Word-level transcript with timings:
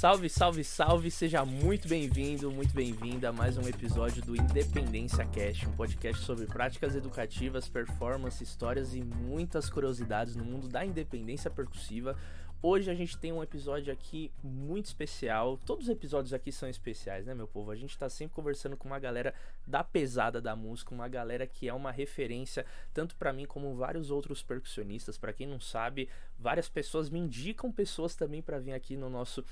Salve, 0.00 0.30
salve, 0.30 0.64
salve, 0.64 1.10
seja 1.10 1.44
muito 1.44 1.86
bem-vindo, 1.86 2.50
muito 2.50 2.72
bem-vinda 2.72 3.28
a 3.28 3.32
mais 3.34 3.58
um 3.58 3.68
episódio 3.68 4.22
do 4.22 4.34
Independência 4.34 5.26
Cast, 5.26 5.68
um 5.68 5.72
podcast 5.72 6.24
sobre 6.24 6.46
práticas 6.46 6.96
educativas, 6.96 7.68
performance, 7.68 8.42
histórias 8.42 8.94
e 8.94 9.02
muitas 9.02 9.68
curiosidades 9.68 10.34
no 10.34 10.42
mundo 10.42 10.68
da 10.68 10.86
independência 10.86 11.50
percussiva. 11.50 12.16
Hoje 12.62 12.90
a 12.90 12.94
gente 12.94 13.16
tem 13.16 13.32
um 13.32 13.42
episódio 13.42 13.90
aqui 13.90 14.30
muito 14.42 14.84
especial. 14.84 15.58
Todos 15.64 15.84
os 15.86 15.90
episódios 15.90 16.34
aqui 16.34 16.52
são 16.52 16.68
especiais, 16.68 17.24
né, 17.24 17.32
meu 17.32 17.48
povo? 17.48 17.70
A 17.70 17.74
gente 17.74 17.96
tá 17.96 18.06
sempre 18.10 18.34
conversando 18.34 18.76
com 18.76 18.86
uma 18.86 18.98
galera 18.98 19.32
da 19.66 19.82
pesada 19.82 20.42
da 20.42 20.54
música, 20.54 20.94
uma 20.94 21.08
galera 21.08 21.46
que 21.46 21.68
é 21.68 21.72
uma 21.72 21.90
referência 21.90 22.66
tanto 22.92 23.16
para 23.16 23.32
mim 23.32 23.46
como 23.46 23.74
vários 23.74 24.10
outros 24.10 24.42
percussionistas. 24.42 25.16
Para 25.16 25.32
quem 25.32 25.46
não 25.46 25.58
sabe, 25.58 26.10
várias 26.38 26.68
pessoas 26.68 27.08
me 27.08 27.18
indicam 27.18 27.72
pessoas 27.72 28.14
também 28.14 28.42
para 28.42 28.58
vir 28.58 28.74
aqui 28.74 28.94
no 28.94 29.08
nosso 29.08 29.42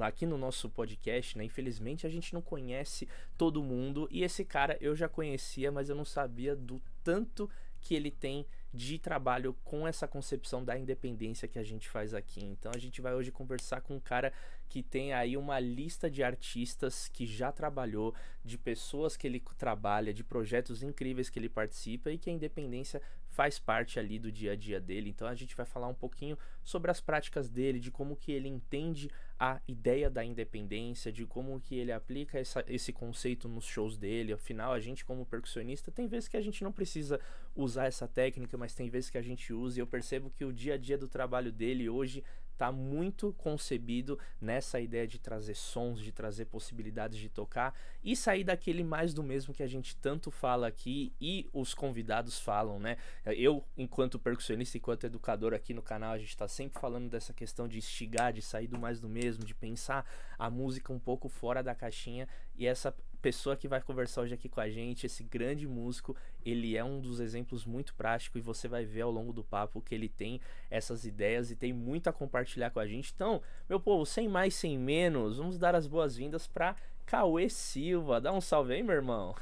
aqui 0.00 0.24
no 0.24 0.38
nosso 0.38 0.70
podcast, 0.70 1.36
né? 1.36 1.44
Infelizmente 1.44 2.06
a 2.06 2.10
gente 2.10 2.32
não 2.32 2.40
conhece 2.40 3.06
todo 3.36 3.62
mundo 3.62 4.08
e 4.10 4.24
esse 4.24 4.42
cara 4.42 4.78
eu 4.80 4.96
já 4.96 5.06
conhecia, 5.06 5.70
mas 5.70 5.90
eu 5.90 5.94
não 5.94 6.06
sabia 6.06 6.56
do 6.56 6.80
tanto 7.04 7.50
que 7.78 7.94
ele 7.94 8.10
tem 8.10 8.46
de 8.72 8.98
trabalho 8.98 9.54
com 9.64 9.86
essa 9.86 10.08
concepção 10.08 10.64
da 10.64 10.78
independência 10.78 11.46
que 11.46 11.58
a 11.58 11.62
gente 11.62 11.88
faz 11.88 12.14
aqui. 12.14 12.42
Então 12.42 12.72
a 12.74 12.78
gente 12.78 13.00
vai 13.00 13.14
hoje 13.14 13.30
conversar 13.30 13.82
com 13.82 13.96
um 13.96 14.00
cara 14.00 14.32
que 14.68 14.82
tem 14.82 15.12
aí 15.12 15.36
uma 15.36 15.60
lista 15.60 16.10
de 16.10 16.22
artistas 16.22 17.08
que 17.08 17.26
já 17.26 17.52
trabalhou, 17.52 18.14
de 18.42 18.56
pessoas 18.56 19.16
que 19.16 19.26
ele 19.26 19.42
trabalha, 19.58 20.14
de 20.14 20.24
projetos 20.24 20.82
incríveis 20.82 21.28
que 21.28 21.38
ele 21.38 21.48
participa 21.48 22.10
e 22.10 22.16
que 22.16 22.30
a 22.30 22.32
independência 22.32 23.02
faz 23.32 23.58
parte 23.58 23.98
ali 23.98 24.18
do 24.18 24.30
dia 24.30 24.52
a 24.52 24.56
dia 24.56 24.78
dele. 24.78 25.08
Então 25.08 25.26
a 25.26 25.34
gente 25.34 25.56
vai 25.56 25.64
falar 25.64 25.88
um 25.88 25.94
pouquinho 25.94 26.38
sobre 26.62 26.90
as 26.90 27.00
práticas 27.00 27.48
dele, 27.48 27.80
de 27.80 27.90
como 27.90 28.14
que 28.14 28.30
ele 28.30 28.48
entende 28.48 29.10
a 29.38 29.60
ideia 29.66 30.08
da 30.08 30.22
independência, 30.22 31.10
de 31.10 31.26
como 31.26 31.58
que 31.60 31.74
ele 31.74 31.90
aplica 31.90 32.38
essa, 32.38 32.62
esse 32.68 32.92
conceito 32.92 33.48
nos 33.48 33.64
shows 33.64 33.96
dele. 33.96 34.34
Afinal, 34.34 34.72
a 34.72 34.78
gente 34.78 35.04
como 35.04 35.26
percussionista 35.26 35.90
tem 35.90 36.06
vezes 36.06 36.28
que 36.28 36.36
a 36.36 36.42
gente 36.42 36.62
não 36.62 36.70
precisa 36.70 37.18
usar 37.56 37.86
essa 37.86 38.06
técnica, 38.06 38.56
mas 38.56 38.74
tem 38.74 38.88
vezes 38.90 39.08
que 39.08 39.18
a 39.18 39.22
gente 39.22 39.52
usa 39.52 39.78
e 39.78 39.82
eu 39.82 39.86
percebo 39.86 40.30
que 40.30 40.44
o 40.44 40.52
dia 40.52 40.74
a 40.74 40.78
dia 40.78 40.98
do 40.98 41.08
trabalho 41.08 41.50
dele 41.50 41.88
hoje 41.88 42.22
está 42.52 42.70
muito 42.70 43.32
concebido 43.38 44.18
nessa 44.40 44.80
ideia 44.80 45.06
de 45.06 45.18
trazer 45.18 45.54
sons, 45.54 46.00
de 46.00 46.12
trazer 46.12 46.44
possibilidades 46.44 47.18
de 47.18 47.28
tocar 47.28 47.74
e 48.04 48.14
sair 48.14 48.44
daquele 48.44 48.84
mais 48.84 49.12
do 49.12 49.22
mesmo 49.22 49.52
que 49.52 49.62
a 49.62 49.66
gente 49.66 49.96
tanto 49.96 50.30
fala 50.30 50.68
aqui 50.68 51.12
e 51.20 51.48
os 51.52 51.74
convidados 51.74 52.38
falam, 52.38 52.78
né? 52.78 52.96
Eu, 53.26 53.64
enquanto 53.76 54.18
percussionista, 54.18 54.76
enquanto 54.76 55.04
educador 55.04 55.54
aqui 55.54 55.74
no 55.74 55.82
canal, 55.82 56.12
a 56.12 56.18
gente 56.18 56.28
está 56.28 56.46
sempre 56.46 56.80
falando 56.80 57.08
dessa 57.08 57.32
questão 57.32 57.66
de 57.66 57.78
instigar, 57.78 58.32
de 58.32 58.42
sair 58.42 58.68
do 58.68 58.78
mais 58.78 59.00
do 59.00 59.08
mesmo, 59.08 59.44
de 59.44 59.54
pensar 59.54 60.06
a 60.38 60.48
música 60.48 60.92
um 60.92 60.98
pouco 60.98 61.28
fora 61.28 61.62
da 61.62 61.74
caixinha 61.74 62.28
e 62.56 62.66
essa 62.66 62.94
pessoa 63.22 63.56
que 63.56 63.68
vai 63.68 63.80
conversar 63.80 64.22
hoje 64.22 64.34
aqui 64.34 64.48
com 64.48 64.60
a 64.60 64.68
gente, 64.68 65.06
esse 65.06 65.22
grande 65.22 65.66
músico, 65.66 66.16
ele 66.44 66.76
é 66.76 66.82
um 66.82 67.00
dos 67.00 67.20
exemplos 67.20 67.64
muito 67.64 67.94
práticos 67.94 68.40
e 68.40 68.42
você 68.42 68.66
vai 68.66 68.84
ver 68.84 69.02
ao 69.02 69.10
longo 69.12 69.32
do 69.32 69.44
papo 69.44 69.80
que 69.80 69.94
ele 69.94 70.08
tem 70.08 70.40
essas 70.68 71.04
ideias 71.04 71.50
e 71.50 71.56
tem 71.56 71.72
muito 71.72 72.08
a 72.08 72.12
compartilhar 72.12 72.70
com 72.70 72.80
a 72.80 72.86
gente. 72.86 73.12
Então, 73.14 73.40
meu 73.68 73.78
povo, 73.78 74.04
sem 74.04 74.28
mais, 74.28 74.54
sem 74.54 74.76
menos, 74.76 75.38
vamos 75.38 75.56
dar 75.56 75.74
as 75.76 75.86
boas-vindas 75.86 76.48
para 76.48 76.74
Cauê 77.06 77.48
Silva. 77.48 78.20
Dá 78.20 78.32
um 78.32 78.40
salve 78.40 78.74
aí, 78.74 78.82
meu 78.82 78.96
irmão. 78.96 79.34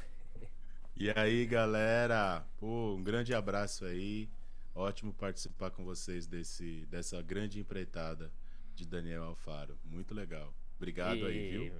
E 0.95 1.09
aí, 1.09 1.47
galera? 1.47 2.45
Pô, 2.59 2.93
um 2.93 3.03
grande 3.03 3.33
abraço 3.33 3.83
aí. 3.85 4.29
Ótimo 4.75 5.11
participar 5.11 5.71
com 5.71 5.83
vocês 5.83 6.27
desse, 6.27 6.85
dessa 6.85 7.19
grande 7.21 7.59
empreitada 7.59 8.31
de 8.75 8.85
Daniel 8.85 9.23
Alfaro. 9.23 9.77
Muito 9.83 10.13
legal. 10.13 10.53
Obrigado 10.77 11.17
e... 11.17 11.25
aí, 11.25 11.49
viu? 11.49 11.73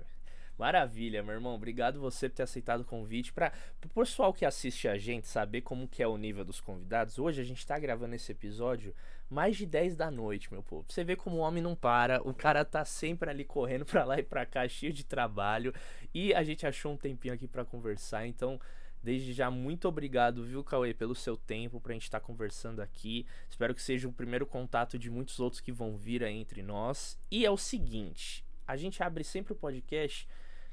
Maravilha, 0.62 1.24
meu 1.24 1.34
irmão. 1.34 1.56
Obrigado 1.56 2.00
você 2.00 2.30
por 2.30 2.36
ter 2.36 2.44
aceitado 2.44 2.82
o 2.82 2.86
convite. 2.86 3.34
Para 3.34 3.52
o 3.84 3.90
pessoal 3.90 4.32
que 4.32 4.46
assiste 4.46 4.88
a 4.88 4.96
gente 4.96 5.28
saber 5.28 5.62
como 5.62 5.88
que 5.88 6.04
é 6.04 6.08
o 6.08 6.18
nível 6.18 6.46
dos 6.46 6.62
convidados, 6.62 7.18
hoje 7.18 7.42
a 7.42 7.44
gente 7.44 7.58
está 7.58 7.80
gravando 7.80 8.14
esse 8.14 8.32
episódio 8.32 8.94
mais 9.28 9.58
de 9.58 9.66
10 9.66 9.96
da 9.96 10.12
noite, 10.12 10.54
meu 10.54 10.62
povo. 10.62 10.86
Você 10.88 11.04
vê 11.04 11.16
como 11.16 11.38
o 11.38 11.40
homem 11.40 11.64
não 11.64 11.74
para, 11.74 12.22
o 12.22 12.32
cara 12.32 12.64
tá 12.64 12.86
sempre 12.86 13.28
ali 13.32 13.44
correndo 13.44 13.86
para 13.88 14.06
lá 14.06 14.20
e 14.20 14.24
para 14.24 14.46
cá, 14.46 14.68
cheio 14.68 14.94
de 14.94 15.04
trabalho. 15.04 15.74
E 16.14 16.32
a 16.32 16.44
gente 16.44 16.68
achou 16.68 16.94
um 16.94 16.98
tempinho 16.98 17.34
aqui 17.34 17.48
para 17.48 17.66
conversar, 17.66 18.28
então 18.28 18.62
Desde 19.04 19.34
já, 19.34 19.50
muito 19.50 19.88
obrigado, 19.88 20.44
viu, 20.44 20.64
Cauê, 20.64 20.94
pelo 20.94 21.16
seu 21.16 21.36
tempo 21.36 21.82
pra 21.82 21.94
gente 21.94 22.04
estar 22.04 22.20
tá 22.20 22.26
conversando 22.28 22.84
aqui. 22.84 23.26
Espero 23.50 23.74
que 23.74 23.82
seja 23.82 24.08
o 24.08 24.14
primeiro 24.14 24.46
contato 24.46 25.00
de 25.00 25.10
muitos 25.10 25.40
outros 25.40 25.60
que 25.60 25.72
vão 25.72 25.98
vir 25.98 26.24
aí 26.24 26.38
entre 26.38 26.62
nós. 26.62 27.18
E 27.32 27.44
é 27.44 27.50
o 27.50 27.58
seguinte: 27.58 28.46
a 28.68 28.78
gente 28.78 29.02
abre 29.02 29.24
sempre 29.24 29.54
o 29.54 29.56
podcast 29.56 30.28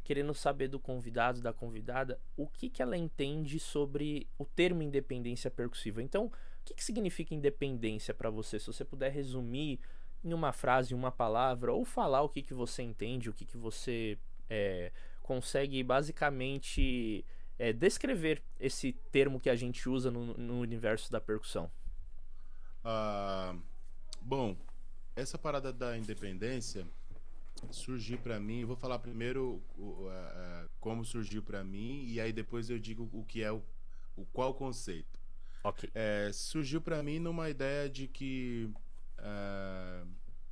querendo 0.09 0.33
saber 0.33 0.69
do 0.69 0.81
convidado, 0.81 1.43
da 1.43 1.53
convidada, 1.53 2.19
o 2.35 2.47
que, 2.47 2.71
que 2.71 2.81
ela 2.81 2.97
entende 2.97 3.61
sobre 3.61 4.27
o 4.39 4.47
termo 4.47 4.81
independência 4.81 5.51
percussiva. 5.51 6.03
Então, 6.03 6.29
o 6.29 6.33
que, 6.65 6.73
que 6.73 6.83
significa 6.83 7.35
independência 7.35 8.15
para 8.15 8.31
você? 8.31 8.59
Se 8.59 8.69
você 8.69 8.87
puder 8.87 9.13
resumir 9.13 9.79
em 10.25 10.33
uma 10.33 10.51
frase, 10.51 10.95
uma 10.95 11.13
palavra, 11.13 11.75
ou 11.75 11.85
falar 11.85 12.23
o 12.23 12.29
que, 12.31 12.41
que 12.41 12.55
você 12.55 12.83
entende, 12.83 13.29
o 13.29 13.35
que, 13.35 13.45
que 13.45 13.59
você 13.59 14.17
é, 14.49 14.93
consegue 15.23 15.83
basicamente 15.83 17.23
é, 17.59 17.71
descrever 17.71 18.43
esse 18.59 18.95
termo 19.13 19.39
que 19.39 19.51
a 19.51 19.57
gente 19.57 19.91
usa 19.91 20.11
no, 20.11 20.39
no 20.39 20.59
universo 20.59 21.13
da 21.13 21.21
percussão. 21.21 21.71
Ah, 22.83 23.55
bom, 24.23 24.57
essa 25.15 25.37
parada 25.37 25.71
da 25.71 25.99
independência 25.99 26.87
surgiu 27.71 28.19
para 28.19 28.39
mim. 28.39 28.65
Vou 28.65 28.77
falar 28.77 28.99
primeiro 28.99 29.63
como 30.81 31.05
surgiu 31.05 31.43
para 31.43 31.65
mim 31.65 32.05
e 32.07 32.21
aí 32.21 32.33
depois 32.33 32.71
eu 32.71 32.79
digo 32.79 33.09
o 33.13 33.25
que 33.25 33.43
é 33.43 33.53
o, 33.53 33.63
o 34.17 34.25
qual 34.27 34.55
conceito. 34.55 35.19
Ok. 35.65 35.91
É, 35.95 36.31
surgiu 36.33 36.81
para 36.81 37.03
mim 37.03 37.19
numa 37.19 37.51
ideia 37.51 37.89
de 37.89 38.07
que 38.07 38.71
é, 39.19 40.05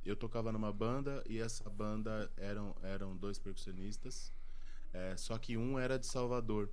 eu 0.05 0.15
tocava 0.15 0.51
numa 0.51 0.71
banda 0.71 1.23
e 1.27 1.39
essa 1.39 1.69
banda 1.69 2.31
eram 2.37 2.75
eram 2.83 3.15
dois 3.15 3.39
percussionistas, 3.39 4.33
é, 4.93 5.15
só 5.17 5.37
que 5.37 5.57
um 5.57 5.79
era 5.79 5.97
de 5.97 6.05
Salvador. 6.05 6.69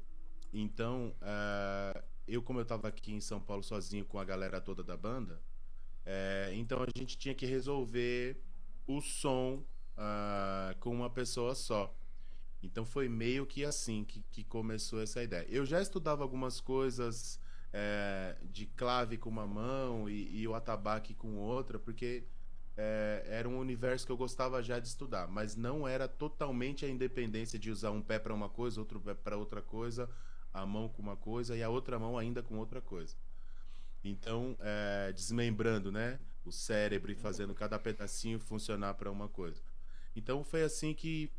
Então 0.53 1.15
é, 1.23 2.05
eu 2.27 2.43
como 2.43 2.59
eu 2.59 2.65
estava 2.65 2.89
aqui 2.89 3.13
em 3.13 3.21
São 3.21 3.41
Paulo 3.41 3.63
sozinho 3.63 4.05
com 4.05 4.19
a 4.19 4.25
galera 4.25 4.61
toda 4.61 4.83
da 4.83 4.97
banda, 4.97 5.41
é, 6.05 6.51
então 6.55 6.83
a 6.83 6.99
gente 6.99 7.17
tinha 7.17 7.35
que 7.35 7.47
resolver 7.47 8.37
o 8.87 9.01
som 9.01 9.65
uh, 9.97 10.79
com 10.81 10.95
uma 10.95 11.11
pessoa 11.11 11.55
só. 11.55 11.95
Então 12.63 12.85
foi 12.85 13.09
meio 13.09 13.47
que 13.47 13.65
assim 13.65 14.05
que, 14.05 14.23
que 14.31 14.45
começou 14.45 15.03
essa 15.03 15.23
ideia. 15.23 15.47
Eu 15.49 15.67
já 15.67 15.81
estudava 15.81 16.23
algumas 16.23 16.61
coisas 16.61 17.39
é, 17.73 18.37
de 18.51 18.67
clave 18.67 19.19
com 19.19 19.29
uma 19.29 19.47
mão 19.47 20.09
e, 20.09 20.41
e 20.41 20.49
o 20.49 20.55
atabaque 20.55 21.13
com 21.13 21.37
outra, 21.37 21.79
porque 21.79 22.25
é, 22.77 23.25
era 23.29 23.49
um 23.49 23.59
universo 23.59 24.07
que 24.07 24.13
eu 24.13 24.17
gostava 24.17 24.63
já 24.63 24.79
de 24.79 24.89
estudar, 24.89 25.29
mas 25.29 25.57
não 25.57 25.87
era 25.87 26.09
totalmente 26.09 26.87
a 26.87 26.89
independência 26.89 27.59
de 27.59 27.71
usar 27.71 27.91
um 27.91 28.01
pé 28.01 28.19
para 28.19 28.33
uma 28.33 28.49
coisa, 28.49 28.81
outro 28.81 29.01
pé 29.01 29.15
para 29.15 29.37
outra 29.37 29.61
coisa, 29.61 30.09
a 30.53 30.65
mão 30.65 30.89
com 30.89 31.03
uma 31.03 31.17
coisa 31.17 31.57
e 31.57 31.63
a 31.63 31.69
outra 31.69 31.99
mão 31.99 32.17
ainda 32.17 32.43
com 32.43 32.57
outra 32.59 32.81
coisa. 32.81 33.17
Então, 34.03 34.57
é, 34.61 35.13
desmembrando, 35.13 35.91
né, 35.91 36.19
o 36.45 36.53
cérebro 36.53 37.11
e 37.11 37.15
fazendo 37.15 37.55
cada 37.55 37.79
pedacinho 37.79 38.39
funcionar 38.39 38.95
para 38.95 39.11
uma 39.11 39.29
coisa. 39.29 39.61
Então 40.15 40.45
foi 40.45 40.63
assim 40.63 40.95
que 40.95 41.31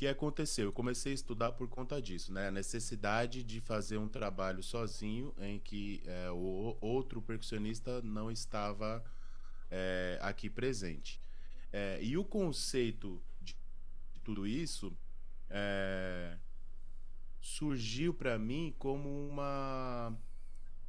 que 0.00 0.06
aconteceu. 0.06 0.64
Eu 0.64 0.72
comecei 0.72 1.12
a 1.12 1.14
estudar 1.14 1.52
por 1.52 1.68
conta 1.68 2.00
disso, 2.00 2.32
né? 2.32 2.48
A 2.48 2.50
necessidade 2.50 3.44
de 3.44 3.60
fazer 3.60 3.98
um 3.98 4.08
trabalho 4.08 4.62
sozinho 4.62 5.34
em 5.38 5.58
que 5.58 6.02
é, 6.06 6.30
o 6.30 6.74
outro 6.80 7.20
percussionista 7.20 8.00
não 8.00 8.30
estava 8.30 9.04
é, 9.70 10.18
aqui 10.22 10.48
presente. 10.48 11.20
É, 11.70 11.98
e 12.02 12.16
o 12.16 12.24
conceito 12.24 13.22
de, 13.42 13.54
tudo 14.24 14.46
isso 14.46 14.90
é, 15.50 16.38
surgiu 17.38 18.14
para 18.14 18.38
mim 18.38 18.74
como 18.78 19.28
uma 19.28 20.16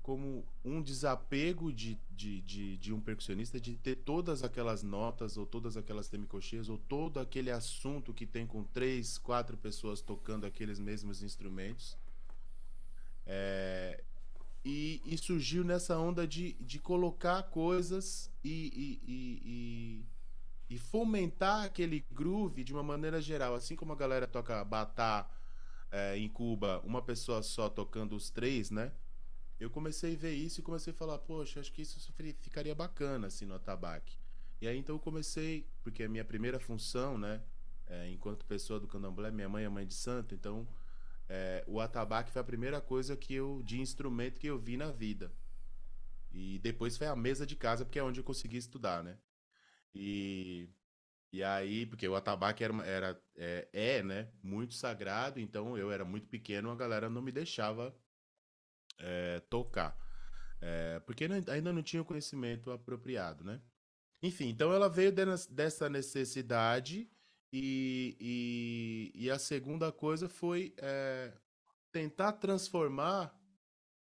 como 0.02 0.44
um 0.66 0.82
desapego 0.82 1.72
de, 1.72 1.98
de, 2.10 2.42
de, 2.42 2.78
de, 2.78 2.94
um 2.94 3.00
percussionista 3.00 3.60
de 3.60 3.76
ter 3.76 3.98
todas 3.98 4.44
aquelas 4.44 4.82
notas 4.82 5.38
ou 5.38 5.46
todas 5.46 5.78
aquelas 5.78 6.08
semicocheias 6.08 6.70
ou 6.70 6.78
todo 6.78 7.20
aquele 7.20 7.52
assunto 7.52 8.14
que 8.14 8.26
tem 8.26 8.48
com 8.48 8.64
três, 8.64 9.18
quatro 9.18 9.56
pessoas 9.58 10.02
tocando 10.02 10.46
aqueles 10.46 10.80
mesmos 10.80 11.22
instrumentos. 11.22 11.98
É, 13.26 14.04
e, 14.66 15.02
e, 15.06 15.18
surgiu 15.18 15.64
nessa 15.64 15.98
onda 15.98 16.28
de, 16.28 16.54
de 16.54 16.80
colocar 16.80 17.44
coisas 17.44 18.32
e, 18.44 19.00
e, 19.08 20.06
e, 20.70 20.78
fomentar 20.78 21.64
aquele 21.64 22.06
groove 22.12 22.64
de 22.64 22.74
uma 22.74 22.84
maneira 22.84 23.22
geral. 23.22 23.56
Assim 23.56 23.76
como 23.76 23.94
a 23.94 23.96
galera 23.96 24.28
toca 24.28 24.64
batá 24.64 25.30
é, 25.92 26.18
em 26.18 26.28
Cuba, 26.28 26.82
uma 26.84 27.02
pessoa 27.02 27.42
só 27.44 27.70
tocando 27.70 28.16
os 28.16 28.30
três, 28.30 28.72
né? 28.72 28.92
Eu 29.62 29.70
comecei 29.70 30.16
a 30.16 30.18
ver 30.18 30.34
isso 30.34 30.60
e 30.60 30.64
comecei 30.64 30.92
a 30.92 30.96
falar, 30.96 31.20
poxa, 31.20 31.60
acho 31.60 31.72
que 31.72 31.84
isso 31.84 32.12
ficaria 32.40 32.74
bacana 32.74 33.28
assim 33.28 33.46
no 33.46 33.54
atabaque. 33.54 34.18
E 34.60 34.68
aí 34.68 34.76
então 34.76 34.96
eu 34.96 35.00
comecei, 35.00 35.70
porque 35.84 36.02
a 36.02 36.10
minha 36.10 36.26
primeira 36.26 36.60
função, 36.60 37.16
né, 37.16 37.44
é, 37.86 38.10
enquanto 38.10 38.44
pessoa 38.46 38.80
do 38.80 38.88
candomblé, 38.88 39.30
minha 39.30 39.48
mãe 39.48 39.64
é 39.64 39.70
mãe 39.70 39.86
de 39.86 39.94
santo, 39.94 40.34
então 40.34 40.68
é, 41.30 41.64
o 41.68 41.80
atabaque 41.80 42.32
foi 42.32 42.42
a 42.42 42.44
primeira 42.44 42.82
coisa 42.82 43.16
que 43.16 43.36
eu 43.36 43.62
de 43.64 43.80
instrumento 43.80 44.40
que 44.40 44.48
eu 44.48 44.58
vi 44.58 44.78
na 44.78 44.92
vida. 44.92 45.32
E 46.32 46.58
depois 46.58 46.98
foi 46.98 47.06
a 47.06 47.16
mesa 47.16 47.46
de 47.46 47.56
casa, 47.56 47.86
porque 47.86 48.00
é 48.00 48.04
onde 48.04 48.20
eu 48.20 48.24
consegui 48.24 48.58
estudar, 48.58 49.04
né? 49.04 49.20
E, 49.94 50.70
e 51.32 51.44
aí, 51.44 51.86
porque 51.86 52.08
o 52.08 52.16
atabaque 52.16 52.64
era, 52.64 52.74
era 52.84 53.22
é, 53.36 53.68
é, 53.72 54.02
né, 54.02 54.32
muito 54.42 54.74
sagrado, 54.74 55.40
então 55.40 55.78
eu 55.78 55.92
era 55.92 56.04
muito 56.04 56.28
pequeno, 56.28 56.72
a 56.72 56.76
galera 56.76 57.12
não 57.12 57.22
me 57.22 57.32
deixava 57.32 57.96
é, 59.02 59.40
tocar. 59.50 59.98
É, 60.62 61.00
porque 61.02 61.26
ainda 61.26 61.74
não 61.74 61.82
tinha 61.82 62.02
o 62.02 62.06
conhecimento 62.06 62.72
apropriado, 62.72 63.44
né? 63.44 63.62
Enfim, 64.22 64.50
então 64.50 64.72
ela 64.72 64.88
veio 64.88 65.12
dessa 65.50 65.90
necessidade 65.90 67.10
e, 67.52 68.16
e, 68.20 69.26
e 69.26 69.32
a 69.32 69.40
segunda 69.40 69.92
coisa 69.92 70.30
foi 70.30 70.74
é, 70.78 71.34
tentar 71.92 72.34
transformar 72.34 73.36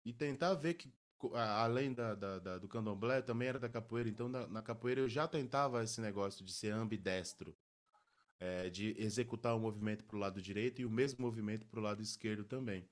e 0.04 0.12
tentar 0.12 0.54
ver 0.54 0.74
que 0.74 0.92
além 1.34 1.92
da, 1.92 2.14
da, 2.14 2.38
da, 2.38 2.58
do 2.58 2.68
candomblé, 2.68 3.20
também 3.22 3.48
era 3.48 3.58
da 3.58 3.68
capoeira. 3.68 4.08
Então, 4.08 4.28
na, 4.28 4.46
na, 4.46 4.62
capoeira 4.62 5.00
eu 5.00 5.08
já 5.08 5.26
tentava 5.26 5.82
esse 5.82 6.00
negócio 6.00 6.44
de 6.44 6.52
ser 6.52 6.72
ambidestro, 6.72 7.56
é, 8.38 8.70
de 8.70 8.94
executar 8.98 9.54
o 9.54 9.58
um 9.58 9.60
movimento 9.60 10.04
para 10.04 10.16
o 10.16 10.20
lado 10.20 10.40
direito 10.40 10.80
e 10.80 10.84
o 10.84 10.90
mesmo 10.90 11.20
movimento 11.20 11.66
para 11.66 11.80
o 11.80 11.82
lado 11.82 12.02
esquerdo 12.02 12.44
também. 12.44 12.88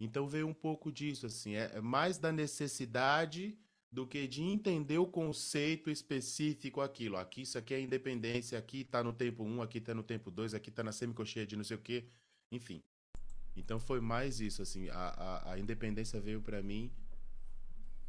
Então 0.00 0.28
veio 0.28 0.46
um 0.46 0.54
pouco 0.54 0.92
disso, 0.92 1.26
assim, 1.26 1.54
é, 1.54 1.72
é 1.74 1.80
mais 1.80 2.18
da 2.18 2.30
necessidade 2.30 3.58
do 3.90 4.06
que 4.06 4.28
de 4.28 4.42
entender 4.42 4.98
o 4.98 5.06
conceito 5.06 5.90
específico 5.90 6.80
aquilo. 6.80 7.16
Aqui, 7.16 7.42
isso 7.42 7.58
aqui 7.58 7.74
é 7.74 7.80
independência, 7.80 8.58
aqui 8.58 8.82
está 8.82 9.02
no 9.02 9.12
tempo 9.12 9.42
1, 9.42 9.62
aqui 9.62 9.78
está 9.78 9.94
no 9.94 10.02
tempo 10.02 10.30
2, 10.30 10.54
aqui 10.54 10.68
está 10.68 10.84
na 10.84 10.92
semicocheia 10.92 11.46
de 11.46 11.56
não 11.56 11.64
sei 11.64 11.76
o 11.76 11.80
quê, 11.80 12.04
enfim. 12.52 12.82
Então 13.56 13.80
foi 13.80 14.00
mais 14.00 14.40
isso, 14.40 14.62
assim, 14.62 14.88
a, 14.90 14.94
a, 14.94 15.52
a 15.52 15.58
independência 15.58 16.20
veio 16.20 16.40
para 16.40 16.62
mim 16.62 16.92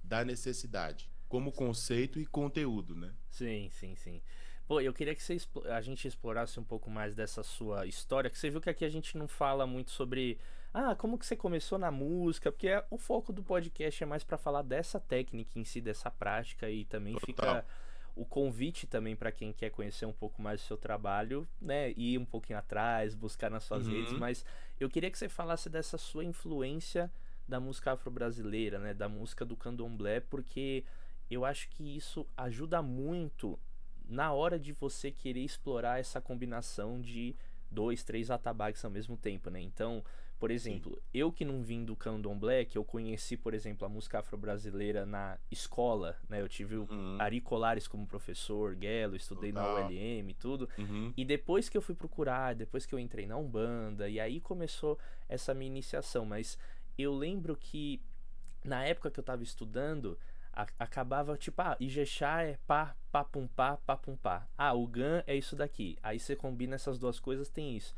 da 0.04 0.24
necessidade, 0.24 1.10
como 1.28 1.52
conceito 1.52 2.20
e 2.20 2.26
conteúdo, 2.26 2.96
né? 2.96 3.14
Sim, 3.30 3.70
sim, 3.72 3.96
sim. 3.96 4.22
Pô, 4.70 4.80
eu 4.80 4.94
queria 4.94 5.16
que 5.16 5.24
você, 5.24 5.36
a 5.72 5.82
gente 5.82 6.08
explorasse 6.08 6.60
um 6.60 6.64
pouco 6.64 6.92
mais 6.92 7.16
dessa 7.16 7.42
sua 7.42 7.88
história, 7.88 8.30
que 8.30 8.38
você 8.38 8.52
viu 8.52 8.62
que 8.62 8.70
aqui 8.70 8.86
a 8.86 8.90
gente 8.90 9.18
não 9.18 9.28
fala 9.28 9.66
muito 9.66 9.90
sobre 9.90 10.38
ah, 10.72 10.94
como 10.94 11.18
que 11.18 11.26
você 11.26 11.36
começou 11.36 11.80
na 11.80 11.90
música? 11.90 12.52
Porque 12.52 12.68
é, 12.68 12.86
o 12.92 12.96
foco 13.00 13.34
do 13.34 13.42
podcast 13.42 14.04
é 14.04 14.06
mais 14.06 14.24
para 14.24 14.38
falar 14.38 14.62
dessa 14.62 15.00
técnica 15.00 15.58
em 15.58 15.64
si, 15.64 15.82
dessa 15.82 16.12
prática 16.12 16.70
e 16.70 16.86
também 16.86 17.16
Total. 17.16 17.26
fica 17.26 17.66
o 18.16 18.24
convite 18.24 18.86
também 18.86 19.16
para 19.16 19.32
quem 19.32 19.52
quer 19.52 19.72
conhecer 19.72 20.06
um 20.06 20.14
pouco 20.14 20.40
mais 20.40 20.62
do 20.62 20.68
seu 20.68 20.78
trabalho, 20.78 21.50
né, 21.60 21.92
ir 21.98 22.20
um 22.20 22.26
pouquinho 22.26 22.60
atrás, 22.60 23.16
buscar 23.16 23.50
nas 23.50 23.64
suas 23.64 23.88
uhum. 23.88 23.94
redes, 23.94 24.14
mas 24.14 24.46
eu 24.80 24.88
queria 24.88 25.10
que 25.10 25.18
você 25.18 25.28
falasse 25.28 25.68
dessa 25.68 25.98
sua 25.98 26.24
influência 26.24 27.12
da 27.48 27.60
música 27.60 27.94
afro-brasileira, 27.94 28.78
né, 28.78 28.94
da 28.94 29.10
música 29.10 29.44
do 29.44 29.58
candomblé, 29.58 30.20
porque 30.20 30.84
eu 31.28 31.44
acho 31.44 31.68
que 31.70 31.98
isso 31.98 32.28
ajuda 32.38 32.84
muito 32.84 33.58
na 34.10 34.34
hora 34.34 34.60
de 34.60 34.74
você 34.74 35.12
querer 35.12 35.44
explorar 35.44 36.00
essa 36.00 36.20
combinação 36.20 37.00
de 37.00 37.36
dois, 37.70 38.04
três 38.04 38.32
atabaques 38.32 38.84
ao 38.84 38.92
mesmo 38.92 39.16
tempo, 39.16 39.50
né? 39.50 39.62
Então, 39.62 40.04
por 40.40 40.52
exemplo, 40.52 40.94
Sim. 40.96 41.02
eu 41.14 41.32
que 41.32 41.44
não 41.44 41.62
vim 41.62 41.84
do 41.84 41.96
candomblé, 41.96 42.64
que 42.64 42.78
eu 42.78 42.84
conheci, 42.84 43.36
por 43.36 43.54
exemplo, 43.54 43.86
a 43.86 43.90
música 43.90 44.20
afro-brasileira 44.20 45.06
na 45.06 45.38
escola, 45.52 46.18
né? 46.30 46.42
Eu 46.42 46.48
tive 46.48 46.78
o 46.78 46.88
uhum. 46.90 47.18
Ari 47.20 47.42
Colares 47.42 47.88
como 47.88 48.08
professor, 48.08 48.74
Guelo, 48.74 49.16
estudei 49.16 49.52
Total. 49.52 49.82
na 49.82 49.88
ULM 49.88 50.30
e 50.30 50.34
tudo. 50.34 50.70
Uhum. 50.78 51.14
E 51.16 51.26
depois 51.26 51.68
que 51.68 51.78
eu 51.78 51.82
fui 51.82 51.94
procurar, 51.94 52.56
depois 52.56 52.86
que 52.86 52.96
eu 52.96 53.00
entrei 53.00 53.28
na 53.28 53.38
Umbanda, 53.38 54.10
e 54.10 54.20
aí 54.20 54.40
começou 54.40 54.98
essa 55.28 55.54
minha 55.54 55.70
iniciação. 55.70 56.26
Mas 56.26 56.58
eu 56.98 57.14
lembro 57.14 57.56
que 57.56 58.02
na 58.64 58.86
época 58.86 59.12
que 59.12 59.20
eu 59.20 59.24
tava 59.24 59.44
estudando, 59.44 60.18
a, 60.62 60.68
acabava 60.84 61.38
tipo, 61.38 61.62
ah, 61.62 61.78
Ijexá 61.80 62.44
é 62.44 62.58
pá, 62.68 62.96
pá, 63.12 63.24
pum, 63.24 63.48
pá, 63.48 63.78
pá, 63.78 63.96
pum, 63.98 64.16
pá. 64.16 64.48
Ah, 64.58 64.74
o 64.74 64.86
Gan 64.88 65.24
é 65.26 65.36
isso 65.36 65.56
daqui. 65.56 65.98
Aí 66.02 66.20
você 66.20 66.36
combina 66.36 66.76
essas 66.76 67.00
duas 67.00 67.20
coisas, 67.20 67.50
tem 67.50 67.76
isso. 67.76 67.96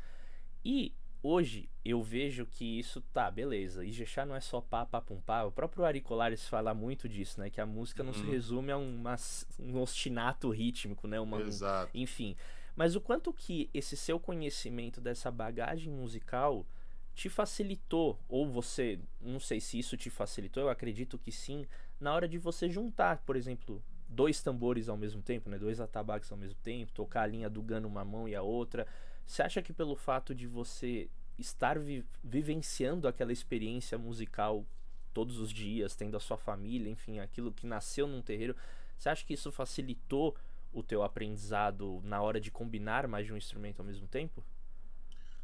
E 0.64 0.94
Hoje 1.24 1.68
eu 1.84 2.02
vejo 2.02 2.44
que 2.44 2.80
isso 2.80 3.00
tá, 3.12 3.30
beleza. 3.30 3.84
Ijexá 3.84 4.26
não 4.26 4.34
é 4.34 4.40
só 4.40 4.60
pá, 4.60 4.84
pá, 4.84 5.00
pum, 5.00 5.20
pá. 5.20 5.44
O 5.44 5.52
próprio 5.52 5.84
Ari 5.84 6.00
Colares 6.00 6.48
fala 6.48 6.74
muito 6.74 7.08
disso, 7.08 7.40
né? 7.40 7.48
Que 7.48 7.60
a 7.60 7.66
música 7.66 8.02
não 8.02 8.10
hum. 8.10 8.14
se 8.14 8.22
uhum. 8.22 8.30
resume 8.30 8.72
a 8.72 8.76
uma, 8.76 9.16
um 9.60 9.80
ostinato 9.80 10.50
rítmico, 10.50 11.06
né? 11.06 11.20
Uma, 11.20 11.40
Exato. 11.40 11.96
Um, 11.96 12.00
enfim. 12.00 12.34
Mas 12.74 12.96
o 12.96 13.00
quanto 13.00 13.32
que 13.32 13.70
esse 13.72 13.96
seu 13.96 14.18
conhecimento 14.18 15.00
dessa 15.00 15.30
bagagem 15.30 15.92
musical 15.92 16.66
te 17.14 17.28
facilitou, 17.28 18.18
ou 18.28 18.48
você, 18.48 18.98
não 19.20 19.38
sei 19.38 19.60
se 19.60 19.78
isso 19.78 19.96
te 19.96 20.10
facilitou, 20.10 20.64
eu 20.64 20.70
acredito 20.70 21.18
que 21.18 21.30
sim, 21.30 21.66
na 22.02 22.12
hora 22.12 22.28
de 22.28 22.36
você 22.36 22.68
juntar, 22.68 23.18
por 23.18 23.36
exemplo, 23.36 23.82
dois 24.08 24.42
tambores 24.42 24.88
ao 24.88 24.96
mesmo 24.96 25.22
tempo, 25.22 25.48
né? 25.48 25.58
Dois 25.58 25.80
atabaques 25.80 26.30
ao 26.30 26.36
mesmo 26.36 26.58
tempo, 26.62 26.92
tocar 26.92 27.22
a 27.22 27.26
linha 27.26 27.48
do 27.48 27.62
gano 27.62 27.88
uma 27.88 28.04
mão 28.04 28.28
e 28.28 28.34
a 28.34 28.42
outra 28.42 28.86
você 29.26 29.42
acha 29.42 29.62
que 29.62 29.72
pelo 29.72 29.96
fato 29.96 30.34
de 30.34 30.46
você 30.46 31.08
estar 31.38 31.78
vi 31.78 32.04
vivenciando 32.22 33.08
aquela 33.08 33.32
experiência 33.32 33.96
musical 33.96 34.64
todos 35.12 35.38
os 35.38 35.52
dias, 35.52 35.94
tendo 35.94 36.16
a 36.16 36.20
sua 36.20 36.36
família, 36.36 36.90
enfim, 36.90 37.18
aquilo 37.18 37.52
que 37.52 37.66
nasceu 37.66 38.06
num 38.06 38.22
terreiro, 38.22 38.56
você 38.96 39.08
acha 39.08 39.24
que 39.24 39.34
isso 39.34 39.50
facilitou 39.50 40.36
o 40.72 40.82
teu 40.82 41.02
aprendizado 41.02 42.00
na 42.04 42.20
hora 42.22 42.40
de 42.40 42.50
combinar 42.50 43.06
mais 43.06 43.26
de 43.26 43.32
um 43.32 43.36
instrumento 43.36 43.80
ao 43.80 43.86
mesmo 43.86 44.06
tempo? 44.06 44.42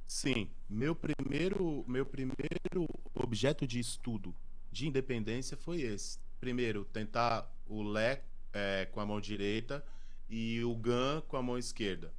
Sim, 0.07 0.51
meu 0.69 0.95
primeiro, 0.95 1.85
meu 1.87 2.07
primeiro 2.07 2.87
objeto 3.15 3.67
de 3.67 3.79
estudo 3.79 4.35
de 4.73 4.87
independência 4.87 5.57
foi 5.57 5.83
esse. 5.83 6.19
Primeiro, 6.40 6.85
tentar 6.85 7.50
o 7.67 7.82
Lé 7.82 8.23
é, 8.52 8.87
com 8.87 9.00
a 9.00 9.06
mão 9.06 9.20
direita 9.20 9.85
e 10.29 10.62
o 10.64 10.75
Gan 10.75 11.23
com 11.26 11.37
a 11.37 11.43
mão 11.43 11.58
esquerda. 11.58 12.12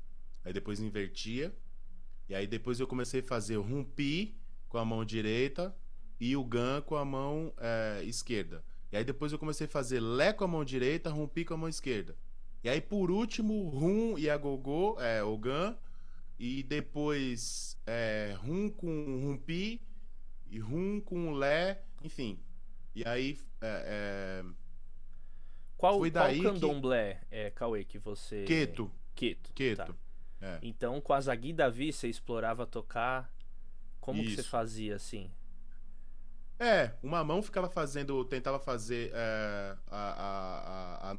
Aí 0.44 0.54
depois 0.54 0.80
invertia. 0.80 1.54
E 2.28 2.36
aí 2.36 2.46
depois 2.46 2.80
eu 2.80 2.88
comecei 2.88 3.22
a 3.22 3.24
fazer 3.24 3.58
o 3.58 3.62
rumpi 3.62 4.36
com 4.68 4.78
a 4.78 4.86
mão 4.86 5.04
direita 5.04 5.76
e 6.20 6.36
o 6.36 6.44
gan 6.44 6.82
com 6.82 6.96
a 6.96 7.04
mão 7.04 7.52
é, 7.58 8.04
esquerda. 8.04 8.64
E 8.92 8.98
aí 8.98 9.04
depois 9.04 9.32
eu 9.32 9.40
comecei 9.40 9.66
a 9.66 9.70
fazer 9.70 10.00
lé 10.00 10.32
com 10.32 10.44
a 10.44 10.48
mão 10.48 10.64
direita, 10.64 11.10
rumpi 11.10 11.44
com 11.44 11.56
a 11.56 11.58
mão 11.58 11.70
esquerda. 11.70 12.16
E 12.64 12.70
aí 12.70 12.80
por 12.80 13.10
último, 13.10 13.70
rum 13.70 14.18
e 14.18 14.30
agogô, 14.30 15.00
é, 15.00 15.24
o 15.24 15.38
gan. 15.38 15.76
E 16.38 16.64
depois 16.64 17.78
é, 17.86 18.36
rum 18.40 18.70
com 18.70 19.20
rumpi 19.22 19.82
e 20.50 20.60
rum 20.60 21.02
com 21.02 21.32
lé, 21.34 21.82
enfim. 22.04 22.40
E 22.96 23.08
aí 23.08 23.40
é, 23.62 24.44
é, 24.44 24.46
qual, 25.78 26.00
foi 26.00 26.12
daí 26.12 26.42
qual 26.42 26.54
candomblé, 26.54 27.22
que... 27.30 27.36
é, 27.36 27.50
Cauê, 27.52 27.84
que 27.84 27.98
você... 27.98 28.44
Queto. 28.44 28.92
Queto. 29.16 29.54
Queto. 29.54 29.94
Tá. 29.94 29.96
É. 30.42 30.60
Então, 30.62 31.02
com 31.02 31.14
a 31.14 31.20
Zagui 31.20 31.54
Davi, 31.54 31.92
você 31.92 32.08
explorava 32.08 32.66
tocar. 32.66 33.32
Como 34.00 34.22
Isso. 34.22 34.30
que 34.38 34.42
você 34.42 34.48
fazia 34.48 34.96
assim? 34.96 35.32
É, 36.58 36.94
uma 37.02 37.24
mão 37.24 37.42
ficava 37.42 37.70
fazendo, 37.70 38.24
tentava 38.26 38.60
fazer 38.60 39.12
é, 39.14 39.78
a, 39.88 39.98
a, 39.98 41.12
a, 41.12 41.18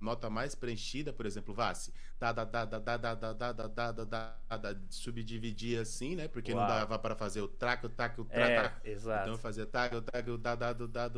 nota 0.00 0.30
mais 0.30 0.54
preenchida, 0.54 1.12
por 1.12 1.26
exemplo, 1.26 1.54
vasse, 1.54 1.92
da 2.18 2.32
da 2.32 2.44
da 2.44 2.64
da 2.64 2.78
da 2.78 2.96
da 2.96 3.32
da 3.34 3.52
da 3.52 3.92
da 3.92 4.36
da 4.56 4.76
subdividir 4.88 5.78
assim, 5.80 6.16
né? 6.16 6.26
Porque 6.28 6.54
não 6.54 6.66
dava 6.66 6.98
para 6.98 7.14
fazer 7.14 7.42
o 7.42 7.48
traco, 7.48 7.88
taco, 7.88 8.24
traco. 8.24 8.80
É, 8.84 8.90
exato. 8.90 9.28
Então 9.28 9.38
fazia 9.38 9.66
taco, 9.66 10.00
taco, 10.00 10.38
da 10.38 10.54
da 10.54 10.72
da 10.72 11.08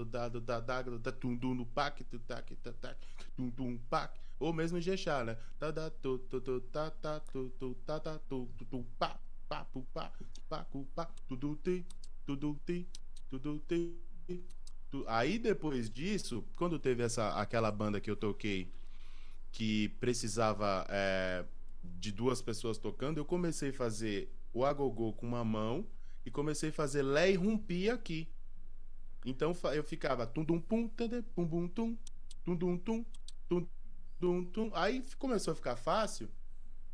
da 0.98 1.12
tum, 1.12 1.36
dum, 1.36 1.54
no 1.54 1.66
pac, 1.66 2.02
tu, 2.04 2.18
tac, 2.20 2.54
tac, 2.56 2.76
tac, 2.78 2.96
tum, 3.36 3.50
tum 3.50 3.78
pac. 3.88 4.20
Ou 4.38 4.52
mesmo 4.52 4.80
Jexá, 4.80 5.22
né? 5.22 5.36
Tá, 5.58 5.72
tá, 5.72 5.88
tu, 5.88 6.18
tu, 6.18 6.40
tu, 6.40 6.60
tá, 6.62 6.90
tá, 6.90 7.20
tu, 7.20 7.48
tu, 7.60 7.74
tá, 7.86 8.00
tá, 8.00 8.18
tu, 8.28 8.48
tu, 8.58 8.64
tu, 8.64 8.84
pá, 8.98 9.16
pá, 9.48 9.64
pu, 9.66 9.86
pá, 9.94 10.10
pá, 10.48 10.64
cu, 10.64 10.84
pá, 10.94 11.08
tudo, 11.28 11.54
ti, 11.56 11.86
tudo, 12.26 12.58
ti, 12.66 12.88
tudo, 13.30 13.60
ti. 13.68 14.02
Aí 15.06 15.38
depois 15.38 15.90
disso, 15.90 16.44
quando 16.56 16.78
teve 16.78 17.02
essa 17.02 17.30
aquela 17.40 17.70
banda 17.70 18.00
que 18.00 18.10
eu 18.10 18.16
toquei 18.16 18.70
que 19.50 19.88
precisava 20.00 20.86
é, 20.88 21.44
de 21.82 22.10
duas 22.12 22.40
pessoas 22.40 22.78
tocando, 22.78 23.18
eu 23.18 23.24
comecei 23.24 23.70
a 23.70 23.72
fazer 23.72 24.30
o 24.52 24.64
agogô 24.64 25.12
com 25.12 25.26
uma 25.26 25.44
mão 25.44 25.86
e 26.24 26.30
comecei 26.30 26.70
a 26.70 26.72
fazer 26.72 27.02
lé 27.02 27.30
e 27.30 27.34
rumpi 27.34 27.90
aqui. 27.90 28.28
Então 29.24 29.56
eu 29.74 29.84
ficava 29.84 30.26
tum 30.26 30.44
dum 30.44 30.60
pum, 30.60 30.90
pum 31.34 31.44
bum 31.44 31.68
tum, 31.68 31.96
tum 32.44 32.56
dum 32.56 32.76
tum, 32.76 33.04
tum 33.48 33.66
Dum, 34.22 34.44
tum. 34.44 34.70
Aí 34.72 35.04
começou 35.18 35.50
a 35.50 35.54
ficar 35.56 35.74
fácil. 35.74 36.28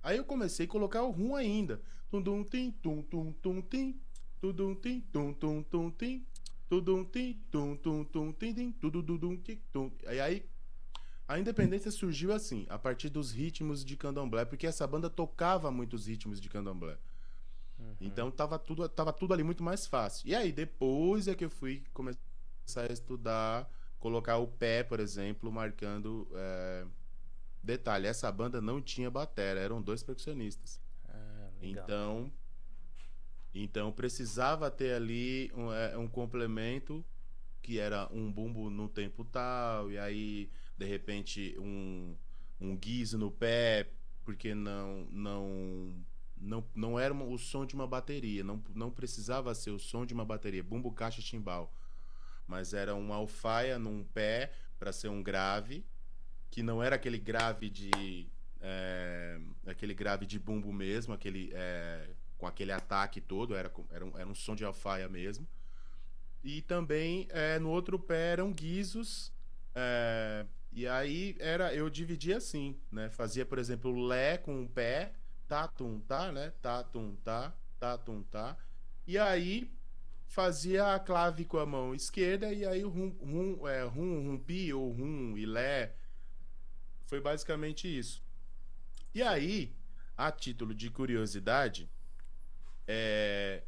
Aí 0.03 0.17
eu 0.17 0.25
comecei 0.25 0.65
a 0.65 0.69
colocar 0.69 1.03
o 1.03 1.11
rum 1.11 1.37
ainda. 1.37 1.79
Tum 2.11 2.23
dum 2.23 2.43
tim, 2.43 2.71
tum 2.71 3.03
tum 3.03 3.33
tum 3.43 3.61
tim. 3.61 4.01
Tudum 4.41 4.75
tim, 4.75 5.03
tum 5.13 5.35
tum 5.35 5.63
tum 5.63 5.91
tim. 5.91 6.25
Tudum 6.69 7.05
tim, 7.05 7.35
tum 7.51 7.77
tum 7.77 8.05
tum 8.05 8.33
tim 8.33 8.55
tim. 8.55 8.73
Tudum 8.73 9.37
tim, 9.37 9.61
tum. 9.73 9.91
E 10.05 10.21
aí 10.21 10.45
A 11.29 11.39
independência 11.39 11.91
surgiu 11.91 12.33
assim, 12.33 12.65
a 12.71 12.79
partir 12.79 13.11
dos 13.11 13.31
ritmos 13.33 13.85
de 13.85 13.99
candomblé, 13.99 14.47
porque 14.47 14.67
essa 14.67 14.87
banda 14.87 15.11
tocava 15.11 15.71
muitos 15.71 16.07
ritmos 16.07 16.41
de 16.41 16.49
candomblé. 16.49 16.97
Uhum. 17.79 17.95
Então 18.01 18.31
tava 18.31 18.59
tudo, 18.59 18.89
tava 18.89 19.13
tudo 19.13 19.35
ali 19.35 19.43
muito 19.43 19.63
mais 19.63 19.87
fácil. 19.87 20.27
E 20.27 20.35
aí 20.35 20.51
depois 20.51 21.29
é 21.29 21.35
que 21.35 21.45
eu 21.45 21.51
fui 21.51 21.85
começar 21.93 22.19
a 22.77 22.91
estudar, 22.91 23.71
colocar 24.01 24.39
o 24.39 24.47
pé, 24.49 24.83
por 24.83 25.01
exemplo, 25.01 25.53
marcando. 25.53 26.27
É... 26.35 26.87
Detalhe, 27.63 28.07
essa 28.07 28.33
banda 28.33 28.63
não 28.63 28.81
tinha 28.81 29.11
batera, 29.11 29.61
eram 29.61 29.83
dois 29.83 30.03
percussionistas. 30.03 30.81
Ah, 31.07 31.51
então, 31.61 32.33
então 33.63 33.93
precisava 33.93 34.71
ter 34.71 34.95
ali 34.95 35.51
um, 35.55 35.73
é, 35.73 35.97
um 35.97 36.09
complemento 36.09 37.05
que 37.61 37.79
era 37.79 38.09
um 38.13 38.31
bumbo 38.31 38.71
no 38.71 38.89
tempo 38.89 39.25
tal, 39.25 39.91
e 39.91 39.99
aí 39.99 40.51
de 40.77 40.87
repente 40.87 41.57
um, 41.59 42.17
um 42.61 42.77
guizo 42.77 43.19
no 43.19 43.31
pé, 43.31 43.91
porque 44.25 44.55
não 44.55 45.07
não 45.11 46.05
não, 46.41 46.65
não 46.75 46.99
era 46.99 47.13
o 47.13 47.37
som 47.37 47.67
de 47.67 47.75
uma 47.75 47.87
bateria, 47.87 48.45
não, 48.45 48.63
não 48.75 48.91
precisava 48.91 49.55
ser 49.55 49.71
o 49.71 49.79
som 49.79 50.07
de 50.07 50.15
uma 50.15 50.25
bateria, 50.25 50.63
bumbo, 50.63 50.93
caixa, 50.93 51.21
timbal, 51.21 51.75
mas 52.47 52.73
era 52.73 52.95
um 52.95 53.13
alfaia 53.13 53.79
num 53.79 54.05
pé 54.05 54.53
para 54.79 54.93
ser 54.93 55.09
um 55.09 55.23
grave, 55.23 55.85
que 56.51 56.63
não 56.63 56.83
era 56.83 56.97
aquele 56.97 57.19
grave 57.19 57.69
de 57.69 58.31
é, 58.61 59.41
aquele 59.67 59.95
grave 59.95 60.27
de 60.27 60.39
bumbo 60.39 60.73
mesmo, 60.73 61.13
aquele 61.13 61.51
é, 61.53 62.09
com 62.39 62.47
aquele 62.47 62.73
ataque 62.73 63.21
todo, 63.21 63.55
era, 63.55 63.71
era, 63.91 64.05
um, 64.05 64.19
era 64.19 64.29
um 64.29 64.35
som 64.35 64.55
de 64.55 64.65
alfaia 64.65 65.09
mesmo. 65.09 65.47
E 66.43 66.63
também 66.63 67.27
é, 67.31 67.59
no 67.59 67.69
outro 67.69 67.99
pé 67.99 68.33
eram 68.33 68.53
guizos 68.53 69.33
é, 69.75 70.47
e 70.73 70.87
aí 70.87 71.37
era, 71.39 71.73
eu 71.75 71.89
dividia 71.89 72.37
assim, 72.39 72.77
né? 72.91 73.09
Fazia, 73.11 73.47
por 73.47 73.59
exemplo, 73.59 74.07
Lé 74.07 74.39
com 74.39 74.63
um 74.63 74.67
pé, 74.67 75.13
tá, 75.47 75.69
tum, 75.69 76.01
tá, 76.01 76.33
né? 76.33 76.53
Tá, 76.63 76.83
tum, 76.83 77.15
tá, 77.25 77.53
tá, 77.79 77.97
tum, 77.97 78.23
tá. 78.25 78.57
E 79.07 79.17
aí 79.17 79.71
fazia 80.27 80.95
a 80.95 80.99
clave 80.99 81.45
com 81.45 81.59
a 81.59 81.65
mão 81.65 81.95
esquerda 81.95 82.53
e 82.53 82.67
aí 82.67 82.83
rum, 82.83 83.17
rum, 83.21 83.69
é, 83.69 83.85
rum, 83.85 84.31
rumpi 84.31 84.73
ou 84.73 84.93
rum 84.93 85.37
e 85.37 85.47
Lé. 85.47 85.95
Foi 87.07 87.21
basicamente 87.21 87.87
isso. 87.87 88.23
E 89.15 89.23
aí, 89.23 89.75
a 90.17 90.31
título 90.31 90.75
de 90.75 90.91
curiosidade, 90.91 91.89
é, 92.89 93.63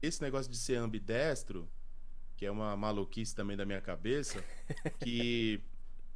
esse 0.00 0.22
negócio 0.22 0.50
de 0.50 0.56
ser 0.56 0.76
ambidestro, 0.76 1.68
que 2.36 2.46
é 2.46 2.50
uma 2.50 2.76
maluquice 2.76 3.34
também 3.34 3.56
da 3.56 3.66
minha 3.66 3.80
cabeça, 3.80 4.42
que 5.04 5.60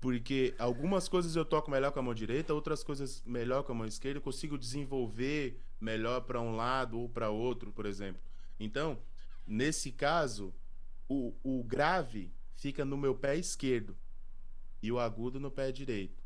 porque 0.00 0.54
algumas 0.59 1.09
coisas 1.09 1.35
eu 1.35 1.44
toco 1.44 1.71
melhor 1.71 1.90
com 1.90 1.99
a 1.99 2.02
mão 2.02 2.14
direita, 2.14 2.54
outras 2.54 2.85
coisas 2.85 3.23
melhor 3.25 3.62
com 3.62 3.73
a 3.73 3.75
mão 3.75 3.87
esquerda, 3.87 4.18
eu 4.18 4.23
consigo 4.23 4.56
desenvolver 4.56 5.61
melhor 5.80 6.21
para 6.21 6.40
um 6.40 6.54
lado 6.54 6.99
ou 7.00 7.09
para 7.09 7.30
outro, 7.30 7.73
por 7.73 7.87
exemplo. 7.87 8.21
Então, 8.61 8.99
nesse 9.47 9.90
caso, 9.90 10.54
o, 11.09 11.35
o 11.42 11.64
grave 11.64 12.33
fica 12.54 12.85
no 12.85 12.97
meu 12.97 13.14
pé 13.14 13.37
esquerdo 13.37 13.97
e 14.83 14.92
o 14.92 14.99
agudo 14.99 15.40
no 15.40 15.50
pé 15.50 15.73
direito. 15.73 16.24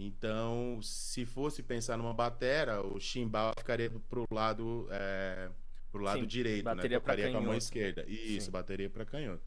Então, 0.00 0.78
se 0.80 1.26
fosse 1.26 1.60
pensar 1.60 1.98
numa 1.98 2.14
batera, 2.14 2.80
o 2.80 3.00
chimbal 3.00 3.52
ficaria 3.58 3.90
pro 4.08 4.24
lado, 4.30 4.86
é, 4.92 5.50
pro 5.90 6.00
lado 6.00 6.20
Sim, 6.20 6.26
direito, 6.26 6.64
né? 6.64 6.74
bateria 6.76 6.98
né? 6.98 7.00
Tocaria 7.00 7.32
com 7.32 7.38
a 7.38 7.40
mão 7.40 7.54
esquerda. 7.56 8.04
Isso, 8.06 8.46
Sim. 8.46 8.52
bateria 8.52 8.88
para 8.88 9.04
canhoto. 9.04 9.42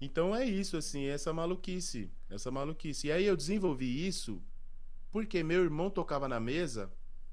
Então 0.00 0.34
é 0.34 0.46
isso, 0.46 0.78
assim, 0.78 1.04
essa 1.04 1.34
maluquice. 1.34 2.10
Essa 2.30 2.50
maluquice. 2.50 3.08
E 3.08 3.12
aí 3.12 3.26
eu 3.26 3.36
desenvolvi 3.36 4.06
isso 4.06 4.42
porque 5.10 5.42
meu 5.42 5.62
irmão 5.62 5.90
tocava 5.90 6.26
na 6.26 6.40
mesa 6.40 6.90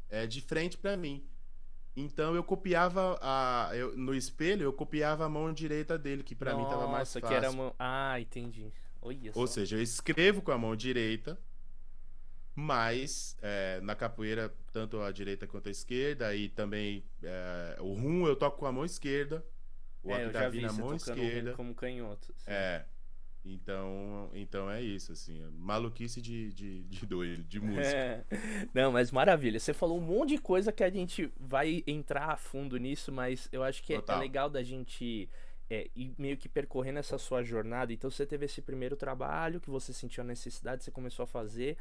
é, 0.09 0.27
de 0.27 0.41
frente 0.41 0.77
para 0.77 0.97
mim. 0.97 1.25
Então 1.95 2.35
eu 2.35 2.43
copiava 2.43 3.17
a. 3.21 3.71
Eu, 3.73 3.97
no 3.97 4.13
espelho, 4.13 4.63
eu 4.63 4.73
copiava 4.73 5.25
a 5.25 5.29
mão 5.29 5.53
direita 5.53 5.97
dele, 5.97 6.21
que 6.21 6.35
para 6.35 6.53
mim 6.53 6.65
tava 6.65 6.85
mais 6.85 7.13
fácil. 7.13 7.27
que 7.27 7.33
era 7.33 7.49
mão... 7.51 7.73
Ah, 7.79 8.19
entendi. 8.19 8.73
Olha 9.01 9.31
Ou 9.33 9.47
seja, 9.47 9.77
eu 9.77 9.81
escrevo 9.81 10.41
com 10.41 10.51
a 10.51 10.57
mão 10.57 10.75
direita, 10.75 11.39
mas 12.59 13.37
é, 13.41 13.79
na 13.81 13.95
capoeira, 13.95 14.53
tanto 14.73 15.01
a 15.01 15.11
direita 15.11 15.47
quanto 15.47 15.69
a 15.69 15.71
esquerda, 15.71 16.35
e 16.35 16.49
também 16.49 17.03
é, 17.23 17.77
o 17.79 17.93
rum 17.93 18.27
eu 18.27 18.35
toco 18.35 18.57
com 18.57 18.65
a 18.65 18.71
mão 18.71 18.83
esquerda. 18.83 19.43
O 20.03 20.11
é, 20.11 20.27
Octavio 20.27 20.61
na 20.61 20.73
mão 20.73 20.95
esquerda. 20.95 21.53
Como 21.53 21.73
canhoto. 21.73 22.33
É. 22.45 22.83
Então, 23.43 24.29
então 24.33 24.69
é 24.69 24.81
isso, 24.81 25.13
assim. 25.13 25.41
É 25.41 25.47
maluquice 25.51 26.21
de, 26.21 26.51
de, 26.53 26.83
de 26.83 27.05
doido, 27.05 27.43
de 27.43 27.59
música. 27.59 28.25
É. 28.29 28.67
Não, 28.73 28.91
mas 28.91 29.11
maravilha. 29.11 29.59
Você 29.59 29.73
falou 29.73 29.97
um 29.97 30.01
monte 30.01 30.29
de 30.29 30.37
coisa 30.37 30.71
que 30.71 30.83
a 30.83 30.89
gente 30.89 31.31
vai 31.39 31.83
entrar 31.87 32.31
a 32.31 32.37
fundo 32.37 32.77
nisso, 32.77 33.11
mas 33.11 33.47
eu 33.51 33.63
acho 33.63 33.81
que 33.81 33.93
é, 33.93 34.03
é 34.05 34.15
legal 34.15 34.49
da 34.49 34.61
gente 34.61 35.29
é, 35.69 35.89
ir 35.95 36.13
meio 36.17 36.35
que 36.37 36.49
percorrendo 36.49 36.99
essa 36.99 37.17
sua 37.17 37.43
jornada. 37.43 37.93
Então 37.93 38.09
você 38.09 38.25
teve 38.25 38.45
esse 38.45 38.61
primeiro 38.61 38.95
trabalho 38.95 39.61
que 39.61 39.69
você 39.69 39.93
sentiu 39.93 40.23
a 40.23 40.27
necessidade, 40.27 40.83
você 40.83 40.91
começou 40.91 41.23
a 41.23 41.27
fazer. 41.27 41.77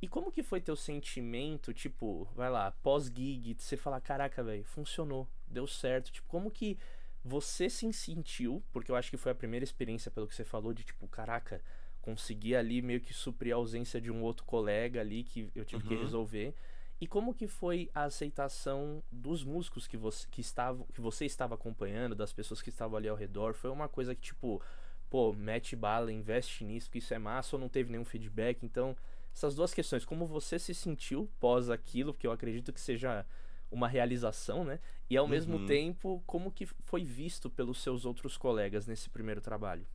E 0.00 0.06
como 0.06 0.30
que 0.30 0.42
foi 0.42 0.60
teu 0.60 0.76
sentimento, 0.76 1.74
tipo, 1.74 2.28
vai 2.34 2.48
lá, 2.48 2.70
pós-gig, 2.82 3.56
você 3.58 3.76
falar, 3.76 4.00
caraca, 4.00 4.42
velho, 4.42 4.64
funcionou, 4.64 5.28
deu 5.46 5.66
certo. 5.66 6.12
Tipo, 6.12 6.28
como 6.28 6.50
que 6.50 6.78
você 7.24 7.68
se 7.68 7.92
sentiu, 7.92 8.62
porque 8.72 8.90
eu 8.90 8.96
acho 8.96 9.10
que 9.10 9.16
foi 9.16 9.32
a 9.32 9.34
primeira 9.34 9.64
experiência 9.64 10.10
pelo 10.10 10.28
que 10.28 10.34
você 10.34 10.44
falou, 10.44 10.72
de 10.72 10.84
tipo, 10.84 11.08
caraca, 11.08 11.60
consegui 12.00 12.54
ali 12.54 12.80
meio 12.80 13.00
que 13.00 13.12
suprir 13.12 13.52
a 13.52 13.56
ausência 13.56 14.00
de 14.00 14.10
um 14.10 14.22
outro 14.22 14.46
colega 14.46 15.00
ali 15.00 15.24
que 15.24 15.50
eu 15.54 15.64
tive 15.64 15.82
uhum. 15.82 15.88
que 15.88 15.96
resolver. 15.96 16.54
E 17.00 17.06
como 17.06 17.34
que 17.34 17.46
foi 17.46 17.90
a 17.94 18.04
aceitação 18.04 19.02
dos 19.10 19.44
músicos 19.44 19.86
que 19.86 19.96
você, 19.96 20.26
que, 20.30 20.40
estava, 20.40 20.84
que 20.92 21.00
você 21.00 21.26
estava 21.26 21.54
acompanhando, 21.54 22.14
das 22.14 22.32
pessoas 22.32 22.60
que 22.60 22.70
estavam 22.70 22.96
ali 22.96 23.08
ao 23.08 23.16
redor? 23.16 23.54
Foi 23.54 23.70
uma 23.70 23.88
coisa 23.88 24.14
que, 24.14 24.20
tipo, 24.20 24.60
pô, 25.08 25.32
mete 25.32 25.76
bala, 25.76 26.12
investe 26.12 26.64
nisso, 26.64 26.90
que 26.90 26.98
isso 26.98 27.14
é 27.14 27.18
massa, 27.18 27.54
ou 27.54 27.60
não 27.60 27.68
teve 27.68 27.90
nenhum 27.90 28.04
feedback? 28.04 28.64
Então, 28.64 28.96
essas 29.38 29.54
duas 29.54 29.72
questões, 29.72 30.04
como 30.04 30.26
você 30.26 30.58
se 30.58 30.74
sentiu 30.74 31.30
pós 31.38 31.70
aquilo, 31.70 32.12
que 32.12 32.26
eu 32.26 32.32
acredito 32.32 32.72
que 32.72 32.80
seja 32.80 33.24
uma 33.70 33.86
realização, 33.86 34.64
né? 34.64 34.80
E 35.08 35.16
ao 35.16 35.24
uhum. 35.24 35.30
mesmo 35.30 35.66
tempo, 35.66 36.22
como 36.26 36.50
que 36.50 36.66
foi 36.66 37.04
visto 37.04 37.48
pelos 37.48 37.80
seus 37.80 38.04
outros 38.04 38.36
colegas 38.36 38.86
nesse 38.86 39.08
primeiro 39.08 39.40
trabalho? 39.40 39.86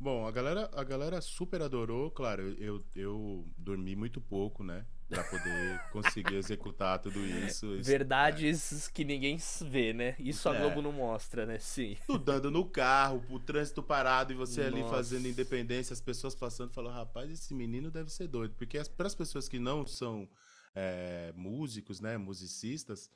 Bom, 0.00 0.26
a 0.26 0.32
galera, 0.32 0.68
a 0.74 0.82
galera 0.82 1.20
super 1.20 1.62
adorou, 1.62 2.10
claro, 2.10 2.42
eu, 2.58 2.84
eu 2.94 3.46
dormi 3.56 3.94
muito 3.94 4.20
pouco, 4.20 4.64
né? 4.64 4.84
Pra 5.08 5.22
poder 5.22 5.80
conseguir 5.92 6.34
executar 6.34 6.98
tudo 6.98 7.24
isso. 7.24 7.80
Verdades 7.80 8.88
é. 8.88 8.92
que 8.92 9.04
ninguém 9.04 9.38
vê, 9.62 9.92
né? 9.92 10.16
Isso 10.18 10.48
a 10.48 10.56
é. 10.56 10.58
Globo 10.58 10.82
não 10.82 10.90
mostra, 10.90 11.46
né? 11.46 11.60
Sim. 11.60 11.92
Estudando 11.92 12.50
no 12.50 12.64
carro, 12.64 13.24
o 13.30 13.38
trânsito 13.38 13.82
parado 13.82 14.32
e 14.32 14.36
você 14.36 14.64
Nossa. 14.64 14.76
ali 14.76 14.90
fazendo 14.90 15.28
independência, 15.28 15.94
as 15.94 16.00
pessoas 16.00 16.34
passando 16.34 16.72
falam, 16.72 16.92
rapaz, 16.92 17.30
esse 17.30 17.54
menino 17.54 17.88
deve 17.88 18.10
ser 18.10 18.26
doido. 18.26 18.54
Porque 18.56 18.82
para 18.96 19.06
as 19.06 19.14
pessoas 19.14 19.48
que 19.48 19.60
não 19.60 19.86
são 19.86 20.28
é, 20.74 21.32
músicos, 21.36 22.00
né, 22.00 22.16
musicistas, 22.16 23.08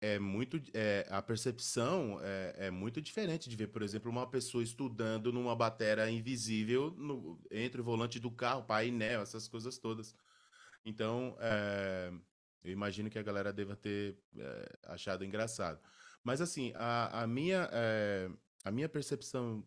é, 0.00 0.14
é 0.14 0.18
muito 0.18 0.60
é, 0.72 1.06
a 1.10 1.22
percepção 1.22 2.18
é, 2.22 2.66
é, 2.66 2.70
muito 2.70 3.00
diferente 3.00 3.48
de 3.48 3.56
ver, 3.56 3.68
por 3.68 3.82
exemplo, 3.82 4.10
uma 4.10 4.28
pessoa 4.28 4.62
estudando 4.62 5.32
numa 5.32 5.54
bateria 5.56 6.10
invisível 6.10 6.90
no, 6.96 7.40
entre 7.50 7.80
o 7.80 7.84
volante 7.84 8.18
do 8.18 8.30
carro, 8.30 8.64
painel, 8.64 9.22
essas 9.22 9.48
coisas 9.48 9.78
todas. 9.78 10.14
Então, 10.84 11.36
é, 11.40 12.12
eu 12.62 12.72
imagino 12.72 13.10
que 13.10 13.18
a 13.18 13.22
galera 13.22 13.52
deva 13.52 13.74
ter 13.76 14.18
é, 14.38 14.78
achado 14.84 15.24
engraçado. 15.24 15.80
Mas 16.22 16.40
assim, 16.40 16.72
a, 16.76 17.22
a 17.22 17.26
minha 17.26 17.68
é, 17.72 18.30
a 18.64 18.70
minha 18.70 18.88
percepção 18.88 19.64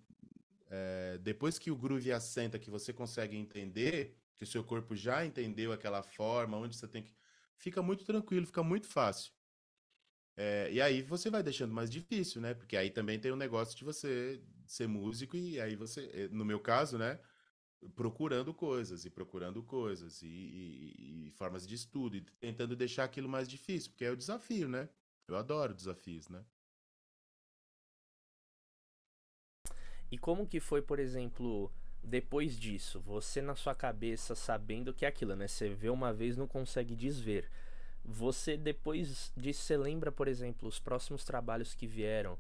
depois 1.22 1.58
que 1.58 1.72
o 1.72 1.78
groove 1.78 2.12
assenta, 2.12 2.60
que 2.60 2.70
você 2.70 2.92
consegue 2.92 3.38
entender 3.38 4.18
que 4.38 4.44
o 4.44 4.48
seu 4.48 4.64
corpo 4.64 4.96
já 4.96 5.26
entendeu 5.26 5.72
aquela 5.72 6.04
forma, 6.04 6.58
onde 6.58 6.76
você 6.76 6.88
tem 6.88 7.04
que. 7.04 7.16
Fica 7.58 7.82
muito 7.82 8.06
tranquilo, 8.06 8.46
fica 8.46 8.62
muito 8.62 8.88
fácil. 8.88 9.32
É, 10.38 10.72
e 10.72 10.80
aí 10.80 11.02
você 11.02 11.32
vai 11.32 11.42
deixando 11.42 11.74
mais 11.74 11.90
difícil, 11.90 12.40
né? 12.40 12.54
Porque 12.54 12.78
aí 12.78 12.92
também 12.92 13.20
tem 13.20 13.32
o 13.32 13.34
um 13.34 13.38
negócio 13.38 13.76
de 13.76 13.84
você 13.84 14.40
ser 14.68 14.88
músico 14.88 15.36
e 15.36 15.60
aí 15.60 15.76
você, 15.76 16.10
eh, 16.14 16.28
no 16.32 16.46
meu 16.46 16.60
caso, 16.60 16.98
né? 16.98 17.20
Procurando 17.96 18.54
coisas 18.54 19.06
e 19.06 19.10
procurando 19.10 19.64
coisas 19.64 20.22
e, 20.22 20.28
e, 20.28 21.28
e 21.28 21.32
formas 21.32 21.66
de 21.68 21.76
estudo 21.76 22.18
e 22.18 22.22
tentando 22.40 22.76
deixar 22.76 23.06
aquilo 23.06 23.28
mais 23.30 23.50
difícil, 23.50 23.92
porque 23.92 24.06
é 24.06 24.12
o 24.12 24.18
desafio, 24.18 24.70
né? 24.70 24.90
Eu 25.28 25.36
adoro 25.36 25.74
desafios, 25.74 26.30
né? 26.30 26.46
E 30.12 30.18
como 30.18 30.48
que 30.48 30.60
foi, 30.60 30.82
por 30.82 31.00
exemplo, 31.00 31.72
depois 32.04 32.58
disso, 32.58 33.00
você 33.02 33.42
na 33.42 33.56
sua 33.56 33.76
cabeça 33.76 34.36
sabendo 34.36 34.94
que 34.94 35.06
é 35.06 35.10
aquilo, 35.10 35.36
né? 35.36 35.48
Você 35.48 35.70
vê 35.70 35.90
uma 35.90 36.14
vez 36.14 36.38
não 36.38 36.48
consegue 36.48 36.96
desver. 36.96 37.50
Você 38.08 38.56
depois 38.56 39.32
disso, 39.36 39.62
você 39.62 39.78
lembra, 39.78 40.12
por 40.12 40.28
exemplo, 40.28 40.68
os 40.68 40.80
próximos 40.80 41.24
trabalhos 41.26 41.74
que 41.74 41.86
vieram? 41.86 42.38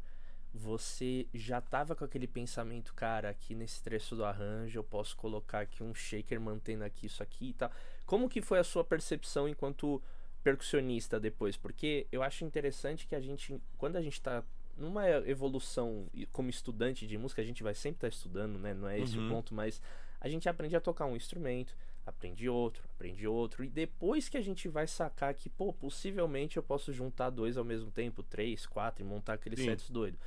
você 0.57 1.27
já 1.33 1.61
tava 1.61 1.95
com 1.95 2.03
aquele 2.03 2.27
pensamento, 2.27 2.93
cara, 2.93 3.29
aqui 3.29 3.53
nesse 3.53 3.81
trecho 3.81 4.15
do 4.15 4.25
arranjo 4.25 4.79
eu 4.79 4.83
posso 4.83 5.15
colocar 5.15 5.61
aqui 5.61 5.83
um 5.83 5.93
shaker 5.93 6.39
mantendo 6.39 6.83
aqui 6.83 7.05
isso 7.05 7.21
aqui 7.21 7.49
e 7.49 7.53
tal. 7.53 7.71
Como 8.05 8.29
que 8.29 8.41
foi 8.41 8.59
a 8.59 8.63
sua 8.63 8.83
percepção 8.83 9.47
enquanto 9.47 10.01
percussionista 10.43 11.19
depois? 11.19 11.55
Porque 11.55 12.07
eu 12.11 12.23
acho 12.23 12.43
interessante 12.43 13.05
que 13.05 13.15
a 13.15 13.19
gente, 13.19 13.61
quando 13.77 13.97
a 13.97 14.01
gente 14.01 14.21
tá 14.21 14.43
numa 14.75 15.07
evolução 15.27 16.07
como 16.31 16.49
estudante 16.49 17.07
de 17.07 17.17
música, 17.17 17.41
a 17.41 17.45
gente 17.45 17.63
vai 17.63 17.73
sempre 17.73 17.97
estar 17.97 18.09
tá 18.09 18.15
estudando, 18.15 18.57
né? 18.57 18.73
Não 18.73 18.87
é 18.87 18.99
esse 18.99 19.17
uhum. 19.17 19.27
o 19.27 19.29
ponto, 19.29 19.53
mas 19.53 19.81
a 20.19 20.29
gente 20.29 20.47
aprende 20.47 20.75
a 20.75 20.81
tocar 20.81 21.05
um 21.05 21.15
instrumento, 21.15 21.75
aprende 22.07 22.47
outro, 22.47 22.87
aprende 22.95 23.27
outro, 23.27 23.65
e 23.65 23.67
depois 23.67 24.29
que 24.29 24.37
a 24.37 24.41
gente 24.41 24.69
vai 24.69 24.87
sacar 24.87 25.33
que, 25.33 25.49
pô, 25.49 25.73
possivelmente 25.73 26.55
eu 26.55 26.63
posso 26.63 26.93
juntar 26.93 27.29
dois 27.29 27.57
ao 27.57 27.65
mesmo 27.65 27.91
tempo, 27.91 28.23
três, 28.23 28.65
quatro, 28.65 29.03
e 29.03 29.05
montar 29.05 29.33
aqueles 29.33 29.59
sets 29.59 29.89
doido. 29.89 30.17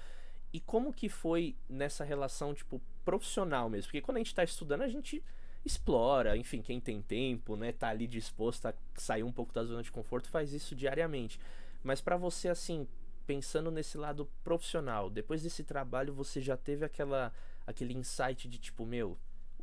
E 0.52 0.60
como 0.60 0.92
que 0.92 1.08
foi 1.08 1.56
nessa 1.66 2.04
relação, 2.04 2.52
tipo, 2.52 2.82
profissional 3.02 3.70
mesmo? 3.70 3.86
Porque 3.86 4.02
quando 4.02 4.18
a 4.18 4.20
gente 4.20 4.34
tá 4.34 4.44
estudando, 4.44 4.82
a 4.82 4.88
gente 4.88 5.22
explora, 5.64 6.36
enfim, 6.36 6.60
quem 6.60 6.78
tem 6.78 7.00
tempo, 7.00 7.56
né, 7.56 7.72
tá 7.72 7.88
ali 7.88 8.06
disposto 8.06 8.66
a 8.66 8.74
sair 8.94 9.22
um 9.22 9.32
pouco 9.32 9.52
da 9.52 9.64
zona 9.64 9.82
de 9.82 9.90
conforto, 9.90 10.28
faz 10.28 10.52
isso 10.52 10.74
diariamente. 10.74 11.40
Mas 11.82 12.02
para 12.02 12.16
você, 12.16 12.48
assim, 12.48 12.86
pensando 13.26 13.70
nesse 13.70 13.96
lado 13.96 14.28
profissional, 14.44 15.08
depois 15.08 15.42
desse 15.42 15.64
trabalho, 15.64 16.12
você 16.12 16.42
já 16.42 16.58
teve 16.58 16.84
aquela, 16.84 17.32
aquele 17.66 17.94
insight 17.94 18.46
de 18.48 18.58
tipo, 18.58 18.84
meu, 18.84 19.16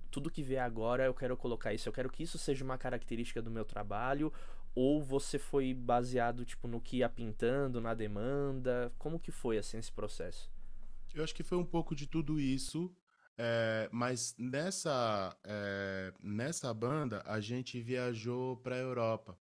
tudo 0.07 0.31
que 0.31 0.43
vier 0.43 0.63
agora 0.63 1.05
eu 1.05 1.13
quero 1.13 1.35
colocar 1.37 1.73
isso, 1.73 1.87
eu 1.87 1.93
quero 1.93 2.09
que 2.09 2.23
isso 2.23 2.37
seja 2.37 2.63
uma 2.63 2.77
característica 2.77 3.41
do 3.41 3.51
meu 3.51 3.65
trabalho, 3.65 4.31
ou 4.75 5.01
você 5.01 5.39
foi 5.39 5.73
baseado 5.73 6.45
tipo 6.45 6.67
no 6.67 6.79
que 6.79 6.97
ia 6.97 7.09
pintando, 7.09 7.81
na 7.81 7.93
demanda? 7.93 8.93
Como 8.97 9.19
que 9.19 9.31
foi 9.31 9.57
assim 9.57 9.77
esse 9.77 9.91
processo? 9.91 10.51
Eu 11.13 11.23
acho 11.23 11.33
que 11.33 11.43
foi 11.43 11.57
um 11.57 11.65
pouco 11.65 11.95
de 11.95 12.05
tudo 12.05 12.39
isso, 12.39 12.95
é, 13.37 13.89
mas 13.91 14.35
nessa 14.37 15.35
é, 15.43 16.13
nessa 16.21 16.73
banda 16.73 17.23
a 17.25 17.39
gente 17.39 17.81
viajou 17.81 18.57
para 18.57 18.75
a 18.75 18.79
Europa 18.79 19.37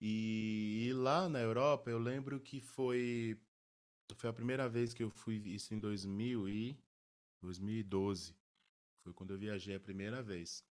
e, 0.00 0.86
e, 0.88 0.92
lá 0.92 1.28
na 1.28 1.40
Europa 1.40 1.90
eu 1.90 1.98
lembro 1.98 2.38
que 2.40 2.60
foi 2.60 3.36
foi 4.16 4.30
a 4.30 4.32
primeira 4.32 4.68
vez 4.68 4.94
que 4.94 5.02
eu 5.02 5.10
fui 5.10 5.36
isso 5.36 5.74
em 5.74 5.78
2000 5.78 6.48
e 6.48 6.78
2012 7.42 8.34
foi 9.08 9.14
quando 9.14 9.32
eu 9.32 9.38
viajei 9.38 9.74
a 9.74 9.80
primeira 9.80 10.22
vez. 10.22 10.64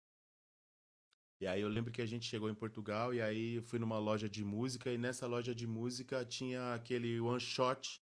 E 1.40 1.46
aí 1.46 1.60
eu 1.60 1.68
lembro 1.68 1.92
que 1.92 2.02
a 2.02 2.06
gente 2.06 2.26
chegou 2.26 2.48
em 2.48 2.54
Portugal 2.54 3.12
e 3.12 3.20
aí 3.20 3.56
eu 3.56 3.62
fui 3.62 3.78
numa 3.78 3.98
loja 3.98 4.28
de 4.28 4.44
música 4.44 4.90
e 4.90 4.98
nessa 4.98 5.26
loja 5.26 5.54
de 5.54 5.66
música 5.66 6.24
tinha 6.24 6.74
aquele 6.74 7.20
one 7.20 7.40
shot 7.40 8.02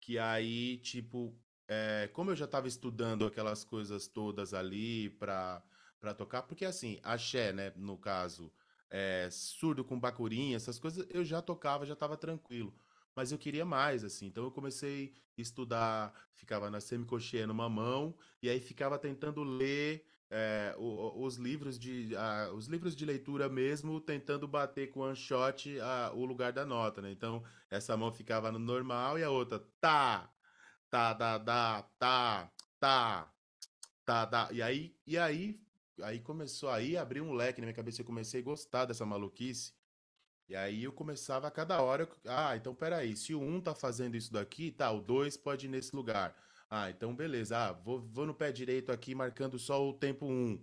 que 0.00 0.18
aí, 0.18 0.78
tipo, 0.78 1.38
é, 1.68 2.08
como 2.12 2.30
eu 2.30 2.36
já 2.36 2.46
estava 2.46 2.66
estudando 2.66 3.24
aquelas 3.24 3.64
coisas 3.64 4.08
todas 4.08 4.52
ali 4.52 5.10
pra, 5.10 5.62
pra 6.00 6.12
tocar, 6.12 6.42
porque 6.42 6.64
assim, 6.64 6.98
axé, 7.04 7.52
né, 7.52 7.72
no 7.76 7.96
caso, 7.96 8.52
é, 8.90 9.28
surdo 9.30 9.84
com 9.84 9.98
bacurinha, 9.98 10.56
essas 10.56 10.78
coisas, 10.78 11.06
eu 11.10 11.24
já 11.24 11.40
tocava, 11.40 11.86
já 11.86 11.92
estava 11.92 12.16
tranquilo 12.16 12.74
mas 13.14 13.32
eu 13.32 13.38
queria 13.38 13.64
mais, 13.64 14.04
assim. 14.04 14.26
Então 14.26 14.44
eu 14.44 14.50
comecei 14.50 15.14
a 15.38 15.40
estudar, 15.40 16.14
ficava 16.34 16.70
na 16.70 16.80
semicocheia 16.80 17.46
numa 17.46 17.68
mão, 17.68 18.16
e 18.42 18.48
aí 18.48 18.60
ficava 18.60 18.98
tentando 18.98 19.42
ler 19.42 20.04
é, 20.34 20.74
os 20.78 21.36
livros 21.36 21.78
de 21.78 22.16
a, 22.16 22.50
os 22.54 22.66
livros 22.66 22.96
de 22.96 23.04
leitura 23.04 23.50
mesmo, 23.50 24.00
tentando 24.00 24.48
bater 24.48 24.90
com 24.90 25.00
one 25.00 25.14
shot 25.14 25.78
a, 25.78 26.10
o 26.14 26.24
lugar 26.24 26.52
da 26.52 26.64
nota, 26.64 27.02
né? 27.02 27.12
Então 27.12 27.44
essa 27.70 27.94
mão 27.98 28.10
ficava 28.10 28.50
no 28.50 28.58
normal 28.58 29.18
e 29.18 29.22
a 29.22 29.30
outra 29.30 29.58
tá, 29.78 30.32
tá, 30.88 31.12
da, 31.12 31.36
da, 31.36 31.82
tá, 31.98 32.50
tá, 32.80 33.32
tá, 34.06 34.26
tá. 34.26 34.48
E 34.52 34.62
aí, 34.62 34.96
e 35.06 35.18
aí, 35.18 35.60
aí 36.02 36.18
começou 36.20 36.70
aí 36.70 36.96
abrir 36.96 37.20
um 37.20 37.34
leque 37.34 37.60
na 37.60 37.66
minha 37.66 37.76
cabeça. 37.76 38.00
Eu 38.00 38.06
comecei 38.06 38.40
a 38.40 38.44
gostar 38.44 38.86
dessa 38.86 39.04
maluquice. 39.04 39.74
E 40.52 40.54
aí 40.54 40.84
eu 40.84 40.92
começava 40.92 41.48
a 41.48 41.50
cada 41.50 41.80
hora, 41.80 42.06
ah, 42.26 42.54
então 42.54 42.74
peraí, 42.74 43.16
se 43.16 43.32
o 43.32 43.40
1 43.40 43.54
um 43.54 43.58
tá 43.58 43.74
fazendo 43.74 44.18
isso 44.18 44.30
daqui, 44.30 44.70
tá, 44.70 44.92
o 44.92 45.00
2 45.00 45.34
pode 45.38 45.64
ir 45.64 45.70
nesse 45.70 45.96
lugar. 45.96 46.36
Ah, 46.68 46.90
então 46.90 47.16
beleza, 47.16 47.56
ah, 47.56 47.72
vou, 47.72 48.02
vou 48.02 48.26
no 48.26 48.34
pé 48.34 48.52
direito 48.52 48.92
aqui 48.92 49.14
marcando 49.14 49.58
só 49.58 49.82
o 49.82 49.94
tempo 49.94 50.26
1. 50.26 50.30
Um. 50.30 50.62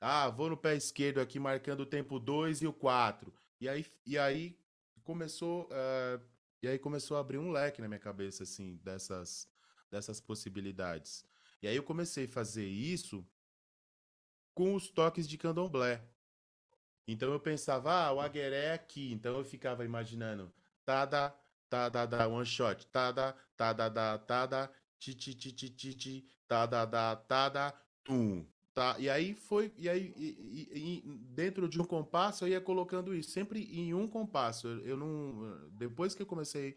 Ah, 0.00 0.30
vou 0.30 0.48
no 0.48 0.56
pé 0.56 0.76
esquerdo 0.76 1.18
aqui 1.18 1.40
marcando 1.40 1.80
o 1.80 1.86
tempo 1.86 2.20
2 2.20 2.62
e 2.62 2.68
o 2.68 2.72
4. 2.72 3.34
E 3.60 3.68
aí, 3.68 3.84
e 4.06 4.16
aí 4.16 4.56
começou, 5.02 5.64
uh, 5.64 6.22
e 6.62 6.68
aí 6.68 6.78
começou 6.78 7.16
a 7.16 7.20
abrir 7.20 7.38
um 7.38 7.50
leque 7.50 7.82
na 7.82 7.88
minha 7.88 7.98
cabeça, 7.98 8.44
assim, 8.44 8.76
dessas, 8.84 9.48
dessas 9.90 10.20
possibilidades. 10.20 11.24
E 11.60 11.66
aí 11.66 11.74
eu 11.74 11.82
comecei 11.82 12.26
a 12.26 12.28
fazer 12.28 12.68
isso 12.68 13.26
com 14.54 14.76
os 14.76 14.88
toques 14.88 15.28
de 15.28 15.36
candomblé. 15.36 16.00
Então 17.06 17.32
eu 17.32 17.40
pensava, 17.40 17.92
ah, 17.92 18.12
o 18.12 18.20
agueré 18.20 18.66
é 18.66 18.72
aqui. 18.72 19.12
Então 19.12 19.38
eu 19.38 19.44
ficava 19.44 19.84
imaginando, 19.84 20.52
tada, 20.84 21.34
tada, 21.68 22.06
da, 22.06 22.28
one 22.28 22.46
shot, 22.46 22.86
tada, 22.86 23.34
tada, 23.56 23.88
da, 23.88 24.18
tada, 24.18 24.70
ti, 24.98 25.14
ti, 25.14 25.34
ti, 25.34 25.52
ti, 25.52 25.70
ti, 25.70 25.94
ti, 25.94 26.28
tada, 26.48 26.84
da, 26.84 27.16
tada, 27.16 27.74
tum. 28.02 28.46
Tá? 28.72 28.96
E 28.98 29.08
aí 29.08 29.34
foi, 29.34 29.72
e 29.76 29.88
aí 29.88 30.12
e, 30.16 31.02
e, 31.04 31.18
dentro 31.32 31.68
de 31.68 31.80
um 31.80 31.84
compasso 31.84 32.44
eu 32.44 32.48
ia 32.48 32.60
colocando 32.60 33.14
isso, 33.14 33.30
sempre 33.30 33.62
em 33.72 33.94
um 33.94 34.08
compasso. 34.08 34.66
Eu, 34.66 34.80
eu 34.80 34.96
não, 34.96 35.70
depois 35.70 36.12
que 36.14 36.22
eu 36.22 36.26
comecei 36.26 36.76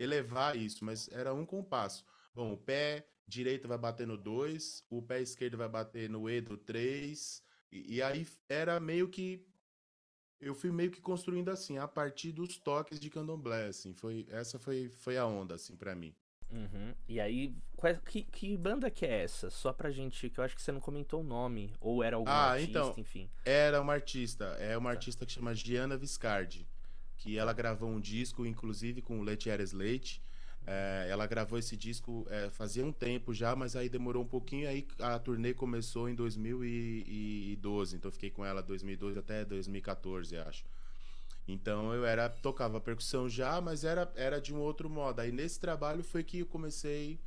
a 0.00 0.02
elevar 0.02 0.56
isso, 0.56 0.84
mas 0.84 1.08
era 1.12 1.32
um 1.32 1.46
compasso. 1.46 2.04
Bom, 2.34 2.52
o 2.52 2.56
pé 2.56 3.06
direito 3.28 3.68
vai 3.68 3.78
bater 3.78 4.08
no 4.08 4.16
2, 4.16 4.84
o 4.90 5.00
pé 5.00 5.20
esquerdo 5.20 5.56
vai 5.56 5.68
bater 5.68 6.10
no 6.10 6.28
E 6.28 6.40
do 6.40 6.56
3, 6.56 7.42
e, 7.70 7.96
e 7.96 8.02
aí 8.02 8.26
era 8.48 8.80
meio 8.80 9.08
que 9.08 9.46
eu 10.40 10.54
fui 10.54 10.70
meio 10.70 10.90
que 10.90 11.00
construindo 11.00 11.50
assim, 11.50 11.78
a 11.78 11.88
partir 11.88 12.32
dos 12.32 12.58
toques 12.58 13.00
de 13.00 13.10
candomblé, 13.10 13.66
assim. 13.66 13.92
Foi, 13.94 14.26
essa 14.30 14.58
foi, 14.58 14.88
foi 14.88 15.16
a 15.16 15.26
onda, 15.26 15.54
assim, 15.54 15.76
para 15.76 15.94
mim. 15.94 16.14
Uhum. 16.50 16.94
E 17.08 17.18
aí, 17.18 17.54
qual, 17.74 17.94
que, 17.96 18.22
que 18.22 18.56
banda 18.56 18.90
que 18.90 19.04
é 19.04 19.22
essa? 19.22 19.50
Só 19.50 19.72
pra 19.72 19.90
gente, 19.90 20.30
que 20.30 20.38
eu 20.38 20.44
acho 20.44 20.54
que 20.54 20.62
você 20.62 20.70
não 20.70 20.80
comentou 20.80 21.20
o 21.20 21.24
nome, 21.24 21.74
ou 21.80 22.02
era 22.02 22.16
algum 22.16 22.30
ah, 22.30 22.52
artista, 22.52 22.70
então, 22.70 22.94
enfim. 22.96 23.28
Era 23.44 23.80
uma 23.80 23.94
artista, 23.94 24.44
é 24.60 24.76
uma 24.76 24.90
tá. 24.90 24.96
artista 24.96 25.26
que 25.26 25.32
chama 25.32 25.54
Gianna 25.54 25.96
Viscardi, 25.96 26.66
que 27.16 27.36
ela 27.36 27.52
gravou 27.52 27.88
um 27.88 28.00
disco, 28.00 28.46
inclusive, 28.46 29.02
com 29.02 29.18
o 29.18 29.22
Letieres 29.22 29.72
Leite, 29.72 30.22
é, 30.66 31.06
ela 31.08 31.26
gravou 31.26 31.56
esse 31.56 31.76
disco 31.76 32.26
é, 32.28 32.50
fazia 32.50 32.84
um 32.84 32.90
tempo 32.90 33.32
já, 33.32 33.54
mas 33.54 33.76
aí 33.76 33.88
demorou 33.88 34.24
um 34.24 34.26
pouquinho. 34.26 34.68
Aí 34.68 34.84
a 34.98 35.16
turnê 35.18 35.54
começou 35.54 36.08
em 36.08 36.14
2012, 36.14 37.96
então 37.96 38.10
fiquei 38.10 38.30
com 38.30 38.44
ela 38.44 38.60
2012 38.60 39.16
até 39.16 39.44
2014, 39.44 40.36
acho. 40.38 40.64
Então 41.46 41.94
eu 41.94 42.04
era 42.04 42.28
tocava 42.28 42.80
percussão 42.80 43.28
já, 43.28 43.60
mas 43.60 43.84
era, 43.84 44.10
era 44.16 44.40
de 44.40 44.52
um 44.52 44.58
outro 44.58 44.90
modo. 44.90 45.20
Aí 45.20 45.30
nesse 45.30 45.60
trabalho 45.60 46.02
foi 46.02 46.24
que 46.24 46.40
eu 46.40 46.46
comecei 46.46 47.20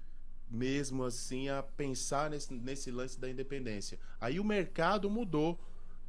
mesmo 0.52 1.06
assim 1.06 1.47
a 1.47 1.63
pensar 1.63 2.30
nesse, 2.30 2.54
nesse 2.54 2.91
lance 2.91 3.17
da 3.17 3.30
independência. 3.30 3.97
Aí 4.19 4.38
o 4.39 4.43
mercado 4.43 5.10
mudou. 5.10 5.58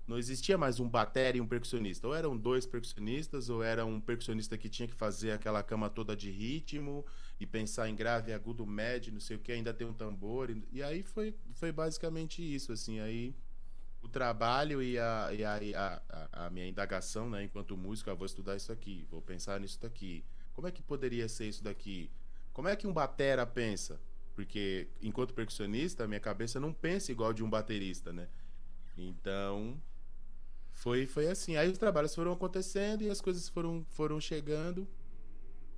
Não 0.04 0.18
existia 0.18 0.58
mais 0.58 0.80
um 0.80 0.88
bateria 0.88 1.38
e 1.38 1.40
um 1.40 1.46
percussionista. 1.46 2.08
Ou 2.08 2.14
eram 2.16 2.36
dois 2.36 2.66
percussionistas, 2.66 3.48
ou 3.48 3.62
era 3.62 3.86
um 3.86 4.00
percussionista 4.00 4.58
que 4.58 4.68
tinha 4.68 4.88
que 4.88 4.94
fazer 4.94 5.30
aquela 5.30 5.62
cama 5.62 5.88
toda 5.88 6.16
de 6.16 6.32
ritmo 6.32 7.06
e 7.40 7.46
pensar 7.46 7.88
em 7.88 7.96
grave, 7.96 8.34
agudo, 8.34 8.66
médio, 8.66 9.12
não 9.12 9.18
sei 9.18 9.36
o 9.36 9.40
que, 9.40 9.50
ainda 9.50 9.72
tem 9.72 9.86
um 9.86 9.94
tambor. 9.94 10.50
E, 10.50 10.62
e 10.70 10.82
aí 10.82 11.02
foi, 11.02 11.34
foi 11.54 11.72
basicamente 11.72 12.42
isso, 12.42 12.70
assim. 12.70 13.00
Aí 13.00 13.34
o 14.02 14.08
trabalho 14.08 14.82
e 14.82 14.98
a, 14.98 15.30
e 15.32 15.42
a, 15.42 16.02
a, 16.10 16.46
a, 16.46 16.50
minha 16.50 16.68
indagação, 16.68 17.30
né, 17.30 17.42
enquanto 17.42 17.76
músico, 17.78 18.10
ah, 18.10 18.14
vou 18.14 18.26
estudar 18.26 18.56
isso 18.56 18.70
aqui, 18.70 19.06
vou 19.10 19.22
pensar 19.22 19.58
nisso 19.58 19.80
daqui. 19.80 20.22
Como 20.52 20.68
é 20.68 20.70
que 20.70 20.82
poderia 20.82 21.28
ser 21.28 21.48
isso 21.48 21.64
daqui? 21.64 22.10
Como 22.52 22.68
é 22.68 22.76
que 22.76 22.86
um 22.86 22.92
batera 22.92 23.46
pensa? 23.46 23.98
Porque 24.34 24.88
enquanto 25.00 25.32
percussionista, 25.32 26.06
minha 26.06 26.20
cabeça 26.20 26.60
não 26.60 26.74
pensa 26.74 27.10
igual 27.10 27.32
de 27.32 27.42
um 27.42 27.48
baterista, 27.48 28.12
né? 28.12 28.28
Então, 28.98 29.80
foi, 30.72 31.06
foi 31.06 31.26
assim. 31.28 31.56
Aí 31.56 31.70
os 31.70 31.78
trabalhos 31.78 32.14
foram 32.14 32.32
acontecendo 32.32 33.02
e 33.02 33.10
as 33.10 33.20
coisas 33.20 33.48
foram, 33.48 33.84
foram 33.90 34.20
chegando. 34.20 34.86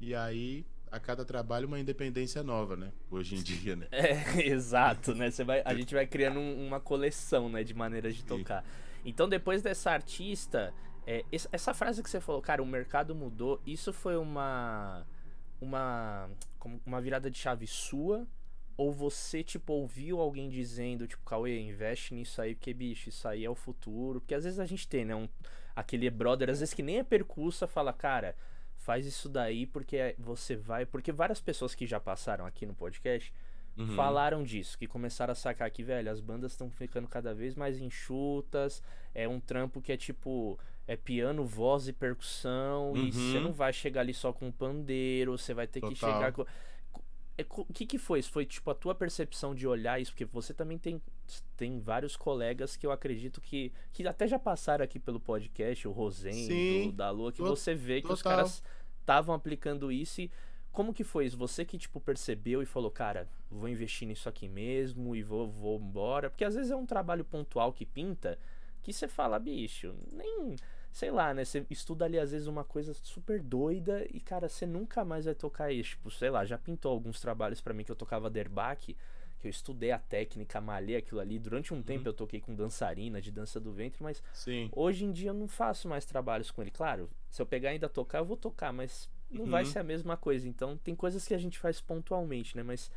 E 0.00 0.14
aí, 0.14 0.66
a 0.92 1.00
cada 1.00 1.24
trabalho, 1.24 1.66
uma 1.66 1.80
independência 1.80 2.42
nova, 2.42 2.76
né? 2.76 2.92
Hoje 3.10 3.34
em 3.34 3.42
dia, 3.42 3.74
né? 3.74 3.88
É, 3.90 4.46
exato, 4.46 5.14
né? 5.14 5.30
Você 5.30 5.42
vai, 5.42 5.62
a 5.64 5.74
gente 5.74 5.94
vai 5.94 6.06
criando 6.06 6.38
um, 6.38 6.66
uma 6.66 6.78
coleção, 6.78 7.48
né? 7.48 7.64
De 7.64 7.72
maneiras 7.72 8.14
de 8.14 8.22
tocar. 8.22 8.62
Então, 9.02 9.26
depois 9.26 9.62
dessa 9.62 9.90
artista, 9.90 10.72
é, 11.06 11.24
essa 11.50 11.72
frase 11.72 12.02
que 12.02 12.10
você 12.10 12.20
falou, 12.20 12.42
cara, 12.42 12.62
o 12.62 12.66
mercado 12.66 13.14
mudou, 13.14 13.60
isso 13.66 13.90
foi 13.92 14.16
uma. 14.16 15.06
Uma, 15.60 16.28
uma 16.84 17.00
virada 17.00 17.30
de 17.30 17.38
chave 17.38 17.68
sua 17.68 18.26
ou 18.76 18.90
você, 18.90 19.44
tipo, 19.44 19.72
ouviu 19.72 20.18
alguém 20.18 20.48
dizendo, 20.48 21.06
tipo, 21.06 21.22
Cauê, 21.24 21.60
investe 21.60 22.12
nisso 22.14 22.42
aí, 22.42 22.56
porque, 22.56 22.74
bicho, 22.74 23.08
isso 23.10 23.28
aí 23.28 23.44
é 23.44 23.48
o 23.48 23.54
futuro. 23.54 24.20
Porque 24.20 24.34
às 24.34 24.42
vezes 24.42 24.58
a 24.58 24.66
gente 24.66 24.88
tem, 24.88 25.04
né? 25.04 25.14
Um, 25.14 25.28
aquele 25.74 26.10
brother, 26.10 26.50
às 26.50 26.58
vezes 26.58 26.74
que 26.74 26.82
nem 26.82 26.98
é 26.98 27.04
percussa, 27.04 27.68
fala, 27.68 27.92
cara, 27.92 28.34
faz 28.82 29.06
isso 29.06 29.28
daí 29.28 29.66
porque 29.66 30.14
você 30.18 30.56
vai. 30.56 30.84
Porque 30.84 31.12
várias 31.12 31.40
pessoas 31.40 31.74
que 31.74 31.86
já 31.86 32.00
passaram 32.00 32.44
aqui 32.44 32.66
no 32.66 32.74
podcast 32.74 33.32
uhum. 33.76 33.94
falaram 33.94 34.42
disso, 34.42 34.76
que 34.76 34.86
começaram 34.86 35.32
a 35.32 35.34
sacar 35.34 35.70
que, 35.70 35.82
velho, 35.82 36.10
as 36.10 36.20
bandas 36.20 36.52
estão 36.52 36.70
ficando 36.70 37.08
cada 37.08 37.34
vez 37.34 37.54
mais 37.54 37.80
enxutas. 37.80 38.82
É 39.14 39.28
um 39.28 39.40
trampo 39.40 39.80
que 39.80 39.92
é 39.92 39.96
tipo. 39.96 40.58
É 40.86 40.96
piano, 40.96 41.44
voz 41.44 41.86
e 41.86 41.92
percussão. 41.92 42.92
Uhum. 42.92 43.06
E 43.06 43.12
você 43.12 43.38
não 43.38 43.52
vai 43.52 43.72
chegar 43.72 44.00
ali 44.00 44.12
só 44.12 44.32
com 44.32 44.50
pandeiro, 44.50 45.38
você 45.38 45.54
vai 45.54 45.66
ter 45.66 45.80
Total. 45.80 45.94
que 45.94 45.98
chegar 46.00 46.32
com. 46.32 46.44
É, 47.36 47.46
o 47.48 47.64
que 47.64 47.86
que 47.86 47.98
foi? 47.98 48.18
Isso 48.18 48.30
foi 48.30 48.44
tipo 48.44 48.70
a 48.70 48.74
tua 48.74 48.94
percepção 48.94 49.54
de 49.54 49.66
olhar 49.66 50.00
isso, 50.00 50.12
porque 50.12 50.24
você 50.26 50.52
também 50.52 50.76
tem, 50.76 51.00
tem 51.56 51.80
vários 51.80 52.16
colegas 52.16 52.76
que 52.76 52.86
eu 52.86 52.92
acredito 52.92 53.40
que 53.40 53.72
que 53.92 54.06
até 54.06 54.26
já 54.26 54.38
passaram 54.38 54.84
aqui 54.84 54.98
pelo 54.98 55.18
podcast, 55.18 55.88
o 55.88 55.92
Rosendo, 55.92 56.90
o 56.90 56.92
da 56.92 57.10
Lua, 57.10 57.32
que 57.32 57.40
você 57.40 57.74
vê 57.74 57.96
que 57.96 58.08
total. 58.08 58.14
os 58.14 58.22
caras 58.22 58.62
estavam 59.00 59.34
aplicando 59.34 59.90
isso 59.90 60.20
e 60.20 60.30
como 60.70 60.92
que 60.92 61.04
foi 61.04 61.26
isso? 61.26 61.36
Você 61.38 61.64
que 61.64 61.78
tipo 61.78 62.00
percebeu 62.00 62.62
e 62.62 62.66
falou, 62.66 62.90
cara, 62.90 63.28
vou 63.50 63.68
investir 63.68 64.06
nisso 64.06 64.28
aqui 64.28 64.48
mesmo 64.48 65.16
e 65.16 65.22
vou 65.22 65.48
vou 65.48 65.78
embora, 65.78 66.28
porque 66.28 66.44
às 66.44 66.54
vezes 66.54 66.70
é 66.70 66.76
um 66.76 66.86
trabalho 66.86 67.24
pontual 67.24 67.72
que 67.72 67.86
pinta 67.86 68.38
que 68.82 68.92
você 68.92 69.08
fala, 69.08 69.38
bicho, 69.38 69.94
nem 70.12 70.56
sei 70.92 71.10
lá, 71.10 71.32
né? 71.32 71.44
Você 71.44 71.66
estuda 71.70 72.04
ali 72.04 72.18
às 72.18 72.30
vezes 72.30 72.46
uma 72.46 72.62
coisa 72.62 72.92
super 72.92 73.42
doida 73.42 74.06
e, 74.12 74.20
cara, 74.20 74.48
você 74.48 74.66
nunca 74.66 75.04
mais 75.04 75.24
vai 75.24 75.34
tocar 75.34 75.72
isso. 75.72 75.90
Tipo, 75.90 76.10
sei 76.10 76.30
lá, 76.30 76.44
já 76.44 76.58
pintou 76.58 76.92
alguns 76.92 77.18
trabalhos 77.18 77.60
para 77.60 77.72
mim 77.72 77.82
que 77.82 77.90
eu 77.90 77.96
tocava 77.96 78.28
derbaque, 78.28 78.94
que 79.40 79.48
eu 79.48 79.50
estudei 79.50 79.90
a 79.90 79.98
técnica, 79.98 80.60
malhei 80.60 80.96
aquilo 80.96 81.20
ali. 81.20 81.38
Durante 81.38 81.72
um 81.72 81.78
uhum. 81.78 81.82
tempo 81.82 82.06
eu 82.06 82.12
toquei 82.12 82.40
com 82.40 82.54
dançarina 82.54 83.22
de 83.22 83.32
dança 83.32 83.58
do 83.58 83.72
ventre, 83.72 84.02
mas 84.02 84.22
Sim. 84.34 84.68
hoje 84.70 85.06
em 85.06 85.12
dia 85.12 85.30
eu 85.30 85.34
não 85.34 85.48
faço 85.48 85.88
mais 85.88 86.04
trabalhos 86.04 86.50
com 86.50 86.60
ele. 86.60 86.70
Claro, 86.70 87.08
se 87.30 87.40
eu 87.40 87.46
pegar 87.46 87.70
e 87.70 87.72
ainda 87.72 87.88
tocar, 87.88 88.18
eu 88.18 88.26
vou 88.26 88.36
tocar, 88.36 88.70
mas 88.70 89.08
não 89.30 89.44
uhum. 89.44 89.50
vai 89.50 89.64
ser 89.64 89.78
a 89.78 89.84
mesma 89.84 90.16
coisa. 90.16 90.46
Então 90.46 90.76
tem 90.76 90.94
coisas 90.94 91.26
que 91.26 91.32
a 91.32 91.38
gente 91.38 91.58
faz 91.58 91.80
pontualmente, 91.80 92.54
né? 92.54 92.62
Mas 92.62 92.90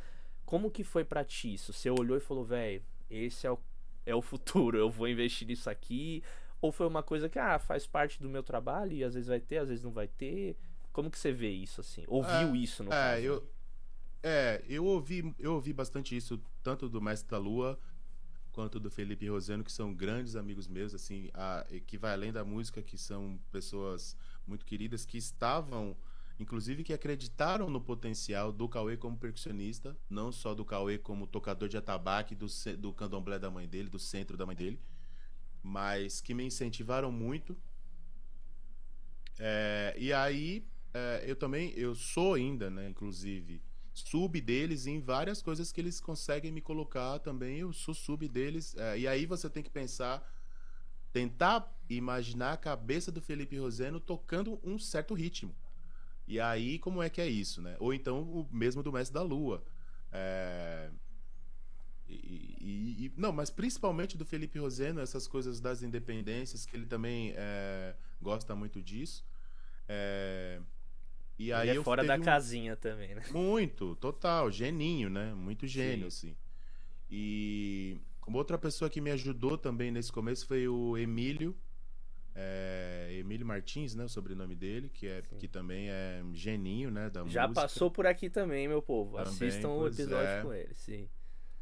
como 0.44 0.70
que 0.70 0.84
foi 0.84 1.02
para 1.02 1.24
ti 1.24 1.54
isso? 1.54 1.72
Você 1.72 1.88
olhou 1.88 2.18
e 2.18 2.20
falou, 2.20 2.44
velho, 2.44 2.82
esse 3.10 3.46
é 3.46 3.50
o, 3.50 3.58
é 4.04 4.14
o 4.14 4.20
futuro, 4.20 4.76
eu 4.76 4.90
vou 4.90 5.08
investir 5.08 5.48
nisso 5.48 5.70
aqui 5.70 6.22
ou 6.60 6.72
foi 6.72 6.86
uma 6.86 7.02
coisa 7.02 7.28
que, 7.28 7.38
ah, 7.38 7.58
faz 7.58 7.86
parte 7.86 8.20
do 8.20 8.28
meu 8.28 8.42
trabalho 8.42 8.92
e 8.92 9.04
às 9.04 9.14
vezes 9.14 9.28
vai 9.28 9.40
ter, 9.40 9.58
às 9.58 9.68
vezes 9.68 9.84
não 9.84 9.92
vai 9.92 10.08
ter? 10.08 10.56
Como 10.92 11.10
que 11.10 11.18
você 11.18 11.32
vê 11.32 11.50
isso, 11.50 11.80
assim? 11.80 12.04
Ouviu 12.06 12.54
é, 12.54 12.56
isso, 12.56 12.82
no 12.82 12.90
é, 12.90 12.94
caso? 12.94 13.22
Eu, 13.22 13.50
é, 14.22 14.64
eu 14.68 14.84
ouvi, 14.84 15.34
eu 15.38 15.54
ouvi 15.54 15.72
bastante 15.72 16.16
isso, 16.16 16.40
tanto 16.62 16.88
do 16.88 17.00
Mestre 17.00 17.30
da 17.30 17.38
Lua 17.38 17.78
quanto 18.56 18.80
do 18.80 18.90
Felipe 18.90 19.28
Roseno, 19.28 19.62
que 19.62 19.70
são 19.70 19.92
grandes 19.92 20.34
amigos 20.34 20.66
meus, 20.66 20.94
assim, 20.94 21.28
a, 21.34 21.66
que 21.86 21.98
vai 21.98 22.14
além 22.14 22.32
da 22.32 22.42
música, 22.42 22.80
que 22.80 22.96
são 22.96 23.38
pessoas 23.52 24.16
muito 24.46 24.64
queridas, 24.64 25.04
que 25.04 25.18
estavam, 25.18 25.94
inclusive 26.40 26.82
que 26.82 26.94
acreditaram 26.94 27.68
no 27.68 27.82
potencial 27.82 28.50
do 28.50 28.66
Cauê 28.66 28.96
como 28.96 29.18
percussionista, 29.18 29.94
não 30.08 30.32
só 30.32 30.54
do 30.54 30.64
Cauê 30.64 30.96
como 30.96 31.26
tocador 31.26 31.68
de 31.68 31.76
atabaque 31.76 32.34
do, 32.34 32.46
do 32.78 32.94
candomblé 32.94 33.38
da 33.38 33.50
mãe 33.50 33.68
dele, 33.68 33.90
do 33.90 33.98
centro 33.98 34.38
da 34.38 34.46
mãe 34.46 34.56
dele, 34.56 34.80
mas 35.66 36.20
que 36.20 36.32
me 36.32 36.44
incentivaram 36.44 37.10
muito. 37.10 37.56
É, 39.38 39.94
e 39.98 40.12
aí, 40.12 40.64
é, 40.94 41.24
eu 41.26 41.34
também, 41.34 41.72
eu 41.76 41.94
sou 41.94 42.34
ainda, 42.34 42.70
né, 42.70 42.88
inclusive, 42.88 43.60
sub 43.92 44.40
deles 44.40 44.86
em 44.86 45.00
várias 45.00 45.42
coisas 45.42 45.72
que 45.72 45.80
eles 45.80 46.00
conseguem 46.00 46.52
me 46.52 46.60
colocar 46.60 47.18
também, 47.18 47.58
eu 47.58 47.72
sou 47.72 47.92
sub 47.92 48.28
deles. 48.28 48.76
É, 48.76 48.98
e 48.98 49.08
aí 49.08 49.26
você 49.26 49.50
tem 49.50 49.62
que 49.62 49.70
pensar, 49.70 50.24
tentar 51.12 51.76
imaginar 51.90 52.52
a 52.52 52.56
cabeça 52.56 53.10
do 53.10 53.20
Felipe 53.20 53.58
Roseno 53.58 53.98
tocando 53.98 54.60
um 54.62 54.78
certo 54.78 55.14
ritmo. 55.14 55.54
E 56.28 56.38
aí, 56.38 56.78
como 56.78 57.02
é 57.02 57.10
que 57.10 57.20
é 57.20 57.28
isso, 57.28 57.60
né? 57.60 57.76
Ou 57.80 57.92
então 57.92 58.22
o 58.22 58.48
mesmo 58.52 58.82
do 58.82 58.92
Mestre 58.92 59.14
da 59.14 59.22
Lua. 59.22 59.64
É, 60.12 60.90
e, 62.08 62.56
e, 62.60 63.06
e, 63.06 63.12
não, 63.16 63.32
mas 63.32 63.50
principalmente 63.50 64.16
do 64.16 64.24
Felipe 64.24 64.58
Roseno, 64.58 65.00
essas 65.00 65.26
coisas 65.26 65.60
das 65.60 65.82
independências, 65.82 66.64
que 66.64 66.76
ele 66.76 66.86
também 66.86 67.32
é, 67.36 67.94
gosta 68.20 68.54
muito 68.54 68.80
disso. 68.80 69.24
É, 69.88 70.60
e 71.38 71.52
aí 71.52 71.68
ele 71.70 71.80
é 71.80 71.82
fora 71.82 72.04
da 72.04 72.16
um... 72.16 72.20
casinha 72.20 72.76
também, 72.76 73.14
né? 73.14 73.22
Muito, 73.32 73.94
total, 73.96 74.50
geninho, 74.50 75.10
né? 75.10 75.34
Muito 75.34 75.66
gênio, 75.66 76.10
Sim. 76.10 76.28
assim. 76.28 76.36
E 77.10 78.00
uma 78.26 78.38
outra 78.38 78.58
pessoa 78.58 78.90
que 78.90 79.00
me 79.00 79.10
ajudou 79.10 79.56
também 79.56 79.90
nesse 79.90 80.10
começo 80.10 80.46
foi 80.46 80.66
o 80.66 80.96
Emílio, 80.96 81.56
é, 82.34 83.08
Emílio 83.18 83.46
Martins, 83.46 83.94
né, 83.94 84.04
o 84.04 84.08
sobrenome 84.08 84.54
dele, 84.54 84.90
que, 84.90 85.06
é, 85.06 85.22
que 85.38 85.48
também 85.48 85.88
é 85.88 86.22
geninho, 86.34 86.90
né, 86.90 87.08
da 87.08 87.20
Já 87.26 87.46
música. 87.46 87.48
passou 87.48 87.90
por 87.90 88.06
aqui 88.06 88.28
também, 88.28 88.68
meu 88.68 88.82
povo. 88.82 89.16
Também, 89.16 89.32
Assistam 89.32 89.68
o 89.68 89.86
episódio 89.86 90.28
é. 90.28 90.42
com 90.42 90.52
ele, 90.52 90.74
sim. 90.74 91.08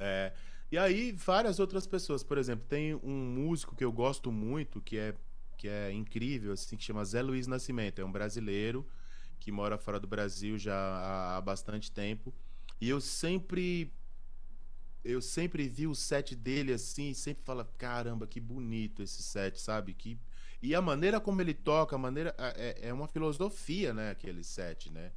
É, 0.05 0.33
e 0.71 0.77
aí, 0.77 1.13
várias 1.13 1.59
outras 1.59 1.87
pessoas. 1.87 2.23
Por 2.23 2.37
exemplo, 2.37 2.67
tem 2.69 2.95
um 2.97 3.25
músico 3.35 3.75
que 3.75 3.85
eu 3.85 3.91
gosto 3.91 4.31
muito, 4.31 4.81
que 4.81 4.99
é, 4.99 5.15
que 5.57 5.67
é 5.67 5.91
incrível, 5.93 6.53
assim, 6.53 6.77
que 6.77 6.85
chama 6.85 7.05
Zé 7.05 7.23
Luiz 7.23 7.47
Nascimento. 7.47 8.01
É 8.01 8.05
um 8.05 8.13
brasileiro 8.13 8.87
que 9.41 9.51
mora 9.51 9.79
fora 9.79 9.99
do 9.99 10.07
Brasil 10.07 10.59
já 10.59 11.37
há, 11.37 11.41
bastante 11.41 11.91
tempo. 11.91 12.35
E 12.81 12.89
eu 12.89 13.01
sempre. 13.01 13.93
Eu 15.03 15.21
sempre 15.21 15.69
vi 15.69 15.87
o 15.87 15.95
set 15.95 16.35
dele 16.35 16.73
assim, 16.73 17.13
sempre 17.13 17.45
fala, 17.45 17.71
caramba, 17.77 18.27
que 18.27 18.41
bonito 18.41 19.03
esse 19.03 19.23
set, 19.23 19.61
sabe? 19.61 19.93
Que, 19.93 20.19
e 20.63 20.75
a 20.75 20.81
maneira 20.81 21.21
como 21.21 21.43
ele 21.43 21.53
toca, 21.53 21.95
a 21.95 21.99
maneira. 21.99 22.35
É, 22.39 22.89
é 22.89 22.93
uma 22.93 23.07
filosofia, 23.07 23.93
né, 23.93 24.11
aquele 24.11 24.43
set, 24.43 24.91
né? 24.91 25.13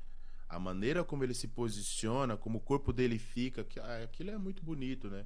A 0.50 0.60
maneira 0.60 1.04
como 1.04 1.24
ele 1.24 1.34
se 1.34 1.48
posiciona, 1.48 2.38
como 2.38 2.58
o 2.58 2.62
corpo 2.62 2.94
dele 2.94 3.20
fica, 3.20 3.66
ah, 3.82 4.04
aquilo 4.04 4.32
é 4.32 4.38
muito 4.38 4.64
bonito, 4.64 5.10
né? 5.10 5.26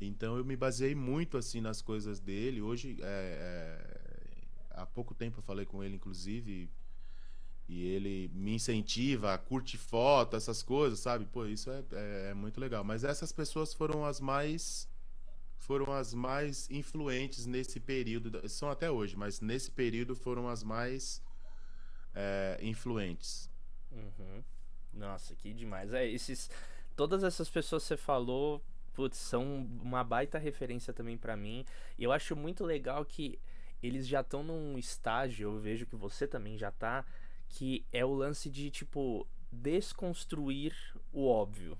Então 0.00 0.36
eu 0.36 0.44
me 0.44 0.56
baseei 0.56 0.94
muito 0.94 1.36
assim 1.36 1.60
nas 1.60 1.80
coisas 1.80 2.20
dele. 2.20 2.60
Hoje, 2.60 2.98
é, 3.00 3.80
é, 3.82 4.44
há 4.70 4.86
pouco 4.86 5.14
tempo 5.14 5.38
eu 5.38 5.42
falei 5.42 5.64
com 5.64 5.82
ele, 5.82 5.96
inclusive, 5.96 6.68
e 7.68 7.82
ele 7.86 8.30
me 8.34 8.54
incentiva 8.54 9.34
a 9.34 9.38
curtir 9.38 9.78
foto, 9.78 10.36
essas 10.36 10.62
coisas, 10.62 11.00
sabe? 11.00 11.24
Pô, 11.26 11.46
isso 11.46 11.70
é, 11.70 11.84
é, 11.92 12.28
é 12.30 12.34
muito 12.34 12.60
legal. 12.60 12.84
Mas 12.84 13.04
essas 13.04 13.32
pessoas 13.32 13.72
foram 13.72 14.04
as 14.04 14.20
mais 14.20 14.88
foram 15.58 15.90
as 15.92 16.12
mais 16.12 16.70
influentes 16.70 17.46
nesse 17.46 17.80
período, 17.80 18.46
são 18.50 18.68
até 18.68 18.90
hoje, 18.90 19.16
mas 19.16 19.40
nesse 19.40 19.70
período 19.70 20.14
foram 20.14 20.46
as 20.46 20.62
mais 20.62 21.22
é, 22.14 22.58
influentes. 22.60 23.48
Uhum. 23.94 24.42
Nossa, 24.92 25.34
que 25.34 25.52
demais. 25.52 25.92
É, 25.92 26.06
esses, 26.06 26.50
todas 26.96 27.22
essas 27.24 27.48
pessoas 27.48 27.82
que 27.82 27.88
você 27.88 27.96
falou, 27.96 28.62
putz, 28.92 29.18
são 29.18 29.68
uma 29.82 30.04
baita 30.04 30.38
referência 30.38 30.92
também 30.92 31.16
para 31.16 31.36
mim. 31.36 31.64
E 31.98 32.04
eu 32.04 32.12
acho 32.12 32.36
muito 32.36 32.64
legal 32.64 33.04
que 33.04 33.38
eles 33.82 34.06
já 34.06 34.20
estão 34.20 34.42
num 34.42 34.78
estágio, 34.78 35.50
eu 35.50 35.58
vejo 35.58 35.86
que 35.86 35.96
você 35.96 36.26
também 36.26 36.56
já 36.56 36.70
tá, 36.70 37.04
que 37.48 37.84
é 37.92 38.04
o 38.04 38.14
lance 38.14 38.48
de, 38.48 38.70
tipo, 38.70 39.26
desconstruir 39.52 40.74
o 41.12 41.26
óbvio. 41.26 41.78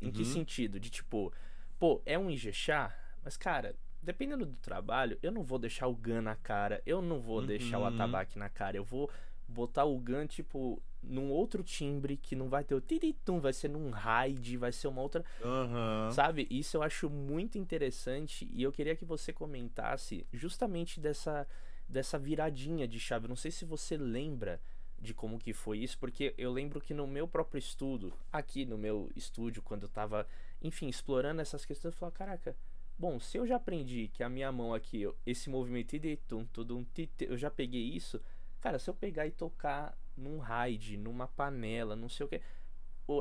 Em 0.00 0.06
uhum. 0.06 0.12
que 0.12 0.24
sentido? 0.24 0.80
De 0.80 0.90
tipo, 0.90 1.32
pô, 1.78 2.00
é 2.04 2.18
um 2.18 2.30
Ijexá, 2.30 2.94
mas 3.22 3.36
cara, 3.36 3.76
dependendo 4.02 4.44
do 4.46 4.56
trabalho, 4.56 5.18
eu 5.22 5.30
não 5.30 5.42
vou 5.42 5.58
deixar 5.58 5.86
o 5.86 5.94
Gun 5.94 6.22
na 6.22 6.36
cara, 6.36 6.82
eu 6.84 7.00
não 7.00 7.20
vou 7.20 7.40
uhum. 7.40 7.46
deixar 7.46 7.78
o 7.78 7.84
atabaque 7.84 8.38
na 8.38 8.48
cara, 8.48 8.76
eu 8.76 8.84
vou 8.84 9.10
botar 9.46 9.84
o 9.84 9.98
Gun, 9.98 10.26
tipo, 10.26 10.82
num 11.08 11.30
outro 11.30 11.62
timbre 11.62 12.16
que 12.16 12.34
não 12.34 12.48
vai 12.48 12.64
ter 12.64 12.74
o 12.74 12.80
tiritum, 12.80 13.40
vai 13.40 13.52
ser 13.52 13.68
num 13.68 13.90
raid, 13.90 14.56
vai 14.56 14.72
ser 14.72 14.88
uma 14.88 15.00
outra. 15.00 15.24
Uhum. 15.42 16.10
Sabe? 16.12 16.46
Isso 16.50 16.76
eu 16.76 16.82
acho 16.82 17.08
muito 17.10 17.58
interessante 17.58 18.48
e 18.52 18.62
eu 18.62 18.72
queria 18.72 18.96
que 18.96 19.04
você 19.04 19.32
comentasse 19.32 20.26
justamente 20.32 21.00
dessa, 21.00 21.46
dessa 21.88 22.18
viradinha 22.18 22.86
de 22.88 22.98
chave. 22.98 23.28
Não 23.28 23.36
sei 23.36 23.50
se 23.50 23.64
você 23.64 23.96
lembra 23.96 24.60
de 24.98 25.12
como 25.12 25.38
que 25.38 25.52
foi 25.52 25.78
isso, 25.78 25.98
porque 25.98 26.34
eu 26.38 26.50
lembro 26.50 26.80
que 26.80 26.94
no 26.94 27.06
meu 27.06 27.28
próprio 27.28 27.58
estudo, 27.58 28.12
aqui 28.32 28.64
no 28.64 28.78
meu 28.78 29.10
estúdio, 29.14 29.62
quando 29.62 29.82
eu 29.82 29.88
tava, 29.88 30.26
enfim, 30.62 30.88
explorando 30.88 31.42
essas 31.42 31.64
questões, 31.64 31.94
eu 31.94 31.98
falei, 31.98 32.14
caraca, 32.14 32.56
bom, 32.98 33.20
se 33.20 33.36
eu 33.36 33.46
já 33.46 33.56
aprendi 33.56 34.08
que 34.08 34.22
a 34.22 34.28
minha 34.28 34.50
mão 34.50 34.72
aqui, 34.72 35.06
esse 35.26 35.50
movimento 35.50 35.94
um 36.32 36.86
eu 37.20 37.36
já 37.36 37.50
peguei 37.50 37.82
isso, 37.82 38.20
cara, 38.60 38.78
se 38.78 38.88
eu 38.88 38.94
pegar 38.94 39.26
e 39.26 39.30
tocar 39.30 39.96
num 40.16 40.38
raid, 40.38 40.96
numa 40.96 41.26
panela, 41.26 41.94
não 41.96 42.08
sei 42.08 42.26
o 42.26 42.28
que. 42.28 42.40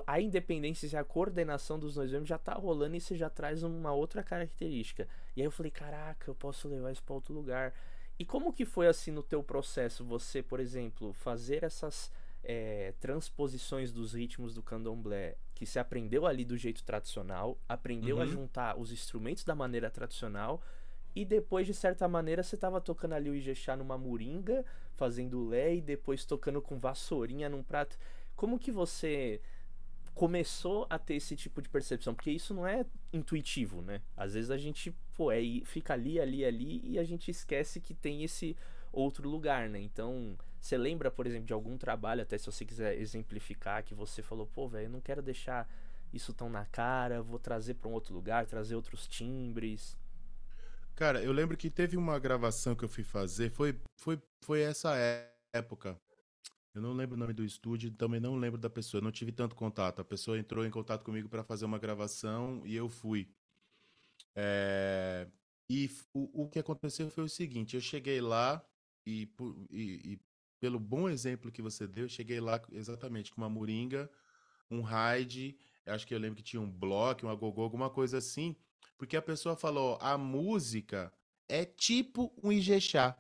A 0.08 0.22
independência 0.22 0.88
e 0.88 0.96
a 0.96 1.04
coordenação 1.04 1.78
dos 1.78 1.96
dois 1.96 2.12
membros 2.12 2.30
já 2.30 2.38
tá 2.38 2.54
rolando 2.54 2.96
e 2.96 3.02
você 3.02 3.18
já 3.18 3.30
traz 3.30 3.64
uma 3.64 3.92
outra 3.92 4.24
característica. 4.24 5.08
E 5.36 5.42
aí 5.42 5.46
eu 5.46 5.52
falei, 5.52 5.72
caraca, 5.72 6.30
eu 6.30 6.36
posso 6.36 6.68
levar 6.70 6.92
isso 6.92 7.04
para 7.04 7.16
outro 7.16 7.34
lugar. 7.34 7.74
E 8.18 8.24
como 8.24 8.54
que 8.54 8.64
foi 8.64 8.88
assim 8.88 9.12
no 9.12 9.22
teu 9.22 9.44
processo, 9.44 10.06
você, 10.06 10.42
por 10.42 10.60
exemplo, 10.60 11.12
fazer 11.12 11.64
essas 11.64 12.12
é, 12.44 12.94
transposições 13.00 13.92
dos 13.92 14.14
ritmos 14.14 14.54
do 14.54 14.64
candomblé 14.64 15.36
que 15.54 15.66
você 15.66 15.80
aprendeu 15.80 16.26
ali 16.26 16.46
do 16.46 16.58
jeito 16.58 16.84
tradicional, 16.84 17.58
aprendeu 17.68 18.18
uhum. 18.18 18.22
a 18.22 18.26
juntar 18.26 18.80
os 18.80 18.92
instrumentos 18.92 19.44
da 19.44 19.56
maneira 19.56 19.90
tradicional 19.90 20.62
e 21.16 21.24
depois, 21.24 21.68
de 21.68 21.74
certa 21.74 22.08
maneira, 22.08 22.42
você 22.42 22.56
estava 22.56 22.82
tocando 22.82 23.14
ali 23.14 23.30
o 23.30 23.36
Ijexá 23.36 23.76
numa 23.76 23.98
moringa, 23.98 24.66
fazendo 25.04 25.46
lé 25.46 25.76
e 25.76 25.82
depois 25.82 26.24
tocando 26.24 26.62
com 26.62 26.80
vassourinha 26.80 27.50
num 27.50 27.62
prato. 27.62 27.98
Como 28.38 28.58
que 28.58 28.72
você 28.72 29.42
começou 30.16 30.88
a 30.89 30.98
ter 30.98 31.16
esse 31.16 31.36
tipo 31.36 31.62
de 31.62 31.68
percepção? 31.68 32.16
Porque 32.16 32.32
isso 32.32 32.54
não 32.54 32.66
é 32.66 32.86
intuitivo, 33.12 33.82
né? 33.82 34.02
Às 34.16 34.34
vezes 34.34 34.50
a 34.50 34.58
gente, 34.58 34.96
pô, 35.13 35.30
é, 35.30 35.42
fica 35.66 35.92
ali, 35.94 36.22
ali, 36.22 36.46
ali 36.46 36.82
e 36.86 36.98
a 36.98 37.04
gente 37.04 37.30
esquece 37.30 37.82
que 37.82 37.94
tem 37.94 38.24
esse 38.24 38.56
outro 38.94 39.28
lugar, 39.28 39.70
né? 39.70 39.82
Então, 39.82 40.38
você 40.58 40.78
lembra, 40.78 41.12
por 41.12 41.28
exemplo, 41.28 41.48
de 41.48 41.54
algum 41.54 41.78
trabalho, 41.78 42.22
até 42.22 42.38
se 42.38 42.46
você 42.46 42.63
quiser 42.63 42.98
exemplificar, 42.98 43.84
que 43.84 43.94
você 43.94 44.22
falou, 44.22 44.48
pô, 44.48 44.70
velho, 44.70 44.86
eu 44.86 44.89
não 44.89 45.02
quero 45.02 45.22
deixar 45.22 45.70
isso 46.13 46.34
tão 46.34 46.50
na 46.50 46.63
cara, 46.63 47.22
vou 47.22 47.39
trazer 47.39 47.74
para 47.74 47.89
um 47.89 47.94
outro 47.94 48.13
lugar, 48.13 48.46
trazer 48.46 48.76
outros 48.76 49.06
timbres. 49.06 49.98
Cara, 50.96 51.24
eu 51.24 51.32
lembro 51.32 51.58
que 51.58 51.72
teve 51.72 51.98
uma 51.98 52.20
gravação 52.20 52.76
que 52.76 52.86
eu 52.86 52.90
fui 52.90 53.04
fazer, 53.04 53.50
foi, 53.50 53.80
foi, 53.98 54.22
foi 54.44 54.62
essa 54.62 54.94
época. 55.52 56.00
Eu 56.74 56.82
não 56.82 56.94
lembro 56.94 57.16
o 57.16 57.20
nome 57.20 57.34
do 57.34 57.44
estúdio, 57.44 57.92
também 57.92 58.20
não 58.20 58.36
lembro 58.36 58.60
da 58.60 58.70
pessoa, 58.70 59.02
não 59.02 59.12
tive 59.12 59.32
tanto 59.32 59.56
contato. 59.56 60.02
A 60.02 60.06
pessoa 60.06 60.38
entrou 60.38 60.66
em 60.66 60.72
contato 60.72 61.04
comigo 61.04 61.30
para 61.30 61.44
fazer 61.44 61.66
uma 61.66 61.80
gravação 61.80 62.62
e 62.66 62.76
eu 62.76 62.90
fui. 62.90 63.28
É... 64.36 65.28
E 65.70 65.90
o, 66.14 66.44
o 66.44 66.50
que 66.50 66.60
aconteceu 66.60 67.10
foi 67.10 67.24
o 67.24 67.30
seguinte: 67.30 67.76
eu 67.76 67.82
cheguei 67.82 68.22
lá 68.22 68.64
e, 69.06 69.30
e, 69.72 70.14
e, 70.14 70.20
pelo 70.60 70.80
bom 70.80 71.10
exemplo 71.10 71.52
que 71.52 71.62
você 71.62 71.88
deu, 71.88 72.06
eu 72.06 72.10
cheguei 72.10 72.40
lá 72.40 72.62
exatamente 72.72 73.32
com 73.32 73.42
uma 73.42 73.50
moringa, 73.50 74.10
um 74.70 74.82
ride, 74.82 75.58
acho 75.86 76.08
que 76.08 76.14
eu 76.14 76.20
lembro 76.20 76.38
que 76.38 76.44
tinha 76.44 76.62
um 76.62 76.70
bloco, 76.70 77.26
um 77.26 77.30
agogô, 77.30 77.62
alguma 77.62 77.90
coisa 77.90 78.18
assim. 78.18 78.56
Porque 78.98 79.17
a 79.17 79.22
pessoa 79.22 79.56
falou, 79.56 79.98
a 80.02 80.17
música 80.17 81.12
é 81.50 81.65
tipo 81.65 82.34
um 82.41 82.52
Ijexá. 82.52 83.17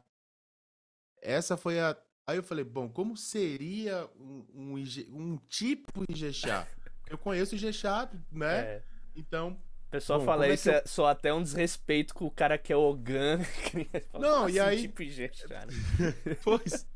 Essa 1.21 1.57
foi 1.57 1.79
a. 1.79 1.97
Aí 2.25 2.37
eu 2.37 2.43
falei, 2.43 2.63
bom, 2.63 2.87
como 2.89 3.17
seria 3.17 4.09
um, 4.17 4.45
um, 4.53 4.83
um 5.09 5.37
tipo 5.47 6.03
Ijexá? 6.09 6.67
Eu 7.09 7.17
conheço 7.17 7.55
Ijexá, 7.55 8.09
né? 8.31 8.59
É. 8.59 8.83
Então. 9.15 9.59
O 9.87 9.91
pessoal 9.93 10.19
bom, 10.19 10.25
fala 10.25 10.47
isso, 10.47 10.69
é, 10.69 10.75
eu... 10.75 10.77
é 10.79 10.83
só 10.85 11.07
até 11.07 11.33
um 11.33 11.43
desrespeito 11.43 12.15
com 12.15 12.25
o 12.25 12.31
cara 12.31 12.57
que 12.57 12.73
é 12.73 12.75
Ogan. 12.75 13.39
Não, 14.19 14.49
e 14.49 14.59
aí. 14.59 14.81
Tipo 14.83 15.03
Ijexá, 15.03 15.65
né? 15.65 15.73
pois. 16.43 16.87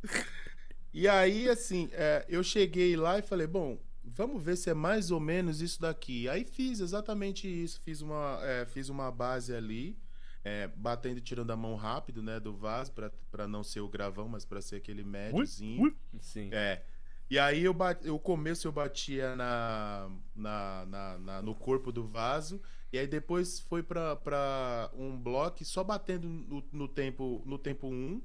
E 0.93 1.07
aí, 1.07 1.47
assim, 1.47 1.89
é, 1.91 2.25
eu 2.27 2.43
cheguei 2.43 2.95
lá 2.95 3.19
e 3.19 3.21
falei, 3.21 3.45
bom, 3.45 3.77
vamos 4.17 4.41
ver 4.41 4.57
se 4.57 4.69
é 4.69 4.73
mais 4.73 5.11
ou 5.11 5.19
menos 5.19 5.61
isso 5.61 5.79
daqui. 5.79 6.27
Aí 6.27 6.43
fiz 6.43 6.79
exatamente 6.79 7.47
isso, 7.47 7.79
fiz 7.81 8.01
uma, 8.01 8.39
é, 8.41 8.65
fiz 8.65 8.89
uma 8.89 9.11
base 9.11 9.53
ali, 9.53 9.95
é, 10.43 10.67
batendo 10.67 11.19
e 11.19 11.21
tirando 11.21 11.51
a 11.51 11.55
mão 11.55 11.75
rápido, 11.75 12.23
né, 12.23 12.39
do 12.39 12.53
vaso, 12.53 12.91
para 13.31 13.47
não 13.47 13.63
ser 13.63 13.81
o 13.81 13.87
gravão, 13.87 14.27
mas 14.27 14.43
para 14.43 14.61
ser 14.61 14.77
aquele 14.77 15.03
médiozinho. 15.03 15.83
Ui, 15.83 15.89
ui. 15.89 16.19
Sim. 16.19 16.49
É. 16.51 16.83
E 17.29 17.37
aí 17.37 17.63
eu 17.63 17.73
bate, 17.73 18.09
o 18.09 18.17
começo 18.17 18.67
eu 18.67 18.71
batia 18.71 19.35
na, 19.35 20.09
na, 20.33 20.85
na, 20.85 21.17
na, 21.17 21.41
no 21.41 21.53
corpo 21.53 21.91
do 21.91 22.07
vaso, 22.07 22.61
e 22.91 22.97
aí 22.97 23.05
depois 23.05 23.59
foi 23.59 23.83
para 23.83 24.89
um 24.93 25.19
bloco 25.19 25.63
só 25.65 25.83
batendo 25.83 26.27
no, 26.27 26.63
no 26.71 26.87
tempo 26.87 27.43
no 27.45 27.57
tempo 27.59 27.87
1. 27.87 27.91
Um, 27.91 28.21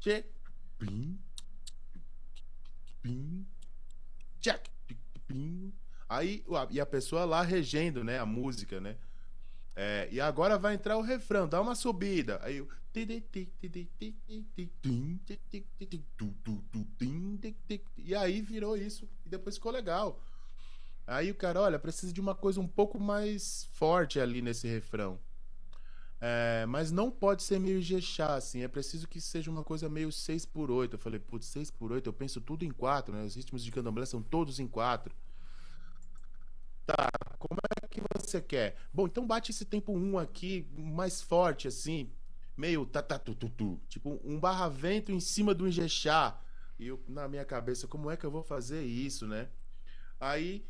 check, 0.00 0.26
pim, 0.78 1.18
pim, 3.02 3.46
check, 4.40 4.66
pim. 5.26 5.72
Aí, 6.08 6.44
e 6.70 6.80
a 6.80 6.86
pessoa 6.86 7.24
lá 7.24 7.42
regendo, 7.42 8.04
né? 8.04 8.18
A 8.18 8.26
música, 8.26 8.80
né? 8.80 8.96
É, 9.74 10.08
e 10.10 10.20
agora 10.20 10.56
vai 10.58 10.74
entrar 10.74 10.96
o 10.96 11.02
refrão, 11.02 11.46
dá 11.46 11.60
uma 11.60 11.74
subida. 11.74 12.40
Aí 12.42 12.56
eu. 12.56 12.68
E 17.98 18.14
aí 18.14 18.40
virou 18.40 18.74
isso. 18.74 19.06
E 19.26 19.28
depois 19.28 19.56
ficou 19.56 19.70
legal. 19.70 20.18
Aí 21.06 21.30
o 21.30 21.34
cara, 21.34 21.60
olha, 21.60 21.78
precisa 21.78 22.12
de 22.12 22.20
uma 22.20 22.34
coisa 22.34 22.58
um 22.58 22.66
pouco 22.66 22.98
mais 22.98 23.68
forte 23.74 24.18
ali 24.18 24.40
nesse 24.40 24.66
refrão. 24.66 25.20
É, 26.20 26.64
mas 26.66 26.90
não 26.90 27.10
pode 27.10 27.42
ser 27.42 27.58
meio 27.60 27.80
Jexá, 27.82 28.34
assim. 28.36 28.62
É 28.62 28.68
preciso 28.68 29.06
que 29.06 29.20
seja 29.20 29.50
uma 29.50 29.62
coisa 29.62 29.88
meio 29.88 30.10
6 30.10 30.46
por 30.46 30.70
8 30.70 30.94
Eu 30.94 30.98
falei, 30.98 31.20
putz, 31.20 31.46
6 31.46 31.70
por 31.70 31.92
8 31.92 32.08
eu 32.08 32.12
penso 32.12 32.40
tudo 32.40 32.64
em 32.64 32.70
4 32.70 33.14
né? 33.14 33.24
Os 33.24 33.34
ritmos 33.34 33.62
de 33.62 33.70
candomblé 33.70 34.06
são 34.06 34.22
todos 34.22 34.58
em 34.58 34.66
4 34.66 35.14
Tá, 36.86 37.08
como 37.38 37.58
é 37.82 37.86
que 37.88 38.00
você 38.00 38.40
quer? 38.40 38.76
Bom, 38.92 39.06
então 39.06 39.26
bate 39.26 39.50
esse 39.50 39.64
tempo 39.64 39.92
1 39.92 40.18
aqui, 40.18 40.66
mais 40.76 41.20
forte, 41.20 41.66
assim. 41.66 42.10
Meio 42.56 42.86
tatatututu. 42.86 43.80
Tipo, 43.88 44.20
um 44.24 44.38
barra-vento 44.38 45.10
em 45.10 45.18
cima 45.18 45.52
do 45.52 45.70
Jexá. 45.70 46.40
E 46.78 46.86
eu, 46.86 47.02
na 47.08 47.26
minha 47.26 47.44
cabeça, 47.44 47.88
como 47.88 48.10
é 48.10 48.16
que 48.16 48.24
eu 48.24 48.30
vou 48.30 48.42
fazer 48.42 48.84
isso, 48.84 49.26
né? 49.26 49.48
Aí. 50.20 50.64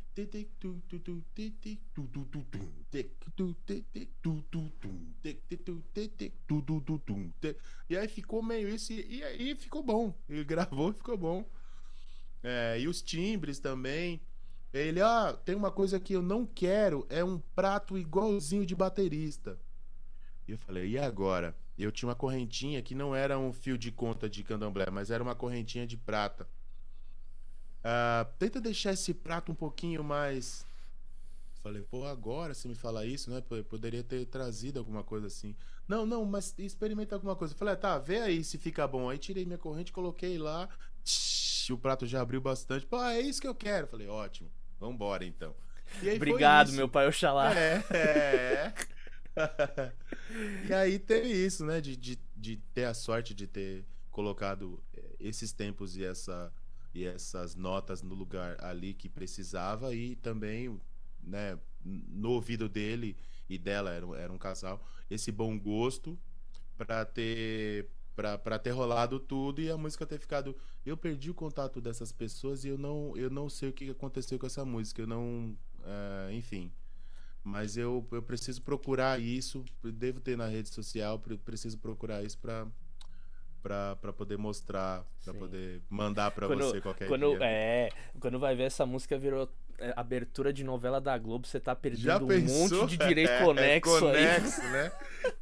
E 7.89 7.97
aí 7.97 8.07
ficou 8.07 8.41
meio 8.41 8.67
isso. 8.69 8.91
E 8.93 9.23
aí 9.23 9.55
ficou 9.55 9.83
bom. 9.83 10.13
Ele 10.27 10.43
gravou 10.43 10.91
ficou 10.93 11.17
bom. 11.17 11.45
É, 12.43 12.79
e 12.79 12.87
os 12.87 13.01
timbres 13.01 13.59
também. 13.59 14.21
Ele, 14.73 15.01
ah, 15.01 15.37
tem 15.45 15.55
uma 15.55 15.71
coisa 15.71 15.99
que 15.99 16.13
eu 16.13 16.21
não 16.21 16.45
quero, 16.45 17.05
é 17.09 17.23
um 17.23 17.39
prato 17.39 17.97
igualzinho 17.97 18.65
de 18.65 18.75
baterista. 18.75 19.57
E 20.47 20.51
eu 20.51 20.57
falei, 20.57 20.89
e 20.89 20.97
agora? 20.97 21.55
Eu 21.77 21.91
tinha 21.91 22.09
uma 22.09 22.15
correntinha 22.15 22.81
que 22.81 22.95
não 22.95 23.15
era 23.15 23.37
um 23.37 23.53
fio 23.53 23.77
de 23.77 23.91
conta 23.91 24.29
de 24.29 24.43
candomblé, 24.43 24.87
mas 24.91 25.09
era 25.09 25.23
uma 25.23 25.35
correntinha 25.35 25.85
de 25.85 25.95
prata. 25.95 26.47
Uh, 27.87 28.27
tenta 28.37 28.59
deixar 28.59 28.91
esse 28.91 29.13
prato 29.13 29.49
um 29.49 29.55
pouquinho 29.55 30.03
mais. 30.03 30.65
Falei, 31.63 31.81
pô, 31.83 32.05
agora 32.05 32.53
você 32.53 32.67
me 32.67 32.75
fala 32.75 33.05
isso, 33.05 33.31
né? 33.31 33.41
Poderia 33.69 34.03
ter 34.03 34.25
trazido 34.25 34.77
alguma 34.77 35.03
coisa 35.03 35.27
assim. 35.27 35.55
Não, 35.87 36.05
não, 36.05 36.25
mas 36.25 36.53
experimenta 36.57 37.15
alguma 37.15 37.35
coisa. 37.35 37.55
Falei, 37.55 37.75
ah, 37.75 37.77
tá, 37.77 37.97
vê 37.97 38.19
aí 38.19 38.43
se 38.43 38.57
fica 38.57 38.85
bom. 38.85 39.09
Aí 39.09 39.17
tirei 39.17 39.45
minha 39.45 39.57
corrente, 39.57 39.93
coloquei 39.93 40.37
lá. 40.37 40.67
Tsh, 41.05 41.69
o 41.69 41.77
prato 41.77 42.05
já 42.05 42.21
abriu 42.21 42.41
bastante. 42.41 42.85
Pô, 42.85 43.01
é 43.01 43.21
isso 43.21 43.39
que 43.39 43.47
eu 43.47 43.55
quero. 43.55 43.87
Falei, 43.87 44.07
ótimo, 44.07 44.49
vambora 44.77 45.23
então. 45.23 45.55
Obrigado, 46.15 46.73
meu 46.73 46.89
pai 46.89 47.07
Oxalá. 47.07 47.53
É, 47.57 47.83
é. 47.89 48.73
e 50.67 50.73
aí 50.73 50.99
teve 50.99 51.29
isso, 51.29 51.65
né? 51.65 51.79
De, 51.79 51.95
de, 51.95 52.19
de 52.35 52.57
ter 52.73 52.83
a 52.83 52.93
sorte 52.93 53.33
de 53.33 53.47
ter 53.47 53.85
colocado 54.11 54.83
eh, 54.93 55.15
esses 55.21 55.53
tempos 55.53 55.95
e 55.95 56.03
essa 56.03 56.51
e 56.93 57.05
essas 57.05 57.55
notas 57.55 58.01
no 58.01 58.15
lugar 58.15 58.63
ali 58.63 58.93
que 58.93 59.09
precisava 59.09 59.93
e 59.93 60.15
também, 60.15 60.79
né, 61.21 61.59
no 61.83 62.31
ouvido 62.31 62.67
dele 62.67 63.15
e 63.49 63.57
dela 63.57 63.91
era, 63.91 64.05
era 64.17 64.33
um 64.33 64.37
casal, 64.37 64.83
esse 65.09 65.31
bom 65.31 65.57
gosto 65.57 66.17
para 66.77 67.05
ter 67.05 67.89
para 68.17 68.57
ter 68.57 68.71
rolado 68.71 69.19
tudo 69.19 69.61
e 69.61 69.69
a 69.69 69.77
música 69.77 70.03
ter 70.03 70.17
ficado. 70.17 70.55
Eu 70.83 70.97
perdi 70.97 71.29
o 71.29 71.35
contato 71.35 71.79
dessas 71.79 72.11
pessoas 72.11 72.65
e 72.65 72.69
eu 72.69 72.77
não, 72.77 73.15
eu 73.15 73.29
não 73.29 73.47
sei 73.47 73.69
o 73.69 73.73
que 73.73 73.91
aconteceu 73.91 74.39
com 74.39 74.47
essa 74.47 74.65
música. 74.65 75.03
Eu 75.03 75.07
não. 75.07 75.55
Uh, 75.81 76.31
enfim. 76.31 76.71
Mas 77.43 77.77
eu, 77.77 78.05
eu 78.11 78.23
preciso 78.23 78.63
procurar 78.63 79.21
isso. 79.21 79.63
Devo 79.83 80.19
ter 80.19 80.35
na 80.35 80.47
rede 80.47 80.69
social. 80.69 81.21
Preciso 81.45 81.77
procurar 81.77 82.23
isso 82.23 82.39
para 82.39 82.67
para 83.67 84.13
poder 84.13 84.37
mostrar, 84.37 85.03
para 85.23 85.33
poder 85.33 85.81
mandar 85.89 86.31
para 86.31 86.47
você 86.47 86.79
qualquer 86.79 87.07
quando, 87.07 87.37
dia. 87.37 87.45
É, 87.45 87.89
quando 88.19 88.39
vai 88.39 88.55
ver 88.55 88.63
essa 88.63 88.85
música 88.85 89.17
virou 89.17 89.49
é, 89.77 89.93
abertura 89.95 90.53
de 90.53 90.63
novela 90.63 91.01
da 91.01 91.17
Globo, 91.17 91.45
você 91.45 91.59
tá 91.59 91.75
perdendo 91.75 92.25
um 92.25 92.41
monte 92.41 92.87
de 92.87 92.97
direito 92.97 93.29
é, 93.31 93.43
conexo, 93.43 93.97
é, 93.97 93.99
conexo 93.99 94.61
aí. 94.61 94.71
né? 94.71 94.91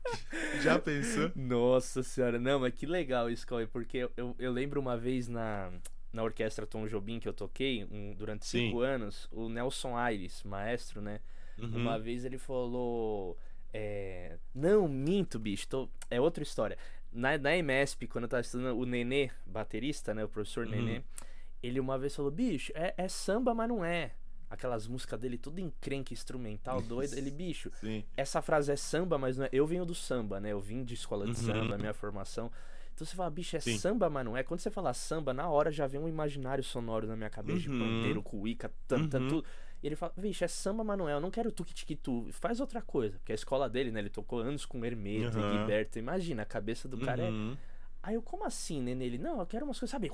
Já 0.62 0.80
pensou? 0.80 1.32
Nossa 1.36 2.02
senhora, 2.02 2.40
não, 2.40 2.60
mas 2.60 2.74
que 2.74 2.86
legal 2.86 3.30
isso, 3.30 3.46
Cauê, 3.46 3.68
porque 3.68 3.98
eu, 3.98 4.12
eu, 4.18 4.36
eu 4.40 4.52
lembro 4.52 4.82
uma 4.82 4.98
vez 4.98 5.28
na, 5.28 5.72
na 6.12 6.24
orquestra 6.24 6.66
Tom 6.66 6.88
Jobim 6.88 7.20
que 7.20 7.30
eu 7.30 7.34
toquei 7.34 7.86
um, 7.86 8.14
durante 8.16 8.46
cinco 8.46 8.80
Sim. 8.80 8.86
anos, 8.86 9.28
o 9.32 9.48
Nelson 9.48 9.96
Aires, 9.96 10.42
maestro, 10.44 11.02
né? 11.02 11.20
Uhum. 11.58 11.78
Uma 11.78 12.00
vez 12.00 12.26
ele 12.26 12.38
falou. 12.38 13.38
É, 13.78 14.38
não, 14.54 14.88
minto, 14.88 15.38
bicho, 15.38 15.68
tô, 15.68 15.90
é 16.10 16.20
outra 16.20 16.42
história 16.42 16.78
na, 17.16 17.38
na 17.38 17.56
MSP, 17.56 18.08
quando 18.08 18.26
eu 18.26 18.30
tava 18.30 18.42
estudando, 18.42 18.78
o 18.78 18.86
Nenê, 18.86 19.32
baterista, 19.46 20.14
né? 20.14 20.24
O 20.24 20.30
professor 20.30 20.66
uhum. 20.66 20.72
Nenê, 20.72 21.02
ele 21.64 21.80
uma 21.80 21.98
vez 21.98 22.16
falou: 22.16 22.30
bicho, 22.30 22.72
é, 22.76 22.94
é 22.98 23.08
samba, 23.08 23.54
mas 23.54 23.70
não 23.70 23.84
é. 23.84 24.12
Aquelas 24.48 24.88
músicas 24.88 25.20
dele, 25.20 25.38
tudo 25.38 25.60
encrenque 25.60 26.14
instrumental, 26.14 26.80
doido. 26.84 27.16
Ele, 27.16 27.32
bicho, 27.32 27.72
Sim. 27.80 28.04
essa 28.16 28.42
frase 28.42 28.72
é 28.72 28.76
samba, 28.76 29.18
mas 29.18 29.38
não 29.38 29.46
é. 29.46 29.50
Eu 29.52 29.66
venho 29.66 29.86
do 29.86 29.96
samba, 29.96 30.40
né? 30.40 30.52
Eu 30.52 30.60
vim 30.60 30.84
de 30.84 30.94
escola 30.94 31.26
de 31.26 31.32
uhum. 31.32 31.36
samba, 31.38 31.78
minha 31.78 31.94
formação. 31.94 32.52
Então 32.94 33.06
você 33.06 33.16
fala, 33.16 33.30
bicho, 33.30 33.58
é 33.58 33.60
Sim. 33.60 33.78
samba, 33.78 34.10
mas 34.10 34.24
não 34.24 34.38
é. 34.38 34.44
Quando 34.44 34.60
você 34.60 34.70
fala 34.70 34.94
samba, 34.94 35.34
na 35.34 35.50
hora 35.50 35.72
já 35.72 35.86
vem 35.88 36.00
um 36.00 36.08
imaginário 36.08 36.64
sonoro 36.64 37.08
na 37.08 37.16
minha 37.16 37.30
cabeça, 37.30 37.70
uhum. 37.70 37.78
de 37.78 37.84
pandeiro, 37.84 38.24
cuíca, 38.24 38.72
tanto, 38.88 39.18
uhum. 39.18 39.28
tudo. 39.28 39.48
E 39.84 39.88
ele 39.88 39.96
fala, 39.96 40.14
vixe, 40.18 40.44
é 40.44 40.48
samba 40.48 40.84
Manuel, 40.84 41.20
não 41.20 41.30
quero 41.30 41.52
tu 41.52 41.64
que 41.64 41.96
tu 41.96 42.28
faz 42.32 42.60
outra 42.60 42.82
coisa. 42.82 43.18
Porque 43.18 43.32
a 43.32 43.36
escola 43.36 43.70
dele, 43.70 43.92
né? 43.92 44.00
Ele 44.00 44.10
tocou 44.10 44.40
anos 44.40 44.66
com 44.66 44.84
Hermeto, 44.84 45.38
uhum. 45.38 45.52
Gilberto. 45.52 46.00
Imagina, 46.00 46.44
a 46.44 46.46
cabeça 46.46 46.88
do 46.88 46.98
cara 46.98 47.24
é. 47.24 47.30
Uhum. 47.30 47.56
Aí 48.02 48.14
eu, 48.14 48.22
como 48.22 48.46
assim, 48.46 48.82
né? 48.82 48.94
Nele, 48.94 49.18
não, 49.18 49.40
eu 49.40 49.46
quero 49.48 49.66
umas 49.66 49.80
coisas, 49.80 49.90
sabe? 49.90 50.12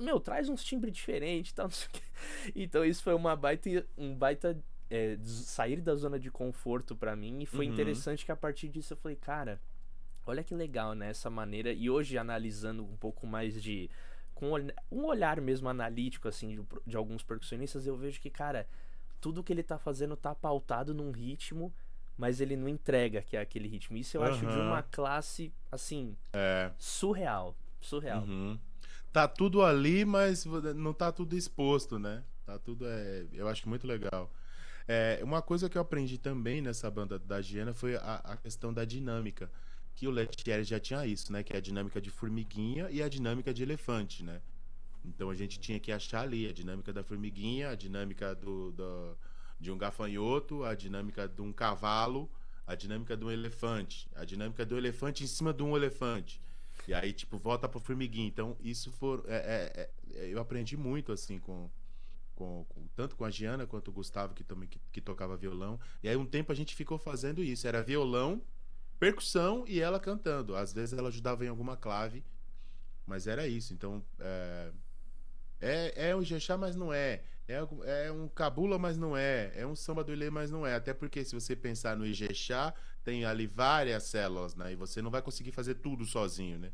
Meu, 0.00 0.18
traz 0.18 0.48
uns 0.48 0.64
timbres 0.64 0.92
diferentes 0.92 1.52
e 1.52 1.54
tal, 1.54 1.66
não 1.66 1.70
sei 1.70 1.86
o 1.88 1.90
quê. 1.90 2.00
Então 2.56 2.84
isso 2.84 3.02
foi 3.02 3.14
uma 3.14 3.36
baita, 3.36 3.86
um 3.96 4.14
baita 4.14 4.60
é, 4.90 5.16
sair 5.22 5.80
da 5.80 5.94
zona 5.94 6.18
de 6.18 6.30
conforto 6.30 6.96
para 6.96 7.14
mim. 7.14 7.42
E 7.42 7.46
foi 7.46 7.66
uhum. 7.66 7.72
interessante 7.72 8.24
que 8.24 8.32
a 8.32 8.36
partir 8.36 8.68
disso 8.68 8.92
eu 8.92 8.96
falei, 8.96 9.16
cara, 9.16 9.60
olha 10.26 10.42
que 10.42 10.54
legal, 10.54 10.94
né? 10.94 11.10
Essa 11.10 11.30
maneira. 11.30 11.72
E 11.72 11.88
hoje, 11.88 12.18
analisando 12.18 12.82
um 12.82 12.96
pouco 12.96 13.26
mais 13.26 13.62
de. 13.62 13.88
Com 14.36 14.52
um 14.92 15.04
olhar 15.06 15.40
mesmo 15.40 15.68
analítico, 15.68 16.28
assim, 16.28 16.48
de, 16.48 16.62
de 16.86 16.96
alguns 16.96 17.24
percussionistas, 17.24 17.86
eu 17.86 17.96
vejo 17.96 18.20
que, 18.20 18.30
cara, 18.30 18.68
tudo 19.20 19.42
que 19.42 19.52
ele 19.52 19.62
tá 19.64 19.78
fazendo 19.78 20.16
tá 20.16 20.34
pautado 20.34 20.94
num 20.94 21.10
ritmo 21.10 21.72
mas 22.16 22.40
ele 22.40 22.56
não 22.56 22.68
entrega 22.68 23.20
que 23.20 23.36
é 23.36 23.40
aquele 23.40 23.68
ritmo. 23.68 23.96
Isso 23.96 24.16
eu 24.16 24.22
uhum. 24.22 24.28
acho 24.28 24.46
de 24.46 24.58
uma 24.58 24.82
classe, 24.82 25.52
assim, 25.70 26.16
é. 26.32 26.70
surreal. 26.78 27.54
Surreal. 27.80 28.22
Uhum. 28.22 28.58
Tá 29.12 29.28
tudo 29.28 29.62
ali, 29.62 30.04
mas 30.04 30.44
não 30.44 30.92
tá 30.92 31.12
tudo 31.12 31.36
exposto, 31.36 31.98
né? 31.98 32.22
Tá 32.44 32.58
tudo. 32.58 32.86
É, 32.86 33.26
eu 33.32 33.48
acho 33.48 33.68
muito 33.68 33.86
legal. 33.86 34.30
É, 34.88 35.20
uma 35.22 35.42
coisa 35.42 35.68
que 35.68 35.76
eu 35.76 35.82
aprendi 35.82 36.16
também 36.16 36.60
nessa 36.60 36.90
banda 36.90 37.18
da 37.18 37.40
Giana 37.40 37.74
foi 37.74 37.96
a, 37.96 38.20
a 38.24 38.36
questão 38.36 38.72
da 38.72 38.84
dinâmica. 38.84 39.50
Que 39.96 40.06
o 40.06 40.10
Letieri 40.10 40.62
já 40.62 40.78
tinha 40.78 41.04
isso, 41.06 41.32
né? 41.32 41.42
Que 41.42 41.54
é 41.54 41.56
a 41.56 41.60
dinâmica 41.60 42.00
de 42.00 42.10
formiguinha 42.10 42.88
e 42.90 43.02
a 43.02 43.08
dinâmica 43.08 43.52
de 43.52 43.62
elefante, 43.62 44.22
né? 44.22 44.40
Então 45.04 45.30
a 45.30 45.34
gente 45.34 45.58
tinha 45.58 45.80
que 45.80 45.90
achar 45.90 46.22
ali 46.22 46.46
a 46.46 46.52
dinâmica 46.52 46.92
da 46.92 47.02
formiguinha, 47.02 47.70
a 47.70 47.74
dinâmica 47.74 48.34
do, 48.34 48.72
do 48.72 49.16
de 49.58 49.70
um 49.70 49.78
gafanhoto, 49.78 50.64
a 50.64 50.74
dinâmica 50.74 51.26
de 51.26 51.40
um 51.40 51.52
cavalo, 51.52 52.30
a 52.66 52.74
dinâmica 52.74 53.16
de 53.16 53.24
um 53.24 53.30
elefante, 53.30 54.08
a 54.14 54.24
dinâmica 54.24 54.64
do 54.66 54.76
elefante 54.76 55.24
em 55.24 55.26
cima 55.26 55.52
de 55.52 55.62
um 55.62 55.76
elefante. 55.76 56.40
E 56.86 56.94
aí, 56.94 57.12
tipo, 57.12 57.38
volta 57.38 57.68
pro 57.68 57.80
formiguinho. 57.80 58.28
Então, 58.28 58.56
isso 58.60 58.92
for. 58.92 59.24
É, 59.26 59.34
é, 59.34 59.90
é, 60.14 60.28
eu 60.28 60.40
aprendi 60.40 60.76
muito, 60.76 61.10
assim, 61.10 61.38
com, 61.38 61.68
com, 62.34 62.64
com, 62.68 62.86
tanto 62.94 63.16
com 63.16 63.24
a 63.24 63.30
Giana 63.30 63.66
quanto 63.66 63.88
o 63.88 63.92
Gustavo, 63.92 64.34
que 64.34 64.44
também 64.44 64.68
que, 64.68 64.80
que, 64.92 65.00
tocava 65.00 65.36
violão. 65.36 65.80
E 66.02 66.08
aí, 66.08 66.16
um 66.16 66.26
tempo 66.26 66.52
a 66.52 66.54
gente 66.54 66.74
ficou 66.74 66.98
fazendo 66.98 67.42
isso. 67.42 67.66
Era 67.66 67.82
violão, 67.82 68.42
percussão 68.98 69.64
e 69.66 69.80
ela 69.80 70.00
cantando. 70.00 70.56
Às 70.56 70.72
vezes 70.72 70.98
ela 70.98 71.08
ajudava 71.08 71.44
em 71.44 71.48
alguma 71.48 71.76
clave, 71.76 72.24
mas 73.06 73.26
era 73.26 73.46
isso. 73.46 73.72
Então, 73.72 74.04
é, 74.18 74.72
é, 75.60 76.08
é 76.10 76.16
o 76.16 76.22
Ijexá, 76.22 76.56
mas 76.56 76.76
não 76.76 76.92
é. 76.92 77.22
É, 77.48 78.06
é 78.06 78.12
um 78.12 78.28
cabula, 78.28 78.78
mas 78.78 78.96
não 78.96 79.16
é. 79.16 79.52
É 79.54 79.66
um 79.66 79.76
samba 79.76 80.02
do 80.02 80.12
Ilê, 80.12 80.30
mas 80.30 80.50
não 80.50 80.66
é. 80.66 80.74
Até 80.74 80.92
porque 80.92 81.24
se 81.24 81.34
você 81.34 81.54
pensar 81.54 81.96
no 81.96 82.06
Ijexá, 82.06 82.74
tem 83.04 83.24
ali 83.24 83.46
várias 83.46 84.02
células, 84.04 84.54
né? 84.56 84.72
E 84.72 84.76
você 84.76 85.00
não 85.00 85.10
vai 85.10 85.22
conseguir 85.22 85.52
fazer 85.52 85.76
tudo 85.76 86.04
sozinho, 86.04 86.58
né? 86.58 86.72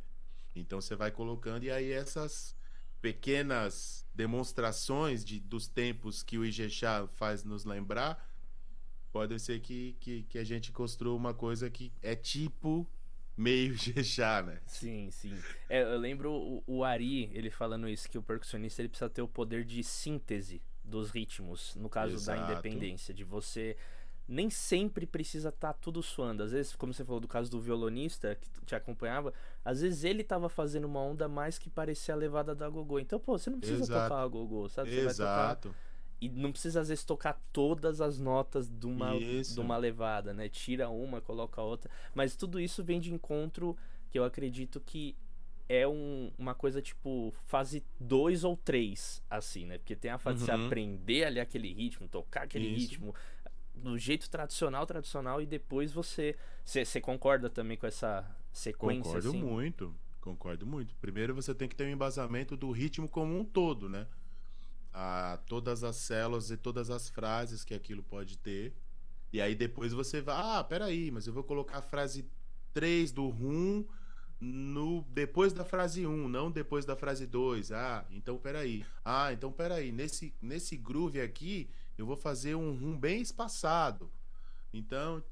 Então 0.55 0.81
você 0.81 0.95
vai 0.95 1.11
colocando, 1.11 1.65
e 1.65 1.71
aí 1.71 1.93
essas 1.93 2.55
pequenas 3.01 4.07
demonstrações 4.15 5.25
de, 5.25 5.41
dos 5.41 5.67
tempos 5.67 6.23
que 6.23 6.39
o 6.39 6.45
Ijexá 6.45 7.07
faz 7.15 7.43
nos 7.43 7.65
lembrar, 7.65 8.32
pode 9.13 9.39
ser 9.39 9.61
que, 9.61 9.95
que, 10.01 10.23
que 10.25 10.39
a 10.39 10.45
gente 10.45 10.73
construa 10.73 11.15
uma 11.15 11.35
coisa 11.35 11.69
que 11.69 11.93
é 12.03 12.17
tipo 12.17 12.87
meio 13.37 13.75
Jejá, 13.77 14.43
né? 14.43 14.61
Sim, 14.67 15.11
sim. 15.11 15.39
É, 15.69 15.83
eu 15.83 15.99
lembro 15.99 16.33
o, 16.33 16.63
o, 16.67 16.85
Ari, 16.85 17.31
ele 17.35 17.51
falando 17.51 17.89
isso, 17.89 18.09
que 18.09 18.19
o 18.19 18.23
percussionista 18.23 18.81
ele 18.81 18.89
precisa 18.89 19.11
ter 19.11 19.23
o 19.23 19.29
poder 19.29 19.65
de 19.65 19.85
síntese 19.85 20.63
dos 20.83 21.11
ritmos, 21.11 21.77
no 21.77 21.89
caso 21.89 22.15
Exato. 22.15 22.41
da 22.41 22.53
independência, 22.53 23.15
de 23.15 23.23
você 23.23 23.77
nem 24.27 24.49
sempre 24.49 25.07
precisa 25.07 25.51
estar 25.51 25.73
tá 25.73 25.79
tudo 25.79 26.03
suando. 26.03 26.43
Às 26.43 26.53
vezes, 26.53 26.75
como 26.75 26.95
você 26.95 27.05
falou 27.05 27.21
do 27.21 27.29
caso 27.29 27.51
do 27.51 27.61
violonista 27.61 28.35
que 28.35 28.49
te 28.65 28.75
acompanhava, 28.75 29.33
às 29.65 29.81
vezes 29.81 30.05
ele 30.05 30.23
estava 30.23 30.49
fazendo 30.49 30.85
uma 30.85 31.01
onda 31.01 31.29
mais 31.29 31.59
que 31.59 31.69
parecia 31.69 32.15
a 32.15 32.17
levada 32.17 32.55
da 32.55 32.69
gogô. 32.69 32.99
Então, 32.99 33.21
pô, 33.21 33.37
você 33.37 33.51
não 33.51 33.59
precisa 33.59 33.83
Exato. 33.83 34.09
tocar 34.09 34.23
a 34.23 34.27
gogô, 34.27 34.69
sabe? 34.69 34.91
Você 34.91 35.01
Exato. 35.01 35.69
vai 35.69 35.73
tocar 35.73 35.92
e 36.23 36.29
não 36.29 36.53
precisa 36.53 36.81
às 36.81 36.89
vezes 36.89 37.03
tocar 37.03 37.37
todas 37.53 38.01
as 38.01 38.17
notas 38.17 38.71
de 38.71 38.87
uma, 38.87 39.19
de 39.19 39.59
uma 39.61 39.77
levada, 39.77 40.33
né? 40.33 40.49
Tira 40.49 40.89
uma, 40.89 41.21
coloca 41.21 41.61
outra. 41.61 41.91
Mas 42.15 42.37
tudo 42.37 42.61
isso 42.61 42.85
vem 42.85 43.01
de 43.01 43.13
encontro 43.13 43.77
que 44.09 44.21
eu 44.21 44.23
acredito 44.23 44.81
que 44.81 45.17
é 45.69 45.87
um, 45.89 46.31
uma 46.39 46.55
coisa 46.55 46.81
tipo 46.81 47.35
fase 47.45 47.83
2 47.99 48.45
ou 48.45 48.57
3, 48.57 49.21
assim, 49.29 49.67
né? 49.67 49.79
Porque 49.79 49.97
tem 49.97 50.13
a 50.13 50.19
fase 50.19 50.39
uhum. 50.39 50.47
de 50.47 50.53
você 50.53 50.67
aprender 50.67 51.25
ali 51.25 51.41
aquele 51.41 51.73
ritmo, 51.73 52.07
tocar 52.07 52.45
aquele 52.45 52.69
isso. 52.69 52.91
ritmo 52.93 53.13
do 53.75 53.99
jeito 53.99 54.31
tradicional, 54.31 54.87
tradicional, 54.87 55.43
e 55.43 55.47
depois 55.47 55.93
você. 55.93 56.37
Você 56.65 57.01
concorda 57.01 57.51
também 57.51 57.77
com 57.77 57.87
essa 57.89 58.25
sequência? 58.53 59.03
Concordo 59.03 59.29
assim? 59.31 59.43
muito, 59.43 59.95
concordo 60.21 60.65
muito. 60.65 60.95
Primeiro 61.01 61.35
você 61.35 61.53
tem 61.53 61.69
que 61.69 61.75
ter 61.75 61.85
um 61.85 61.91
embasamento 61.91 62.57
do 62.57 62.71
ritmo 62.71 63.09
como 63.09 63.37
um 63.37 63.45
todo, 63.45 63.89
né? 63.89 64.07
A 64.93 65.39
todas 65.47 65.83
as 65.83 65.97
células 65.97 66.51
e 66.51 66.57
todas 66.57 66.91
as 66.91 67.09
frases 67.09 67.65
que 67.65 67.75
aquilo 67.75 68.03
pode 68.03 68.37
ter. 68.39 68.75
E 69.33 69.41
aí 69.41 69.55
depois 69.55 69.93
você 69.93 70.21
vai, 70.21 70.37
ah, 70.39 70.65
peraí, 70.65 71.11
mas 71.11 71.27
eu 71.27 71.33
vou 71.33 71.45
colocar 71.45 71.79
a 71.79 71.83
frase 71.83 72.27
3 72.75 73.13
do 73.13 73.29
rum 73.29 73.85
no 74.41 75.03
depois 75.11 75.53
da 75.53 75.65
frase 75.65 76.07
1, 76.07 76.29
não 76.29 76.51
depois 76.51 76.85
da 76.85 76.97
frase 76.97 77.27
2. 77.27 77.73
Ah, 77.73 78.05
então 78.11 78.37
peraí. 78.37 78.85
Ah, 79.05 79.33
então 79.33 79.51
peraí, 79.53 79.93
nesse 79.93 80.35
nesse 80.43 80.77
groove 80.77 81.21
aqui, 81.21 81.71
eu 81.97 82.05
vou 82.05 82.17
fazer 82.17 82.55
um 82.55 82.73
rum 82.73 82.99
bem 82.99 83.21
espaçado. 83.21 84.11
Então, 84.73 85.23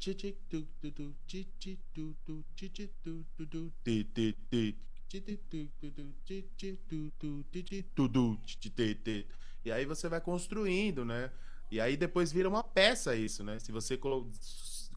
e 9.64 9.70
aí 9.70 9.84
você 9.84 10.08
vai 10.08 10.20
construindo, 10.20 11.04
né? 11.04 11.30
E 11.70 11.80
aí 11.80 11.96
depois 11.96 12.32
vira 12.32 12.48
uma 12.48 12.64
peça 12.64 13.14
isso, 13.14 13.44
né? 13.44 13.58
Se 13.58 13.70
você 13.70 13.96
colo 13.96 14.30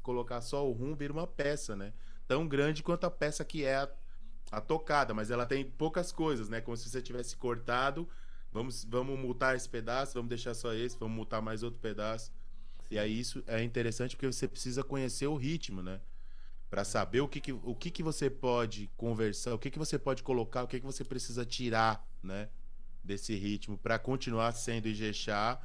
colocar 0.02 0.42
só 0.42 0.68
o 0.68 0.72
rum, 0.72 0.96
vira 0.96 1.14
uma 1.14 1.28
peça, 1.28 1.76
né? 1.76 1.94
Tão 2.28 2.48
grande 2.48 2.84
quanto 2.84 3.06
a 3.06 3.12
peça 3.12 3.46
que 3.46 3.64
é 3.64 3.76
a, 3.78 3.90
a 4.52 4.60
tocada, 4.62 5.14
mas 5.14 5.32
ela 5.32 5.46
tem 5.46 5.64
poucas 5.64 6.12
coisas, 6.12 6.50
né? 6.50 6.62
Como 6.62 6.76
se 6.76 6.90
você 6.90 7.02
tivesse 7.02 7.36
cortado. 7.38 8.08
Vamos, 8.52 8.84
vamos 8.84 9.18
multar 9.18 9.56
esse 9.56 9.68
pedaço, 9.68 10.14
vamos 10.14 10.30
deixar 10.30 10.54
só 10.54 10.74
esse, 10.74 10.98
vamos 10.98 11.16
multar 11.16 11.42
mais 11.42 11.64
outro 11.64 11.80
pedaço. 11.80 12.32
E 12.92 13.00
aí 13.00 13.20
isso 13.20 13.44
é 13.48 13.64
interessante 13.64 14.16
porque 14.16 14.32
você 14.32 14.48
precisa 14.48 14.84
conhecer 14.84 15.26
o 15.26 15.36
ritmo, 15.36 15.82
né? 15.82 16.00
Para 16.70 16.84
saber 16.84 17.22
o 17.22 17.28
que, 17.28 17.40
que, 17.40 17.52
o 17.52 17.76
que, 17.76 17.90
que 17.90 18.04
você 18.04 18.30
pode 18.30 18.90
conversar, 18.96 19.54
o 19.56 19.60
que, 19.60 19.72
que 19.72 19.80
você 19.80 19.98
pode 19.98 20.22
colocar, 20.22 20.64
o 20.64 20.68
que, 20.68 20.80
que 20.80 20.86
você 20.86 21.04
precisa 21.04 21.46
tirar, 21.46 22.08
né? 22.22 22.50
Desse 23.04 23.36
ritmo 23.36 23.78
para 23.78 24.00
continuar 24.00 24.52
sendo 24.54 24.88
Ijexá, 24.88 25.60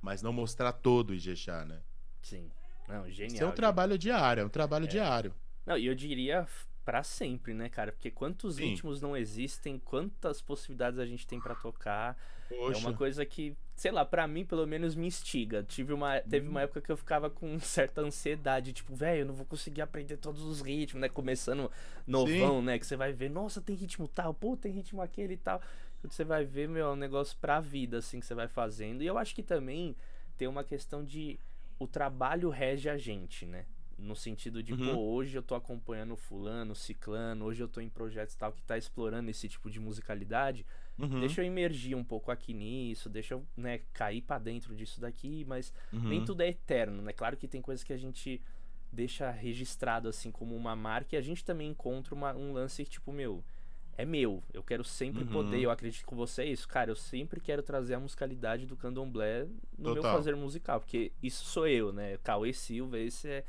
mas 0.00 0.22
não 0.22 0.32
mostrar 0.32 0.72
todo 0.72 1.10
o 1.10 1.14
Ijexá, 1.14 1.64
né? 1.64 1.80
Sim. 2.22 2.50
Não, 2.88 3.08
genial. 3.08 3.34
Isso 3.34 3.44
é 3.44 3.46
um 3.46 3.52
trabalho 3.52 3.96
diário, 3.96 4.42
é 4.42 4.44
um 4.44 4.50
trabalho 4.50 4.84
é. 4.84 4.88
diário. 4.88 5.34
Não, 5.64 5.78
e 5.78 5.86
eu 5.86 5.94
diria 5.94 6.46
para 6.84 7.02
sempre, 7.02 7.54
né, 7.54 7.68
cara? 7.68 7.92
Porque 7.92 8.10
quantos 8.10 8.56
Sim. 8.56 8.70
ritmos 8.70 9.00
não 9.00 9.16
existem, 9.16 9.78
quantas 9.78 10.42
possibilidades 10.42 10.98
a 10.98 11.06
gente 11.06 11.26
tem 11.26 11.40
para 11.40 11.54
tocar. 11.54 12.16
Poxa. 12.48 12.78
É 12.78 12.80
uma 12.80 12.92
coisa 12.92 13.24
que, 13.24 13.56
sei 13.74 13.90
lá, 13.92 14.04
para 14.04 14.26
mim 14.26 14.44
pelo 14.44 14.66
menos 14.66 14.94
me 14.94 15.06
instiga. 15.06 15.62
Tive 15.62 15.92
uma, 15.92 16.20
teve 16.20 16.48
uma 16.48 16.60
uhum. 16.60 16.64
época 16.64 16.80
que 16.80 16.90
eu 16.90 16.96
ficava 16.96 17.30
com 17.30 17.58
certa 17.60 18.00
ansiedade, 18.00 18.72
tipo, 18.72 18.94
velho, 18.94 19.20
eu 19.20 19.26
não 19.26 19.34
vou 19.34 19.46
conseguir 19.46 19.80
aprender 19.80 20.16
todos 20.16 20.42
os 20.42 20.60
ritmos, 20.60 21.00
né? 21.00 21.08
Começando 21.08 21.70
novão, 22.06 22.58
Sim. 22.58 22.66
né? 22.66 22.78
Que 22.78 22.86
você 22.86 22.96
vai 22.96 23.12
ver, 23.12 23.30
nossa, 23.30 23.60
tem 23.60 23.76
ritmo 23.76 24.08
tal, 24.08 24.34
pô, 24.34 24.56
tem 24.56 24.72
ritmo 24.72 25.00
aquele 25.00 25.34
e 25.34 25.38
tal 25.38 25.62
você 26.08 26.24
vai 26.24 26.44
ver, 26.44 26.68
meu, 26.68 26.86
é 26.86 26.92
um 26.92 26.96
negócio 26.96 27.36
pra 27.40 27.60
vida, 27.60 27.98
assim, 27.98 28.20
que 28.20 28.26
você 28.26 28.34
vai 28.34 28.48
fazendo. 28.48 29.02
E 29.02 29.06
eu 29.06 29.18
acho 29.18 29.34
que 29.34 29.42
também 29.42 29.94
tem 30.36 30.48
uma 30.48 30.64
questão 30.64 31.04
de 31.04 31.38
o 31.78 31.86
trabalho 31.86 32.50
rege 32.50 32.88
a 32.88 32.96
gente, 32.96 33.46
né? 33.46 33.66
No 33.98 34.16
sentido 34.16 34.62
de, 34.62 34.72
uhum. 34.72 34.94
pô, 34.94 35.00
hoje 35.00 35.36
eu 35.36 35.42
tô 35.42 35.54
acompanhando 35.54 36.16
fulano, 36.16 36.74
ciclano, 36.74 37.44
hoje 37.44 37.62
eu 37.62 37.68
tô 37.68 37.80
em 37.80 37.88
projetos 37.88 38.34
tal 38.34 38.52
que 38.52 38.62
tá 38.62 38.76
explorando 38.76 39.30
esse 39.30 39.48
tipo 39.48 39.70
de 39.70 39.78
musicalidade. 39.78 40.66
Uhum. 40.98 41.20
Deixa 41.20 41.40
eu 41.40 41.46
emergir 41.46 41.94
um 41.94 42.02
pouco 42.02 42.30
aqui 42.30 42.52
nisso, 42.52 43.08
deixa 43.08 43.34
eu, 43.34 43.46
né, 43.56 43.80
cair 43.92 44.22
para 44.22 44.38
dentro 44.38 44.74
disso 44.74 45.00
daqui, 45.00 45.44
mas 45.46 45.72
uhum. 45.92 46.08
nem 46.08 46.24
tudo 46.24 46.42
é 46.42 46.48
eterno, 46.48 47.02
né? 47.02 47.12
Claro 47.12 47.36
que 47.36 47.46
tem 47.46 47.62
coisas 47.62 47.84
que 47.84 47.92
a 47.92 47.96
gente 47.96 48.42
deixa 48.92 49.30
registrado 49.30 50.08
assim 50.08 50.30
como 50.30 50.54
uma 50.54 50.76
marca 50.76 51.14
e 51.14 51.18
a 51.18 51.22
gente 51.22 51.44
também 51.44 51.70
encontra 51.70 52.14
uma, 52.14 52.34
um 52.34 52.52
lance 52.52 52.84
tipo, 52.84 53.12
meu, 53.12 53.42
é 53.96 54.04
meu. 54.04 54.42
Eu 54.52 54.62
quero 54.62 54.84
sempre 54.84 55.22
uhum. 55.24 55.30
poder, 55.30 55.60
eu 55.60 55.70
acredito 55.70 56.04
com 56.04 56.16
você 56.16 56.42
é 56.42 56.46
isso, 56.46 56.66
cara. 56.68 56.90
Eu 56.90 56.96
sempre 56.96 57.40
quero 57.40 57.62
trazer 57.62 57.94
a 57.94 58.00
musicalidade 58.00 58.66
do 58.66 58.76
candomblé 58.76 59.46
no 59.78 59.94
Total. 59.94 60.02
meu 60.02 60.02
fazer 60.02 60.36
musical, 60.36 60.80
porque 60.80 61.12
isso 61.22 61.44
sou 61.44 61.66
eu, 61.66 61.92
né? 61.92 62.18
Cauê 62.22 62.52
Silva, 62.52 62.98
esse 62.98 63.28
é. 63.28 63.44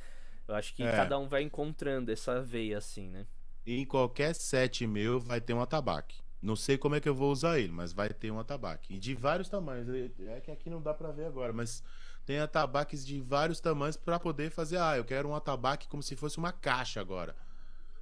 Eu 0.47 0.55
acho 0.55 0.73
que 0.73 0.83
é. 0.83 0.91
cada 0.91 1.17
um 1.17 1.27
vai 1.27 1.41
encontrando 1.41 2.11
essa 2.11 2.41
veia 2.41 2.77
assim, 2.77 3.09
né? 3.09 3.25
em 3.65 3.85
qualquer 3.85 4.35
set 4.35 4.85
meu 4.85 5.19
vai 5.19 5.39
ter 5.39 5.53
um 5.53 5.61
atabaque. 5.61 6.21
Não 6.41 6.55
sei 6.55 6.77
como 6.77 6.95
é 6.95 6.99
que 6.99 7.07
eu 7.07 7.15
vou 7.15 7.31
usar 7.31 7.57
ele, 7.57 7.71
mas 7.71 7.93
vai 7.93 8.09
ter 8.09 8.29
um 8.29 8.37
atabaque. 8.37 8.93
E 8.93 8.99
de 8.99 9.15
vários 9.15 9.47
tamanhos. 9.47 9.87
É 10.27 10.41
que 10.41 10.51
aqui 10.51 10.69
não 10.69 10.81
dá 10.81 10.93
para 10.93 11.09
ver 11.11 11.25
agora, 11.25 11.53
mas 11.53 11.81
tem 12.25 12.39
atabaques 12.39 13.05
de 13.05 13.21
vários 13.21 13.61
tamanhos 13.61 13.95
para 13.95 14.19
poder 14.19 14.51
fazer. 14.51 14.77
Ah, 14.77 14.97
eu 14.97 15.05
quero 15.05 15.29
um 15.29 15.35
atabaque 15.35 15.87
como 15.87 16.03
se 16.03 16.17
fosse 16.17 16.37
uma 16.37 16.51
caixa 16.51 16.99
agora. 16.99 17.33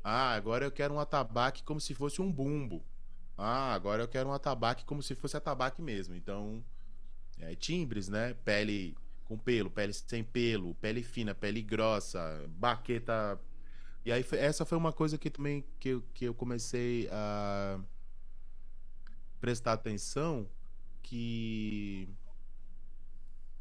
Ah, 0.03 0.33
agora 0.33 0.65
eu 0.65 0.71
quero 0.71 0.93
um 0.93 0.99
atabaque 0.99 1.63
como 1.63 1.79
se 1.79 1.93
fosse 1.93 2.21
um 2.21 2.31
bumbo. 2.31 2.83
Ah, 3.37 3.73
agora 3.73 4.03
eu 4.03 4.07
quero 4.07 4.29
um 4.29 4.33
atabaque 4.33 4.85
como 4.85 5.01
se 5.01 5.15
fosse 5.15 5.37
atabaque 5.37 5.81
mesmo. 5.81 6.15
Então, 6.15 6.63
é, 7.39 7.55
timbres, 7.55 8.07
né? 8.07 8.33
Pele 8.45 8.95
com 9.25 9.37
pelo, 9.37 9.71
pele 9.71 9.93
sem 9.93 10.23
pelo, 10.23 10.75
pele 10.75 11.01
fina, 11.01 11.33
pele 11.33 11.61
grossa, 11.61 12.45
baqueta. 12.49 13.39
E 14.03 14.11
aí 14.11 14.25
essa 14.33 14.65
foi 14.65 14.77
uma 14.77 14.91
coisa 14.91 15.17
que 15.17 15.29
também 15.29 15.63
que 15.79 15.89
eu, 15.89 16.03
que 16.13 16.25
eu 16.25 16.33
comecei 16.33 17.07
a 17.11 17.79
prestar 19.39 19.73
atenção 19.73 20.47
que 21.01 22.09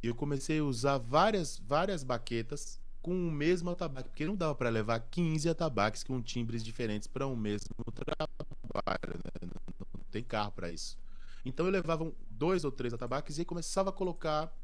eu 0.03 0.15
comecei 0.15 0.59
a 0.59 0.65
usar 0.65 0.99
várias 0.99 1.59
várias 1.59 2.03
baquetas 2.03 2.81
com 3.03 3.13
o 3.13 3.31
mesmo 3.31 3.71
atabaque, 3.71 4.09
porque 4.09 4.27
não 4.27 4.37
dava 4.37 4.55
para 4.55 4.69
levar 4.69 5.01
15 5.01 5.49
atabaques 5.49 6.03
com 6.03 6.21
timbres 6.21 6.63
diferentes 6.63 7.09
para 7.09 7.27
um 7.27 7.37
mesmo 7.37 7.69
trabalho, 7.95 9.21
né? 9.25 9.51
não 9.95 10.05
tem 10.11 10.23
carro 10.23 10.53
para 10.53 10.71
isso. 10.71 10.99
Então 11.45 11.67
eu 11.67 11.73
levava 11.73 12.13
dois 12.31 12.65
ou 12.65 12.71
três 12.71 12.93
atabaques 12.93 13.39
e 13.39 13.45
começava 13.45 13.91
a 13.91 13.93
colocar 13.93 14.55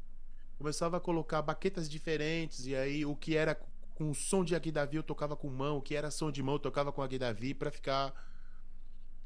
começava 0.57 0.97
a 0.97 0.99
colocar 0.99 1.41
baquetas 1.43 1.87
diferentes 1.87 2.65
e 2.65 2.75
aí 2.75 3.05
o 3.05 3.15
que 3.15 3.35
era 3.35 3.55
com 3.93 4.11
som 4.13 4.43
de 4.43 4.55
Aguidavi 4.55 4.97
eu 4.97 5.03
tocava 5.03 5.35
com 5.35 5.47
mão, 5.49 5.77
o 5.77 5.81
que 5.81 5.95
era 5.95 6.09
som 6.09 6.31
de 6.31 6.41
mão 6.41 6.55
eu 6.55 6.59
tocava 6.59 6.91
com 6.91 7.01
Aguidavi 7.01 7.53
para 7.53 7.71
ficar 7.71 8.13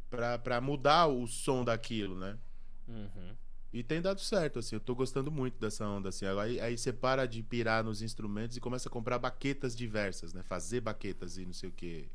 para 0.09 0.59
mudar 0.59 1.07
o 1.07 1.25
som 1.25 1.63
daquilo, 1.63 2.19
né? 2.19 2.37
Uhum. 2.85 3.35
E 3.73 3.81
tem 3.83 4.01
dado 4.01 4.19
certo, 4.19 4.59
assim, 4.59 4.75
eu 4.75 4.81
tô 4.81 4.93
gostando 4.93 5.31
muito 5.31 5.57
dessa 5.57 5.87
onda, 5.87 6.09
assim. 6.09 6.25
Aí, 6.25 6.59
aí 6.59 6.77
você 6.77 6.91
para 6.91 7.25
de 7.25 7.41
pirar 7.41 7.83
nos 7.83 8.01
instrumentos 8.01 8.57
e 8.57 8.59
começa 8.59 8.89
a 8.89 8.91
comprar 8.91 9.17
baquetas 9.17 9.75
diversas, 9.75 10.33
né? 10.33 10.43
Fazer 10.43 10.81
baquetas 10.81 11.37
e 11.37 11.45
não 11.45 11.53
sei 11.53 11.69
o 11.69 11.71
que. 11.71 12.09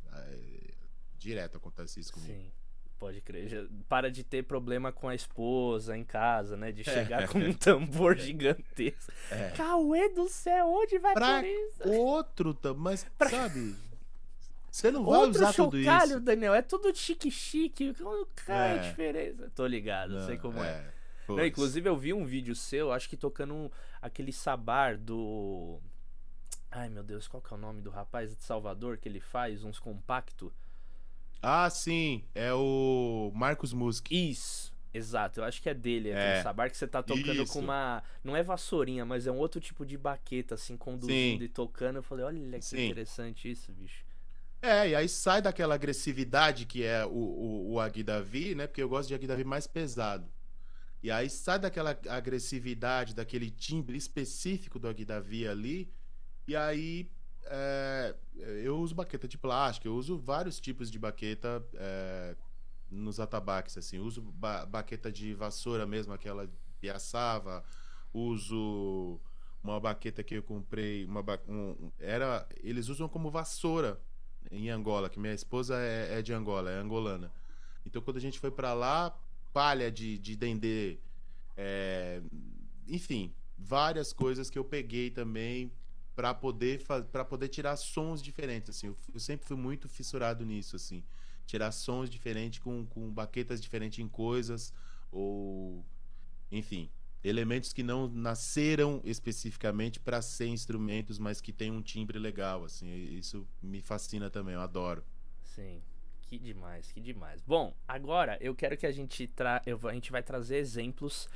Direto 1.18 1.56
acontece 1.56 1.98
isso 1.98 2.12
comigo. 2.12 2.34
Sim. 2.34 2.52
Pode 2.98 3.20
crer. 3.20 3.48
Já 3.48 3.64
para 3.88 4.10
de 4.10 4.24
ter 4.24 4.42
problema 4.42 4.90
com 4.90 5.08
a 5.08 5.14
esposa 5.14 5.96
em 5.96 6.04
casa, 6.04 6.56
né? 6.56 6.72
De 6.72 6.82
chegar 6.82 7.24
é. 7.24 7.26
com 7.26 7.38
um 7.40 7.52
tambor 7.52 8.16
gigantesco. 8.16 9.12
É. 9.30 9.50
Cauê 9.50 10.08
do 10.10 10.28
céu, 10.28 10.66
onde 10.68 10.98
vai 10.98 11.12
pra 11.12 11.40
por 11.40 11.46
isso? 11.46 11.88
Outro, 11.88 12.58
mas 12.76 13.04
pra... 13.18 13.28
sabe? 13.28 13.74
Você 14.70 14.90
não 14.90 15.04
vai 15.04 15.20
Outro 15.20 15.42
usar 15.42 15.54
tudo 15.54 15.78
isso. 15.78 16.20
Daniel, 16.20 16.54
é 16.54 16.62
tudo 16.62 16.94
chique-chique. 16.94 17.94
Qual 17.94 18.26
é 18.48 18.52
a 18.52 18.76
é. 18.76 18.90
diferença? 18.90 19.50
Tô 19.54 19.66
ligado, 19.66 20.14
não, 20.14 20.26
sei 20.26 20.36
como 20.36 20.62
é. 20.62 20.68
é. 20.68 20.95
Não, 21.28 21.44
inclusive 21.44 21.88
eu 21.88 21.96
vi 21.96 22.12
um 22.12 22.24
vídeo 22.24 22.54
seu, 22.54 22.92
acho 22.92 23.08
que 23.08 23.16
tocando 23.16 23.54
um, 23.54 23.70
aquele 24.00 24.32
sabar 24.32 24.96
do... 24.96 25.80
Ai 26.70 26.88
meu 26.88 27.02
Deus, 27.02 27.26
qual 27.26 27.42
que 27.42 27.52
é 27.52 27.56
o 27.56 27.60
nome 27.60 27.80
do 27.80 27.90
rapaz 27.90 28.34
de 28.34 28.42
Salvador 28.42 28.98
que 28.98 29.08
ele 29.08 29.20
faz? 29.20 29.64
Uns 29.64 29.78
compacto. 29.78 30.52
Ah, 31.42 31.70
sim. 31.70 32.24
É 32.34 32.52
o 32.52 33.30
Marcos 33.34 33.72
Musk. 33.72 34.10
Isso. 34.10 34.74
Exato, 34.96 35.40
eu 35.40 35.44
acho 35.44 35.60
que 35.60 35.68
é 35.68 35.74
dele, 35.74 36.10
aquele 36.10 36.38
é. 36.38 36.42
sabar 36.42 36.70
que 36.70 36.76
você 36.76 36.86
tá 36.86 37.02
tocando 37.02 37.42
Isso. 37.42 37.52
com 37.52 37.58
uma. 37.58 38.02
Não 38.24 38.34
é 38.34 38.42
vassourinha, 38.42 39.04
mas 39.04 39.26
é 39.26 39.30
um 39.30 39.36
outro 39.36 39.60
tipo 39.60 39.84
de 39.84 39.98
baqueta, 39.98 40.54
assim, 40.54 40.74
conduzindo 40.74 41.40
sim. 41.40 41.44
e 41.44 41.48
tocando. 41.48 41.96
Eu 41.96 42.02
falei, 42.02 42.24
olha 42.24 42.58
que 42.58 42.64
sim. 42.64 42.86
interessante 42.86 43.50
isso, 43.50 43.70
bicho. 43.72 44.02
É, 44.62 44.88
e 44.88 44.94
aí 44.94 45.06
sai 45.06 45.42
daquela 45.42 45.74
agressividade 45.74 46.64
que 46.64 46.82
é 46.82 47.04
o, 47.04 47.10
o, 47.10 47.72
o 47.72 47.80
Aguidavi, 47.80 48.54
né? 48.54 48.66
Porque 48.66 48.82
eu 48.82 48.88
gosto 48.88 49.08
de 49.08 49.14
Aguidavi 49.14 49.44
mais 49.44 49.66
pesado. 49.66 50.26
E 51.06 51.10
aí 51.12 51.30
sai 51.30 51.56
daquela 51.56 51.96
agressividade, 52.08 53.14
daquele 53.14 53.48
timbre 53.48 53.96
específico 53.96 54.76
do 54.76 54.88
Aguidavi 54.88 55.46
ali. 55.46 55.88
E 56.48 56.56
aí 56.56 57.08
é, 57.44 58.12
eu 58.64 58.76
uso 58.76 58.92
baqueta 58.92 59.28
de 59.28 59.38
plástico, 59.38 59.86
eu 59.86 59.94
uso 59.94 60.18
vários 60.18 60.58
tipos 60.58 60.90
de 60.90 60.98
baqueta 60.98 61.64
é, 61.74 62.34
nos 62.90 63.20
atabaques, 63.20 63.78
assim. 63.78 64.00
uso 64.00 64.20
ba 64.20 64.66
baqueta 64.66 65.12
de 65.12 65.32
vassoura 65.32 65.86
mesmo, 65.86 66.12
aquela 66.12 66.50
piaçava. 66.80 67.62
Uso 68.12 69.20
uma 69.62 69.78
baqueta 69.78 70.24
que 70.24 70.34
eu 70.34 70.42
comprei, 70.42 71.04
uma 71.04 71.22
ba 71.22 71.38
um, 71.48 71.88
era 72.00 72.48
eles 72.64 72.88
usam 72.88 73.08
como 73.08 73.30
vassoura 73.30 74.00
em 74.50 74.70
Angola, 74.70 75.08
que 75.08 75.20
minha 75.20 75.34
esposa 75.34 75.76
é, 75.78 76.18
é 76.18 76.20
de 76.20 76.32
Angola, 76.32 76.68
é 76.68 76.78
angolana. 76.80 77.30
Então 77.84 78.02
quando 78.02 78.16
a 78.16 78.20
gente 78.20 78.40
foi 78.40 78.50
para 78.50 78.74
lá, 78.74 79.16
palha 79.56 79.90
de, 79.90 80.18
de 80.18 80.36
dendê, 80.36 80.98
é, 81.56 82.20
enfim, 82.86 83.32
várias 83.56 84.12
coisas 84.12 84.50
que 84.50 84.58
eu 84.58 84.64
peguei 84.64 85.10
também 85.10 85.72
para 86.14 86.34
poder 86.34 86.84
para 87.10 87.24
poder 87.24 87.48
tirar 87.48 87.74
sons 87.76 88.22
diferentes 88.22 88.68
assim. 88.68 88.88
Eu, 88.88 88.98
eu, 89.14 89.18
sempre 89.18 89.46
fui 89.46 89.56
muito 89.56 89.88
fissurado 89.88 90.44
nisso 90.44 90.76
assim. 90.76 91.02
Tirar 91.46 91.72
sons 91.72 92.10
diferentes 92.10 92.58
com, 92.58 92.84
com 92.84 93.10
baquetas 93.10 93.58
diferentes 93.58 93.98
em 93.98 94.08
coisas 94.08 94.74
ou 95.10 95.82
enfim 96.52 96.90
elementos 97.24 97.72
que 97.72 97.82
não 97.82 98.08
nasceram 98.08 99.00
especificamente 99.04 99.98
para 99.98 100.20
ser 100.20 100.48
instrumentos 100.48 101.18
mas 101.18 101.40
que 101.40 101.50
tem 101.50 101.70
um 101.70 101.80
timbre 101.80 102.18
legal 102.18 102.62
assim. 102.62 102.94
Isso 102.94 103.48
me 103.62 103.80
fascina 103.80 104.28
também 104.28 104.52
eu 104.52 104.60
adoro. 104.60 105.02
Sim 105.42 105.80
que 106.26 106.38
demais 106.38 106.92
que 106.92 107.00
demais 107.00 107.42
bom 107.42 107.74
agora 107.86 108.36
eu 108.40 108.54
quero 108.54 108.76
que 108.76 108.86
a 108.86 108.92
gente 108.92 109.26
tra 109.28 109.62
eu, 109.64 109.78
a 109.88 109.92
gente 109.92 110.10
vai 110.10 110.22
trazer 110.22 110.56
exemplos 110.56 111.28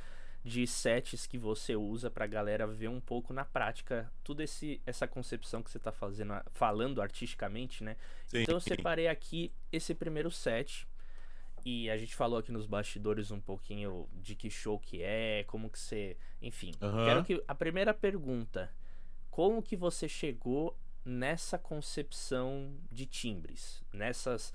de 0.43 0.65
sets 0.65 1.27
que 1.27 1.37
você 1.37 1.75
usa 1.75 2.09
para 2.09 2.25
a 2.25 2.27
galera 2.27 2.65
ver 2.65 2.87
um 2.87 2.99
pouco 2.99 3.31
na 3.31 3.45
prática 3.45 4.11
tudo 4.23 4.41
esse 4.41 4.81
essa 4.85 5.07
concepção 5.07 5.61
que 5.61 5.69
você 5.69 5.77
está 5.77 5.91
fazendo, 5.91 6.33
falando 6.51 7.01
artisticamente, 7.01 7.83
né? 7.83 7.95
Sim. 8.25 8.41
Então 8.41 8.55
eu 8.55 8.59
separei 8.59 9.07
aqui 9.07 9.51
esse 9.71 9.93
primeiro 9.93 10.31
set 10.31 10.87
e 11.63 11.89
a 11.91 11.97
gente 11.97 12.15
falou 12.15 12.39
aqui 12.39 12.51
nos 12.51 12.65
bastidores 12.65 13.29
um 13.29 13.39
pouquinho 13.39 14.09
de 14.13 14.35
que 14.35 14.49
show 14.49 14.79
que 14.79 15.03
é, 15.03 15.43
como 15.45 15.69
que 15.69 15.77
você, 15.77 16.17
enfim. 16.41 16.73
Uhum. 16.81 17.05
Quero 17.05 17.23
que 17.23 17.43
a 17.47 17.53
primeira 17.53 17.93
pergunta, 17.93 18.71
como 19.29 19.61
que 19.61 19.75
você 19.75 20.07
chegou 20.07 20.75
nessa 21.05 21.59
concepção 21.59 22.75
de 22.91 23.05
timbres, 23.05 23.83
nessas 23.93 24.51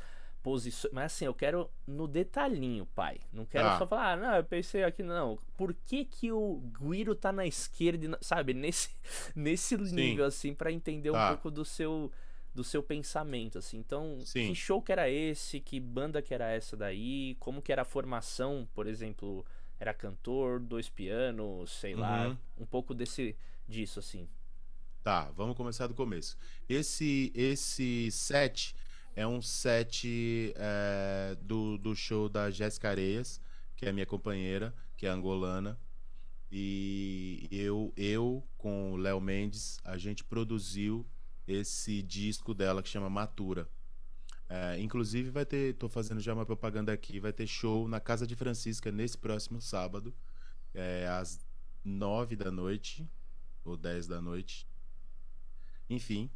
posições. 0.47 0.93
Mas 0.95 1.07
assim, 1.07 1.25
eu 1.25 1.35
quero 1.35 1.69
no 1.85 2.07
detalhinho, 2.07 2.87
pai. 2.95 3.19
Não 3.33 3.45
quero 3.45 3.67
ah. 3.67 3.79
só 3.79 3.85
falar, 3.85 4.13
ah, 4.13 4.17
não, 4.17 4.37
eu 4.37 4.45
pensei 4.45 4.85
aqui, 4.85 5.03
não. 5.03 5.41
Por 5.57 5.75
que 5.75 6.05
que 6.05 6.31
o 6.31 6.63
Guiro 6.81 7.17
tá 7.17 7.33
na 7.33 7.45
esquerda, 7.45 8.17
sabe? 8.21 8.55
Nesse, 8.55 8.91
nesse 9.35 9.77
nível, 9.77 10.25
assim, 10.25 10.55
para 10.55 10.71
entender 10.71 11.11
tá. 11.11 11.25
um 11.25 11.29
pouco 11.35 11.51
do 11.51 11.65
seu 11.65 12.13
do 12.55 12.63
seu 12.63 12.81
pensamento, 12.81 13.59
assim. 13.59 13.77
Então, 13.77 14.21
Sim. 14.25 14.47
que 14.49 14.55
show 14.55 14.81
que 14.81 14.93
era 14.93 15.11
esse? 15.11 15.59
Que 15.61 15.81
banda 15.81 16.23
que 16.23 16.33
era 16.33 16.49
essa 16.49 16.77
daí? 16.77 17.37
Como 17.41 17.61
que 17.61 17.73
era 17.73 17.83
a 17.83 17.85
formação, 17.85 18.69
por 18.73 18.87
exemplo? 18.87 19.45
Era 19.81 19.93
cantor, 19.93 20.61
dois 20.61 20.89
pianos, 20.89 21.73
sei 21.73 21.95
uhum. 21.95 22.01
lá. 22.01 22.39
Um 22.57 22.65
pouco 22.65 22.95
desse 22.95 23.37
disso, 23.69 23.99
assim. 23.99 24.29
Tá, 25.03 25.31
vamos 25.37 25.57
começar 25.57 25.89
do 25.89 25.95
começo. 25.95 26.39
Esse, 26.69 27.33
esse 27.35 28.11
set 28.13 28.75
é 29.17 29.27
um 29.27 29.41
set 29.41 30.53
é, 30.55 31.37
do, 31.41 31.79
do 31.79 31.97
show 31.97 32.29
da 32.29 32.51
Jéssica 32.51 32.91
Areias, 32.91 33.41
que 33.75 33.87
é 33.87 33.93
minha 33.93 34.05
companheira, 34.05 34.75
que 34.95 35.07
é 35.07 35.09
angolana. 35.09 35.79
E 36.53 37.49
eu, 37.51 37.93
eu 37.97 38.47
com 38.59 38.93
o 38.93 38.97
Léo 38.97 39.21
Mendes, 39.21 39.81
a 39.83 39.97
gente 39.97 40.23
produziu 40.23 41.05
esse 41.49 42.03
disco 42.03 42.53
dela 42.53 42.83
que 42.83 42.91
chama 42.91 43.09
Matura. 43.09 43.67
É, 44.49 44.79
inclusive 44.79 45.31
vai 45.31 45.47
ter, 45.47 45.75
tô 45.75 45.89
fazendo 45.89 46.21
já 46.21 46.35
uma 46.35 46.47
propaganda 46.47 46.93
aqui, 46.93 47.19
vai 47.19 47.33
ter 47.33 47.47
show 47.47 47.89
na 47.89 47.99
Casa 47.99 48.27
de 48.27 48.37
Francisca 48.37 48.93
nesse 48.93 49.17
próximo 49.17 49.61
sábado, 49.61 50.15
é, 50.75 51.09
às 51.09 51.45
nove 51.83 52.37
da 52.37 52.51
noite 52.51 53.09
ou 53.65 53.77
dez 53.77 54.07
da 54.07 54.21
noite. 54.21 54.69
Enfim, 55.89 56.31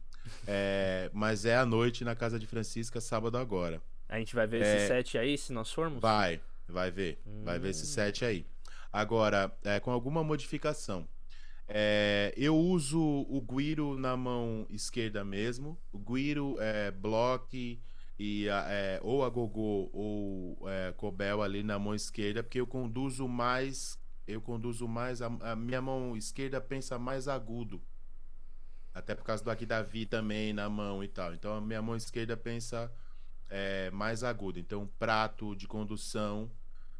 é, 0.47 1.11
mas 1.13 1.45
é 1.45 1.57
à 1.57 1.67
noite 1.67 2.05
na 2.05 2.15
casa 2.15 2.39
de 2.39 2.47
Francisca, 2.47 3.01
sábado 3.01 3.37
agora. 3.37 3.83
A 4.09 4.19
gente 4.19 4.35
vai 4.35 4.47
ver 4.47 4.63
é, 4.63 4.77
esse 4.77 4.87
set 4.89 5.19
aí, 5.19 5.39
se 5.39 5.53
nós 5.53 5.73
formos? 5.73 6.01
Vai, 6.01 6.41
vai 6.69 6.91
ver. 6.91 7.19
Hum. 7.27 7.43
Vai 7.45 7.59
ver 7.59 7.71
esse 7.71 7.85
hum. 7.85 7.87
set 7.87 8.25
aí. 8.25 8.45
Agora, 8.93 9.53
é, 9.65 9.79
com 9.79 9.91
alguma 9.91 10.25
modificação. 10.25 11.07
É, 11.69 12.35
eu 12.37 12.57
uso 12.57 13.01
o 13.01 13.41
guiro 13.41 13.97
na 13.97 14.17
mão 14.17 14.67
esquerda 14.69 15.25
mesmo. 15.25 15.79
O 15.93 15.99
guiro 15.99 16.57
é 16.59 16.91
bloque 16.91 17.81
e 18.19 18.49
é, 18.49 18.99
ou 19.03 19.25
a 19.25 19.31
gogô 19.31 19.89
ou 19.93 20.69
é, 20.69 20.93
cobel 20.97 21.41
ali 21.41 21.63
na 21.63 21.79
mão 21.79 21.95
esquerda, 21.95 22.43
porque 22.43 22.61
eu 22.61 22.67
conduzo 22.67 23.29
mais, 23.29 23.97
eu 24.27 24.41
conduzo 24.41 24.89
mais 24.89 25.23
a, 25.23 25.27
a 25.41 25.55
minha 25.55 25.81
mão 25.81 26.17
esquerda 26.17 26.61
pensa 26.61 26.99
mais 26.99 27.29
agudo. 27.29 27.81
Até 28.93 29.15
por 29.15 29.25
causa 29.25 29.43
do 29.45 29.51
aqui 29.51 29.65
Davi 29.65 30.07
também 30.07 30.53
na 30.53 30.69
mão 30.69 31.03
e 31.03 31.09
tal. 31.09 31.33
Então 31.35 31.55
a 31.55 31.61
minha 31.61 31.81
mão 31.81 31.97
esquerda 31.97 32.37
pensa 32.37 32.93
é, 33.49 33.91
mais 33.91 34.23
aguda. 34.25 34.59
Então, 34.59 34.89
prato 34.99 35.55
de 35.55 35.67
condução 35.67 36.51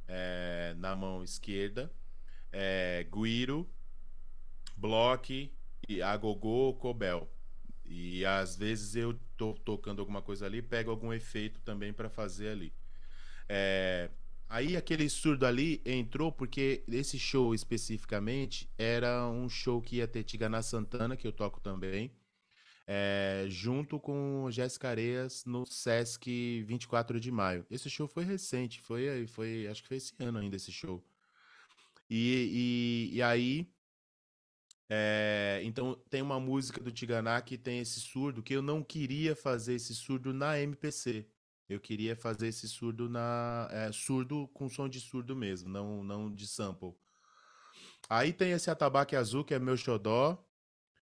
é, 0.07 0.75
na 0.79 0.95
mão 0.97 1.23
esquerda, 1.23 1.91
é, 2.53 3.07
guiro, 3.13 3.69
bloque, 4.77 5.53
e 5.89 6.03
agogô, 6.03 6.75
cobel. 6.75 7.29
E 7.85 8.25
às 8.25 8.57
vezes 8.57 8.95
eu 8.95 9.19
tô 9.37 9.55
tocando 9.55 10.01
alguma 10.01 10.23
coisa 10.23 10.47
ali, 10.47 10.63
pego 10.63 10.91
algum 10.91 11.13
efeito 11.13 11.61
também 11.63 11.93
para 11.93 12.09
fazer 12.09 12.51
ali. 12.51 12.73
É, 13.49 14.09
aí 14.51 14.77
aquele 14.77 15.09
surdo 15.09 15.47
ali 15.47 15.81
entrou 15.87 16.33
porque 16.33 16.83
esse 16.89 17.19
show 17.19 17.55
especificamente 17.55 18.69
era 18.77 19.27
um 19.29 19.49
show 19.49 19.81
que 19.81 19.97
ia 19.97 20.09
ter 20.09 20.25
Tigana 20.25 20.61
Santana, 20.61 21.17
que 21.17 21.27
eu 21.27 21.33
toco 21.33 21.61
também, 21.61 22.13
é, 22.87 23.47
junto 23.49 24.01
com 24.01 24.51
Jéssica 24.51 24.89
Areias 24.89 25.45
no 25.47 25.65
Sesc 25.65 26.63
24 26.65 27.21
de 27.21 27.31
maio. 27.31 27.65
Esse 27.71 27.89
show 27.89 28.09
foi 28.09 28.25
recente, 28.25 28.81
foi, 28.81 29.27
foi 29.29 29.69
acho 29.69 29.83
que 29.83 29.89
foi 29.89 29.97
esse 29.97 30.13
ano 30.19 30.39
ainda 30.39 30.57
esse 30.57 30.73
show. 30.73 31.03
E, 32.11 33.09
e, 33.13 33.17
e 33.17 33.23
aí 33.23 33.71
é, 34.93 35.61
então 35.63 35.95
tem 36.11 36.21
uma 36.21 36.41
música 36.41 36.83
do 36.83 36.91
Tiganá 36.91 37.41
que 37.41 37.57
tem 37.57 37.79
esse 37.79 38.01
surdo 38.01 38.43
que 38.43 38.53
eu 38.53 38.61
não 38.61 38.83
queria 38.83 39.37
fazer 39.37 39.75
esse 39.75 39.95
surdo 39.95 40.35
na 40.35 40.59
MPC. 40.59 41.25
Eu 41.71 41.79
queria 41.79 42.17
fazer 42.17 42.49
esse 42.49 42.69
surdo 42.69 43.09
na 43.09 43.69
é, 43.71 43.93
surdo 43.93 44.49
com 44.49 44.69
som 44.69 44.89
de 44.89 45.01
surdo 45.01 45.37
mesmo, 45.37 45.69
não 45.69 46.03
não 46.03 46.29
de 46.35 46.47
sample. 46.49 46.95
Aí 48.09 48.33
tem 48.33 48.51
esse 48.51 48.69
atabaque 48.69 49.15
azul 49.15 49.45
que 49.45 49.55
é 49.55 49.59
meu 49.61 49.77
xodó, 49.77 50.45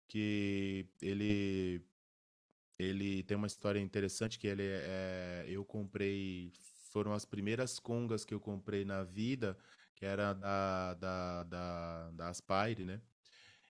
que 0.07 0.87
ele 1.01 1.85
ele 2.79 3.23
tem 3.23 3.35
uma 3.35 3.47
história 3.47 3.79
interessante 3.79 4.39
que 4.39 4.47
ele 4.47 4.63
é, 4.65 5.45
eu 5.49 5.65
comprei 5.65 6.53
foram 6.91 7.11
as 7.13 7.25
primeiras 7.25 7.77
congas 7.77 8.23
que 8.23 8.33
eu 8.33 8.39
comprei 8.39 8.85
na 8.85 9.03
vida, 9.03 9.57
que 9.95 10.05
era 10.05 10.33
da 10.33 10.93
da, 10.93 11.43
da, 11.43 12.11
da 12.11 12.29
Aspire, 12.29 12.85
né? 12.85 13.01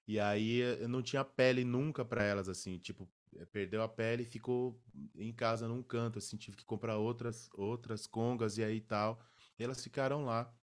E 0.08 0.20
aí 0.20 0.60
eu 0.60 0.89
não 0.89 1.02
tinha 1.02 1.26
pele 1.26 1.64
nunca 1.64 2.06
para 2.06 2.24
elas, 2.24 2.50
assim, 2.50 2.78
tipo, 2.78 3.10
perdeu 3.51 3.81
a 3.81 3.89
pele 3.89 4.23
e 4.23 4.25
ficou 4.25 4.81
em 5.15 5.34
casa 5.34 5.67
num 5.67 5.84
canto, 5.84 6.19
assim, 6.19 6.38
tive 6.38 6.57
que 6.57 6.65
comprar 6.65 6.97
outras 6.97 7.49
outras 7.53 8.07
congas 8.07 8.57
e 8.57 8.63
aí 8.63 8.81
tal. 8.81 9.19
E 9.57 9.63
elas 9.63 9.84
ficaram 9.84 10.25
lá. 10.25 10.53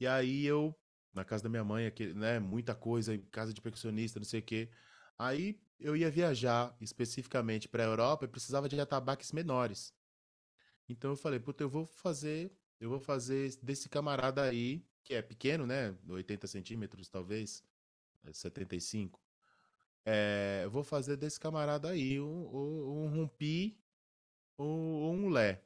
E 0.00 0.06
aí 0.06 0.44
eu, 0.44 0.74
na 1.12 1.24
casa 1.24 1.44
da 1.44 1.48
minha 1.48 1.64
mãe, 1.64 1.86
aquele, 1.86 2.14
né, 2.14 2.38
muita 2.40 2.74
coisa, 2.74 3.16
casa 3.30 3.52
de 3.54 3.60
percussionista, 3.60 4.18
não 4.18 4.24
sei 4.26 4.40
o 4.40 4.42
quê. 4.42 4.70
Aí 5.18 5.60
eu 5.78 5.96
ia 5.96 6.10
viajar 6.10 6.76
especificamente 6.80 7.68
para 7.68 7.82
a 7.84 7.86
Europa 7.86 8.24
e 8.24 8.28
precisava 8.28 8.68
de 8.68 8.80
atabaques 8.80 9.32
menores. 9.32 9.94
Então 10.88 11.10
eu 11.10 11.16
falei, 11.16 11.40
puta, 11.40 11.62
eu 11.64 11.68
vou 11.68 11.86
fazer, 11.86 12.52
eu 12.80 12.88
vou 12.90 13.00
fazer 13.00 13.56
desse 13.62 13.88
camarada 13.88 14.42
aí, 14.42 14.84
que 15.04 15.14
é 15.14 15.22
pequeno, 15.22 15.66
né, 15.66 15.96
80 16.08 16.46
centímetros 16.46 17.08
talvez, 17.08 17.64
75. 18.32 19.20
É, 20.04 20.66
vou 20.68 20.82
fazer 20.82 21.16
desse 21.16 21.38
camarada 21.38 21.90
aí 21.90 22.20
um, 22.20 22.24
um, 22.24 23.04
um 23.04 23.08
rumpi 23.08 23.78
ou 24.56 24.68
um, 24.68 25.26
um 25.26 25.28
lé. 25.28 25.62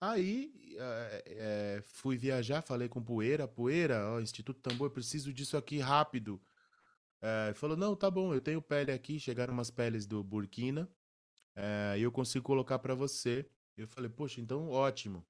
Aí 0.00 0.52
é, 0.78 1.24
é, 1.26 1.82
fui 1.82 2.16
viajar, 2.16 2.62
falei 2.62 2.88
com 2.88 3.02
Poeira, 3.02 3.48
Poeira, 3.48 4.12
ó, 4.12 4.20
Instituto 4.20 4.60
Tambor, 4.60 4.90
preciso 4.90 5.32
disso 5.32 5.56
aqui 5.56 5.78
rápido. 5.78 6.40
É, 7.20 7.52
falou, 7.54 7.76
não, 7.76 7.96
tá 7.96 8.10
bom, 8.10 8.32
eu 8.32 8.40
tenho 8.40 8.62
pele 8.62 8.92
aqui, 8.92 9.18
chegaram 9.18 9.52
umas 9.52 9.70
peles 9.70 10.06
do 10.06 10.22
Burkina, 10.22 10.88
e 11.96 12.02
eu 12.02 12.12
consigo 12.12 12.44
colocar 12.44 12.78
para 12.78 12.94
você. 12.94 13.50
Eu 13.76 13.88
falei, 13.88 14.08
poxa, 14.08 14.40
então 14.40 14.68
ótimo. 14.68 15.26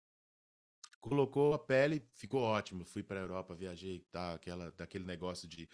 Colocou 1.00 1.54
a 1.54 1.58
pele, 1.58 2.06
ficou 2.14 2.42
ótimo. 2.42 2.84
Fui 2.84 3.02
para 3.02 3.20
Europa, 3.20 3.54
viajei, 3.54 4.00
tá, 4.10 4.34
aquela, 4.34 4.70
daquele 4.72 5.04
negócio 5.04 5.48
de 5.48 5.68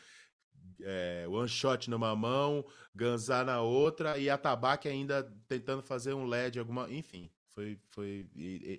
é, 0.80 1.26
one 1.28 1.48
shot 1.48 1.88
numa 1.88 2.14
mão, 2.14 2.64
ganzar 2.94 3.44
na 3.44 3.60
outra 3.60 4.18
e 4.18 4.28
a 4.28 4.36
tabaque 4.38 4.88
ainda 4.88 5.22
tentando 5.48 5.82
fazer 5.82 6.14
um 6.14 6.26
LED, 6.26 6.58
alguma. 6.58 6.90
Enfim, 6.90 7.30
foi, 7.48 7.78
foi 7.90 8.26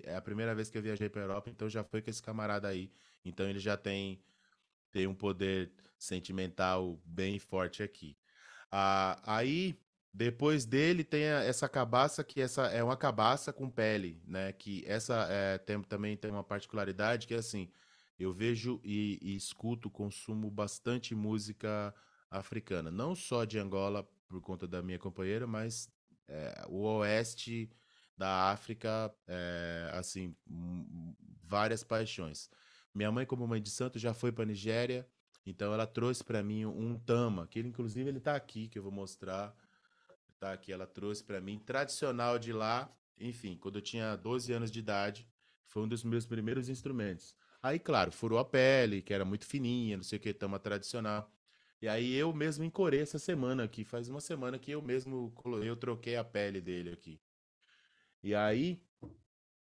é 0.03 0.15
a 0.15 0.21
primeira 0.21 0.53
vez 0.53 0.69
que 0.69 0.77
eu 0.77 0.81
viajei 0.81 1.09
para 1.09 1.21
Europa, 1.21 1.49
então 1.49 1.69
já 1.69 1.83
foi 1.83 2.01
com 2.01 2.09
esse 2.09 2.21
camarada 2.21 2.67
aí. 2.67 2.91
Então 3.23 3.47
ele 3.49 3.59
já 3.59 3.75
tem, 3.75 4.21
tem 4.91 5.07
um 5.07 5.15
poder 5.15 5.71
sentimental 5.97 6.99
bem 7.05 7.39
forte 7.39 7.81
aqui. 7.81 8.17
Ah, 8.71 9.19
aí, 9.23 9.79
depois 10.13 10.65
dele, 10.65 11.03
tem 11.03 11.23
essa 11.23 11.67
cabaça, 11.67 12.23
que 12.23 12.41
essa 12.41 12.67
é 12.67 12.83
uma 12.83 12.97
cabaça 12.97 13.51
com 13.53 13.69
pele, 13.69 14.21
né? 14.27 14.51
Que 14.53 14.83
essa 14.85 15.27
é, 15.29 15.57
tem, 15.57 15.81
também 15.83 16.17
tem 16.17 16.31
uma 16.31 16.43
particularidade 16.43 17.27
que 17.27 17.33
é 17.33 17.37
assim 17.37 17.69
eu 18.17 18.31
vejo 18.33 18.79
e, 18.83 19.19
e 19.21 19.35
escuto, 19.35 19.89
consumo 19.89 20.49
bastante 20.49 21.13
música 21.13 21.93
africana. 22.29 22.89
Não 22.89 23.15
só 23.15 23.45
de 23.45 23.59
Angola, 23.59 24.07
por 24.27 24.41
conta 24.41 24.67
da 24.67 24.81
minha 24.81 24.99
companheira, 24.99 25.45
mas 25.45 25.89
é, 26.27 26.65
o 26.67 26.81
oeste 26.97 27.69
da 28.17 28.51
África, 28.51 29.13
é, 29.27 29.89
assim, 29.93 30.35
várias 31.43 31.83
paixões. 31.83 32.49
Minha 32.93 33.11
mãe, 33.11 33.25
como 33.25 33.47
mãe 33.47 33.61
de 33.61 33.69
santo, 33.69 33.99
já 33.99 34.13
foi 34.13 34.31
para 34.31 34.45
Nigéria, 34.45 35.07
então 35.45 35.73
ela 35.73 35.85
trouxe 35.85 36.23
para 36.23 36.41
mim 36.41 36.65
um 36.65 36.97
tama, 36.97 37.45
que 37.47 37.59
ele, 37.59 37.67
inclusive 37.67 38.09
ele 38.09 38.17
está 38.17 38.35
aqui, 38.35 38.67
que 38.67 38.79
eu 38.79 38.83
vou 38.83 38.91
mostrar. 38.91 39.53
Tá 40.39 40.53
aqui, 40.53 40.71
ela 40.71 40.87
trouxe 40.87 41.23
para 41.23 41.39
mim, 41.39 41.59
tradicional 41.59 42.39
de 42.39 42.51
lá. 42.51 42.91
Enfim, 43.19 43.57
quando 43.57 43.75
eu 43.77 43.81
tinha 43.81 44.15
12 44.15 44.51
anos 44.51 44.71
de 44.71 44.79
idade, 44.79 45.27
foi 45.65 45.83
um 45.83 45.87
dos 45.87 46.03
meus 46.03 46.25
primeiros 46.25 46.67
instrumentos. 46.67 47.35
Aí, 47.65 47.79
claro, 47.79 48.11
furou 48.11 48.37
a 48.37 48.45
pele, 48.45 49.01
que 49.01 49.11
era 49.11 49.25
muito 49.25 49.47
fininha, 49.47 49.97
não 49.97 50.03
sei 50.03 50.19
o 50.19 50.21
que, 50.21 50.31
tama 50.31 50.59
tradicional. 50.59 51.31
E 51.81 51.87
aí 51.87 52.13
eu 52.13 52.31
mesmo 52.31 52.63
encorei 52.63 53.01
essa 53.01 53.17
semana 53.17 53.63
aqui, 53.63 53.83
faz 53.83 54.07
uma 54.07 54.21
semana 54.21 54.59
que 54.59 54.69
eu 54.69 54.83
mesmo 54.83 55.33
eu 55.63 55.75
troquei 55.75 56.15
a 56.15 56.23
pele 56.23 56.61
dele 56.61 56.91
aqui. 56.91 57.19
E 58.21 58.35
aí, 58.35 58.79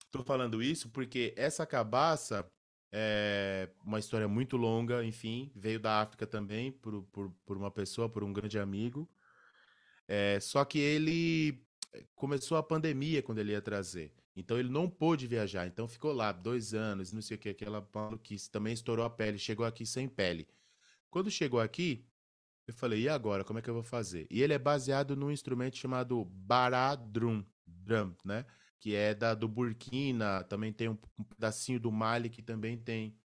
tô 0.08 0.22
falando 0.22 0.62
isso 0.62 0.88
porque 0.90 1.34
essa 1.36 1.66
cabaça 1.66 2.48
é 2.92 3.68
uma 3.84 3.98
história 3.98 4.28
muito 4.28 4.56
longa, 4.56 5.04
enfim, 5.04 5.50
veio 5.56 5.80
da 5.80 6.00
África 6.00 6.28
também, 6.28 6.70
por, 6.70 7.02
por, 7.10 7.32
por 7.44 7.56
uma 7.56 7.72
pessoa, 7.72 8.08
por 8.08 8.22
um 8.22 8.32
grande 8.32 8.56
amigo. 8.56 9.10
É, 10.06 10.38
só 10.38 10.64
que 10.64 10.78
ele 10.78 11.60
começou 12.14 12.56
a 12.56 12.62
pandemia 12.62 13.20
quando 13.20 13.38
ele 13.38 13.50
ia 13.50 13.60
trazer. 13.60 14.14
Então 14.36 14.58
ele 14.58 14.68
não 14.68 14.88
pôde 14.88 15.26
viajar, 15.26 15.66
então 15.66 15.88
ficou 15.88 16.12
lá 16.12 16.32
dois 16.32 16.72
anos, 16.72 17.12
não 17.12 17.20
sei 17.20 17.36
o 17.36 17.40
que, 17.40 17.48
aquela 17.50 17.86
maluquice. 17.92 18.50
Também 18.50 18.72
estourou 18.72 19.04
a 19.04 19.10
pele, 19.10 19.38
chegou 19.38 19.66
aqui 19.66 19.84
sem 19.84 20.08
pele. 20.08 20.48
Quando 21.10 21.30
chegou 21.30 21.60
aqui, 21.60 22.06
eu 22.66 22.74
falei, 22.74 23.02
e 23.02 23.08
agora, 23.08 23.44
como 23.44 23.58
é 23.58 23.62
que 23.62 23.68
eu 23.68 23.74
vou 23.74 23.82
fazer? 23.82 24.26
E 24.30 24.42
ele 24.42 24.52
é 24.52 24.58
baseado 24.58 25.16
num 25.16 25.30
instrumento 25.30 25.76
chamado 25.76 26.24
baradrum, 26.24 27.44
drum, 27.66 28.14
né? 28.24 28.46
Que 28.78 28.94
é 28.94 29.14
da 29.14 29.34
do 29.34 29.48
Burkina, 29.48 30.44
também 30.44 30.72
tem 30.72 30.88
um, 30.88 30.98
um 31.18 31.24
pedacinho 31.24 31.80
do 31.80 31.90
Mali 31.90 32.30
que 32.30 32.42
também 32.42 32.78
tem 32.78 33.18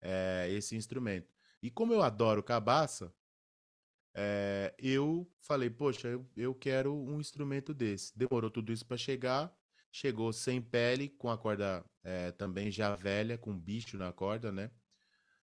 é, 0.00 0.48
esse 0.50 0.76
instrumento. 0.76 1.32
E 1.62 1.70
como 1.70 1.92
eu 1.92 2.02
adoro 2.02 2.42
cabaça, 2.42 3.12
é, 4.14 4.74
eu 4.78 5.30
falei, 5.40 5.70
poxa, 5.70 6.08
eu, 6.08 6.26
eu 6.36 6.54
quero 6.54 6.94
um 6.94 7.20
instrumento 7.20 7.72
desse. 7.72 8.16
Demorou 8.16 8.50
tudo 8.50 8.72
isso 8.72 8.84
para 8.86 8.96
chegar, 8.96 9.52
Chegou 9.90 10.32
sem 10.32 10.60
pele, 10.60 11.08
com 11.08 11.30
a 11.30 11.38
corda 11.38 11.84
é, 12.04 12.30
também 12.32 12.70
já 12.70 12.94
velha, 12.94 13.38
com 13.38 13.58
bicho 13.58 13.96
na 13.96 14.12
corda, 14.12 14.52
né? 14.52 14.70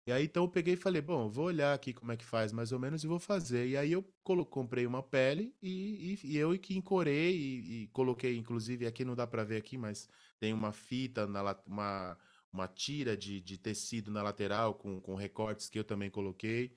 E 0.06 0.12
aí 0.12 0.26
então 0.26 0.44
eu 0.44 0.50
peguei 0.50 0.74
e 0.74 0.78
falei, 0.78 1.02
bom, 1.02 1.30
vou 1.30 1.46
olhar 1.46 1.74
aqui 1.74 1.94
como 1.94 2.12
é 2.12 2.18
que 2.18 2.26
faz 2.26 2.52
mais 2.52 2.72
ou 2.72 2.80
menos 2.80 3.04
e 3.04 3.08
vou 3.08 3.20
fazer. 3.20 3.68
E 3.68 3.78
aí 3.78 3.92
eu 3.92 4.04
comprei 4.50 4.86
uma 4.88 5.04
pele 5.04 5.56
e, 5.62 6.20
e, 6.24 6.34
e 6.34 6.38
eu 6.38 6.58
que 6.58 6.76
encorei 6.76 7.36
e, 7.38 7.84
e, 7.84 7.88
coloquei, 7.90 8.36
inclusive, 8.36 8.88
aqui 8.88 9.06
não 9.06 9.16
dá 9.16 9.28
para 9.28 9.44
ver 9.44 9.58
aqui, 9.58 9.78
mas 9.78 10.10
tem 10.40 10.54
uma 10.54 10.74
fita, 10.74 11.28
na, 11.28 11.56
uma, 11.68 12.18
uma 12.52 12.68
tira 12.68 13.16
de, 13.16 13.40
de 13.42 13.58
tecido 13.60 14.10
na 14.12 14.24
lateral 14.24 14.74
com, 14.74 15.00
com 15.00 15.14
recortes 15.16 15.70
que 15.70 15.78
eu 15.78 15.84
também 15.84 16.10
coloquei. 16.10 16.76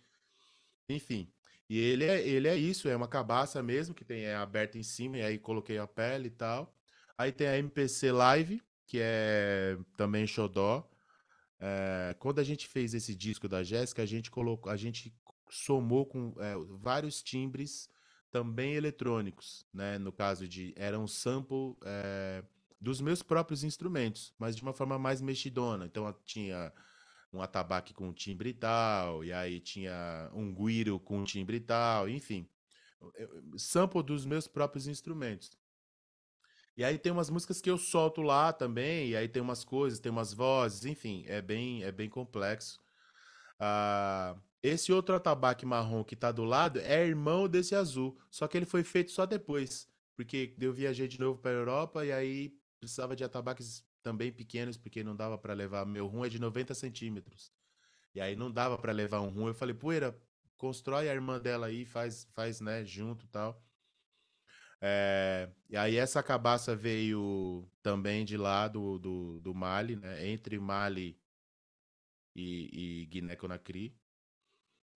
Enfim, 0.88 1.32
e 1.68 1.78
ele 1.78 2.04
é, 2.04 2.26
ele 2.26 2.48
é 2.48 2.56
isso, 2.56 2.88
é 2.88 2.96
uma 2.96 3.08
cabaça 3.08 3.62
mesmo, 3.62 3.94
que 3.94 4.04
tem 4.04 4.24
é 4.24 4.34
aberta 4.34 4.78
em 4.78 4.82
cima, 4.82 5.18
e 5.18 5.22
aí 5.22 5.38
coloquei 5.38 5.78
a 5.78 5.86
pele 5.86 6.28
e 6.28 6.30
tal. 6.30 6.74
Aí 7.16 7.32
tem 7.32 7.46
a 7.46 7.58
MPC 7.58 8.10
Live, 8.10 8.62
que 8.86 8.98
é 9.00 9.78
também 9.96 10.26
xodó. 10.26 10.88
É, 11.60 12.14
quando 12.18 12.40
a 12.40 12.44
gente 12.44 12.66
fez 12.66 12.94
esse 12.94 13.14
disco 13.14 13.48
da 13.48 13.62
Jéssica, 13.62 14.02
a 14.02 14.06
gente 14.06 14.30
colocou, 14.30 14.70
a 14.70 14.76
gente 14.76 15.14
somou 15.48 16.04
com 16.04 16.34
é, 16.38 16.54
vários 16.80 17.22
timbres 17.22 17.88
também 18.30 18.74
eletrônicos, 18.74 19.64
né? 19.72 19.96
No 19.98 20.12
caso 20.12 20.48
de 20.48 20.74
era 20.76 20.98
um 20.98 21.06
sample 21.06 21.76
é, 21.84 22.42
dos 22.80 23.00
meus 23.00 23.22
próprios 23.22 23.62
instrumentos, 23.62 24.34
mas 24.38 24.56
de 24.56 24.62
uma 24.62 24.72
forma 24.72 24.98
mais 24.98 25.20
mexidona. 25.20 25.86
Então 25.86 26.12
tinha 26.24 26.72
um 27.32 27.40
atabaque 27.40 27.94
com 27.94 28.12
timbre 28.12 28.50
e 28.50 28.54
tal, 28.54 29.24
e 29.24 29.32
aí 29.32 29.60
tinha 29.60 30.30
um 30.34 30.52
guiro 30.54 30.98
com 31.00 31.24
timbre 31.24 31.56
e 31.56 31.60
tal, 31.60 32.08
enfim, 32.08 32.48
sample 33.56 34.02
dos 34.02 34.24
meus 34.24 34.46
próprios 34.46 34.86
instrumentos. 34.86 35.50
E 36.76 36.84
aí 36.84 36.98
tem 36.98 37.12
umas 37.12 37.30
músicas 37.30 37.60
que 37.60 37.70
eu 37.70 37.78
solto 37.78 38.20
lá 38.22 38.52
também, 38.52 39.10
e 39.10 39.16
aí 39.16 39.28
tem 39.28 39.40
umas 39.42 39.64
coisas, 39.64 40.00
tem 40.00 40.10
umas 40.10 40.32
vozes, 40.32 40.84
enfim, 40.84 41.24
é 41.28 41.40
bem, 41.40 41.84
é 41.84 41.92
bem 41.92 42.08
complexo. 42.08 42.80
Ah, 43.58 44.36
Esse 44.62 44.92
outro 44.92 45.14
atabaque 45.14 45.66
marrom 45.66 46.04
que 46.04 46.16
tá 46.16 46.32
do 46.32 46.44
lado 46.44 46.80
é 46.80 47.06
irmão 47.06 47.48
desse 47.48 47.74
azul, 47.74 48.18
só 48.30 48.48
que 48.48 48.56
ele 48.56 48.66
foi 48.66 48.82
feito 48.84 49.10
só 49.12 49.26
depois, 49.26 49.88
porque 50.16 50.54
eu 50.60 50.72
viajei 50.72 51.06
de 51.08 51.20
novo 51.20 51.38
para 51.40 51.50
a 51.52 51.54
Europa 51.54 52.04
e 52.04 52.12
aí 52.12 52.58
precisava 52.80 53.14
de 53.16 53.24
atabaques 53.24 53.84
também 54.02 54.32
pequenos, 54.32 54.76
porque 54.76 55.02
não 55.04 55.16
dava 55.16 55.38
para 55.38 55.54
levar. 55.54 55.86
Meu 55.86 56.06
rum 56.06 56.24
é 56.24 56.28
de 56.28 56.38
90 56.38 56.74
centímetros. 56.74 57.52
E 58.14 58.20
aí 58.20 58.36
não 58.36 58.50
dava 58.52 58.78
para 58.78 58.92
levar 58.92 59.20
um 59.20 59.28
rum. 59.30 59.48
Eu 59.48 59.54
falei, 59.54 59.74
poeira, 59.74 60.18
constrói 60.56 61.08
a 61.08 61.14
irmã 61.14 61.40
dela 61.40 61.66
aí, 61.66 61.84
faz, 61.84 62.28
faz 62.34 62.60
né, 62.60 62.84
junto 62.84 63.26
tal. 63.28 63.62
É, 64.86 65.48
e 65.70 65.78
aí 65.78 65.96
essa 65.96 66.22
cabaça 66.22 66.76
veio 66.76 67.66
também 67.82 68.22
de 68.22 68.36
lá 68.36 68.68
do, 68.68 68.98
do, 68.98 69.40
do 69.40 69.54
Mali, 69.54 69.96
né? 69.96 70.28
Entre 70.28 70.58
Mali 70.58 71.18
e, 72.36 73.02
e 73.02 73.06
Guiné-Conakry. 73.06 73.96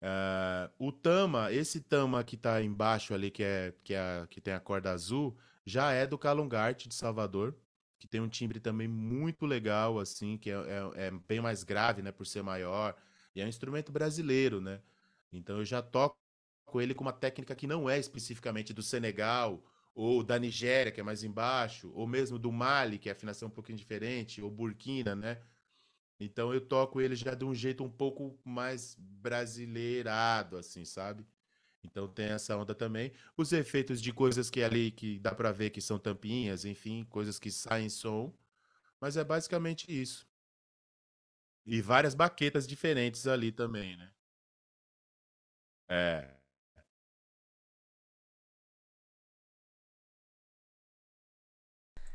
Uh, 0.03 0.69
o 0.77 0.91
tama, 0.91 1.53
esse 1.53 1.81
tama 1.81 2.25
que 2.25 2.37
tá 2.37 2.61
embaixo 2.61 3.15
ali, 3.15 3.31
que, 3.31 3.45
é, 3.45 3.73
que, 3.85 3.95
é, 3.95 4.27
que 4.29 4.41
tem 4.41 4.55
a 4.55 4.61
corda 4.61 4.91
azul, 4.91 5.39
já 5.65 5.93
é 5.93 6.05
do 6.05 6.19
Calungarte 6.19 6.89
de 6.89 6.95
Salvador, 6.97 7.57
que 7.97 8.09
tem 8.09 8.21
um 8.21 8.29
timbre 8.29 8.59
também 8.59 8.89
muito 8.89 9.47
legal, 9.47 10.01
assim, 10.01 10.37
que 10.37 10.51
é, 10.51 10.55
é, 10.55 11.07
é, 11.07 11.11
bem 11.13 11.41
mais 11.41 11.63
grave, 11.63 12.03
né, 12.03 12.11
por 12.11 12.27
ser 12.27 12.43
maior. 12.43 12.97
E 13.37 13.41
é 13.41 13.45
um 13.45 13.49
instrumento 13.49 13.93
brasileiro, 13.93 14.61
né? 14.61 14.83
Então 15.33 15.59
eu 15.59 15.65
já 15.65 15.81
toco 15.81 16.19
ele 16.75 16.93
com 16.93 17.05
uma 17.05 17.13
técnica 17.13 17.55
que 17.55 17.69
não 17.69 17.89
é 17.89 17.99
especificamente 17.99 18.73
do 18.75 18.83
Senegal, 18.83 19.63
ou 19.97 20.23
da 20.23 20.39
Nigéria, 20.39 20.93
que 20.93 21.01
é 21.01 21.03
mais 21.03 21.25
embaixo, 21.25 21.91
ou 21.95 22.07
mesmo 22.07 22.39
do 22.39 22.53
Mali, 22.53 22.99
que 22.99 23.09
é 23.09 23.13
afinação 23.13 23.49
um 23.49 23.51
pouquinho 23.51 23.79
diferente, 23.79 24.43
ou 24.43 24.51
Burkina, 24.51 25.17
né? 25.17 25.43
Então 26.21 26.53
eu 26.53 26.61
toco 26.61 27.01
ele 27.01 27.17
já 27.17 27.35
de 27.35 27.45
um 27.45 27.55
jeito 27.55 27.83
um 27.85 27.91
pouco 27.91 28.39
mais 28.45 28.95
brasileirado, 28.99 30.59
assim, 30.59 30.85
sabe? 30.85 31.27
Então 31.85 32.09
tem 32.09 32.27
essa 32.27 32.57
onda 32.57 32.75
também. 32.75 33.13
Os 33.37 33.53
efeitos 33.53 34.03
de 34.03 34.13
coisas 34.13 34.51
que 34.51 34.63
ali 34.63 34.91
que 34.91 35.19
dá 35.19 35.35
para 35.35 35.53
ver 35.53 35.71
que 35.71 35.81
são 35.81 35.99
tampinhas, 35.99 36.65
enfim, 36.67 37.05
coisas 37.05 37.39
que 37.39 37.51
saem 37.51 37.89
som. 37.89 38.35
Mas 39.01 39.17
é 39.17 39.25
basicamente 39.25 39.87
isso. 39.91 40.29
E 41.67 41.81
várias 41.83 42.15
baquetas 42.15 42.67
diferentes 42.67 43.27
ali 43.27 43.53
também, 43.53 43.97
né? 43.97 44.13
É. 45.89 46.36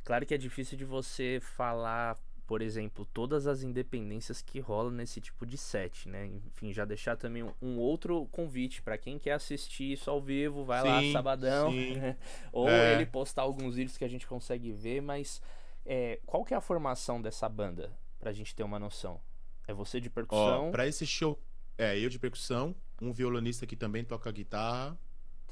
Claro 0.04 0.26
que 0.26 0.34
é 0.34 0.38
difícil 0.38 0.78
de 0.78 0.86
você 0.86 1.40
falar 1.42 2.18
por 2.52 2.62
exemplo, 2.62 3.08
todas 3.14 3.48
as 3.48 3.64
independências 3.64 4.42
que 4.42 4.60
rolam 4.60 4.92
nesse 4.92 5.22
tipo 5.22 5.46
de 5.46 5.58
set, 5.58 6.10
né? 6.10 6.26
Enfim, 6.26 6.74
já 6.74 6.84
deixar 6.84 7.16
também 7.16 7.50
um, 7.62 7.78
outro 7.78 8.28
convite 8.30 8.82
para 8.82 8.98
quem 8.98 9.18
quer 9.18 9.32
assistir 9.32 9.94
isso 9.94 10.10
ao 10.10 10.22
vivo, 10.22 10.66
vai 10.66 10.82
sim, 10.82 11.08
lá 11.08 11.14
sabadão, 11.14 11.72
ou 12.52 12.68
é. 12.68 12.96
ele 12.96 13.06
postar 13.06 13.44
alguns 13.44 13.76
vídeos 13.76 13.98
que 13.98 14.04
a 14.04 14.08
gente 14.10 14.28
consegue 14.28 14.70
ver, 14.74 15.02
mas 15.02 15.42
é, 15.86 16.20
qual 16.26 16.44
que 16.44 16.54
é 16.54 16.58
a 16.58 16.60
formação 16.60 17.22
dessa 17.22 17.48
banda, 17.48 17.90
pra 18.20 18.34
gente 18.34 18.54
ter 18.54 18.64
uma 18.64 18.78
noção? 18.78 19.22
É 19.66 19.74
você 19.74 20.02
de 20.02 20.10
percussão? 20.10 20.68
Ó, 20.68 20.72
pra 20.72 20.86
esse 20.86 21.08
show, 21.08 21.40
é 21.78 21.98
eu 21.98 22.10
de 22.10 22.20
percussão, 22.20 22.76
um 23.02 23.14
violonista 23.14 23.66
que 23.66 23.78
também 23.78 24.04
toca 24.04 24.30
guitarra 24.30 25.00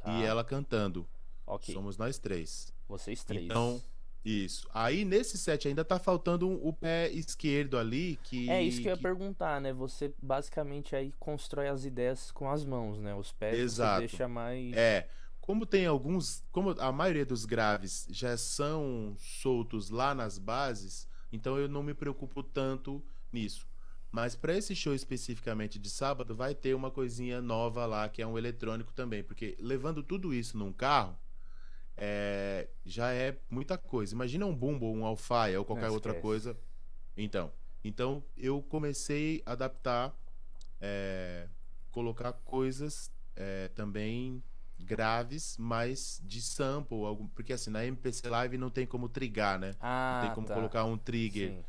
tá. 0.03 0.19
e 0.19 0.25
ela 0.25 0.43
cantando. 0.43 1.07
Okay. 1.47 1.73
Somos 1.73 1.97
nós 1.97 2.19
três. 2.19 2.73
Vocês 2.89 3.23
três. 3.23 3.45
Então, 3.45 3.81
isso. 4.23 4.67
Aí 4.73 5.05
nesse 5.05 5.37
set 5.37 5.67
ainda 5.67 5.85
tá 5.85 5.97
faltando 5.97 6.47
um, 6.47 6.59
o 6.67 6.73
pé 6.73 7.09
esquerdo 7.11 7.77
ali 7.77 8.19
que. 8.23 8.49
É 8.49 8.61
isso 8.61 8.81
que 8.81 8.87
eu 8.87 8.95
ia 8.95 9.01
perguntar, 9.01 9.61
né? 9.61 9.71
Você 9.73 10.13
basicamente 10.21 10.95
aí 10.95 11.13
constrói 11.19 11.67
as 11.67 11.85
ideias 11.85 12.31
com 12.31 12.49
as 12.49 12.65
mãos, 12.65 12.99
né? 12.99 13.13
Os 13.15 13.31
pés 13.31 13.57
Exato. 13.57 14.01
você 14.01 14.07
deixa 14.07 14.27
mais. 14.27 14.73
É. 14.73 15.07
Como 15.39 15.65
tem 15.65 15.85
alguns. 15.85 16.43
Como 16.51 16.71
a 16.79 16.91
maioria 16.91 17.25
dos 17.25 17.45
graves 17.45 18.07
já 18.09 18.35
são 18.37 19.15
soltos 19.17 19.89
lá 19.89 20.13
nas 20.13 20.37
bases, 20.37 21.07
então 21.31 21.57
eu 21.57 21.67
não 21.67 21.81
me 21.81 21.93
preocupo 21.93 22.43
tanto 22.43 23.03
nisso. 23.31 23.67
Mas 24.11 24.35
para 24.35 24.57
esse 24.57 24.75
show 24.75 24.93
especificamente 24.93 25.77
de 25.77 25.89
sábado, 25.89 26.35
vai 26.35 26.55
ter 26.55 26.73
uma 26.73 26.89
coisinha 26.89 27.41
nova 27.41 27.85
lá, 27.85 28.09
que 28.09 28.21
é 28.21 28.27
um 28.27 28.37
eletrônico 28.37 28.91
também. 28.91 29.23
Porque 29.23 29.55
levando 29.59 30.01
tudo 30.01 30.33
isso 30.33 30.57
num 30.57 30.73
carro 30.73 31.15
é, 31.99 32.67
já 32.85 33.11
é 33.11 33.37
muita 33.49 33.77
coisa. 33.77 34.13
Imagina 34.13 34.45
um 34.45 34.55
bumbo, 34.55 34.91
um 34.91 35.05
alfaia 35.05 35.59
ou 35.59 35.65
qualquer 35.65 35.87
Não, 35.87 35.93
outra 35.93 36.13
coisa. 36.13 36.57
Então, 37.15 37.51
então 37.83 38.23
eu 38.37 38.61
comecei 38.61 39.43
a 39.45 39.51
adaptar, 39.51 40.15
é, 40.79 41.47
colocar 41.91 42.31
coisas 42.33 43.11
é, 43.35 43.67
também 43.69 44.41
graves, 44.79 45.57
mas 45.57 46.21
de 46.23 46.41
sample, 46.41 47.03
algum, 47.03 47.27
porque 47.27 47.51
assim, 47.51 47.69
na 47.69 47.85
MPC 47.85 48.29
Live 48.29 48.57
não 48.57 48.69
tem 48.69 48.87
como 48.87 49.09
trigar, 49.09 49.59
né? 49.59 49.75
Ah, 49.81 50.19
não 50.21 50.27
tem 50.27 50.35
como 50.35 50.47
tá. 50.47 50.55
colocar 50.55 50.85
um 50.85 50.97
trigger. 50.97 51.51
Sim. 51.51 51.65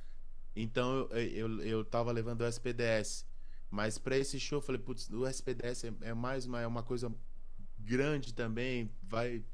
Então 0.55 1.09
eu, 1.11 1.19
eu, 1.19 1.63
eu 1.63 1.85
tava 1.85 2.13
levando 2.13 2.43
o 2.43 2.47
SPDS. 2.47 3.29
Mas 3.69 3.99
para 3.99 4.17
esse 4.17 4.39
show 4.41 4.59
eu 4.59 4.63
falei, 4.63 4.81
putz, 4.81 5.09
o 5.11 5.27
SPDS 5.27 5.85
é, 5.85 5.93
é 6.03 6.15
mais 6.15 6.45
uma, 6.45 6.61
é 6.61 6.67
uma 6.67 6.83
coisa 6.83 7.13
grande 7.79 8.35
também, 8.35 8.91
vai 9.03 9.45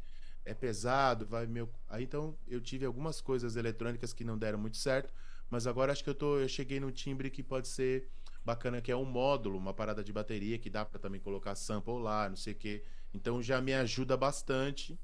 é 0.47 0.55
pesado, 0.55 1.27
vai 1.27 1.47
meu. 1.47 1.69
Aí 1.89 2.05
então 2.05 2.39
eu 2.49 2.61
tive 2.61 2.87
algumas 2.87 3.21
coisas 3.21 3.57
eletrônicas 3.57 4.13
que 4.13 4.25
não 4.25 4.39
deram 4.39 4.59
muito 4.59 4.77
certo, 4.77 5.13
mas 5.51 5.67
agora 5.67 5.93
acho 5.93 6.03
que 6.03 6.09
eu 6.09 6.15
tô, 6.15 6.39
eu 6.39 6.49
cheguei 6.49 6.81
num 6.81 6.91
timbre 6.91 7.29
que 7.29 7.43
pode 7.43 7.69
ser 7.69 8.09
bacana, 8.45 8.81
que 8.81 8.93
é 8.93 8.97
um 8.97 9.05
módulo, 9.05 9.59
uma 9.59 9.75
parada 9.75 10.03
de 10.03 10.13
bateria 10.13 10.57
que 10.57 10.71
dá 10.71 10.85
para 10.85 11.01
também 11.01 11.21
colocar 11.21 11.55
sample 11.57 11.99
lá, 12.01 12.29
não 12.29 12.37
sei 12.37 12.53
o 12.53 12.57
quê. 12.57 12.85
Então 13.13 13.43
já 13.43 13.61
me 13.61 13.75
ajuda 13.75 14.17
bastante. 14.17 14.99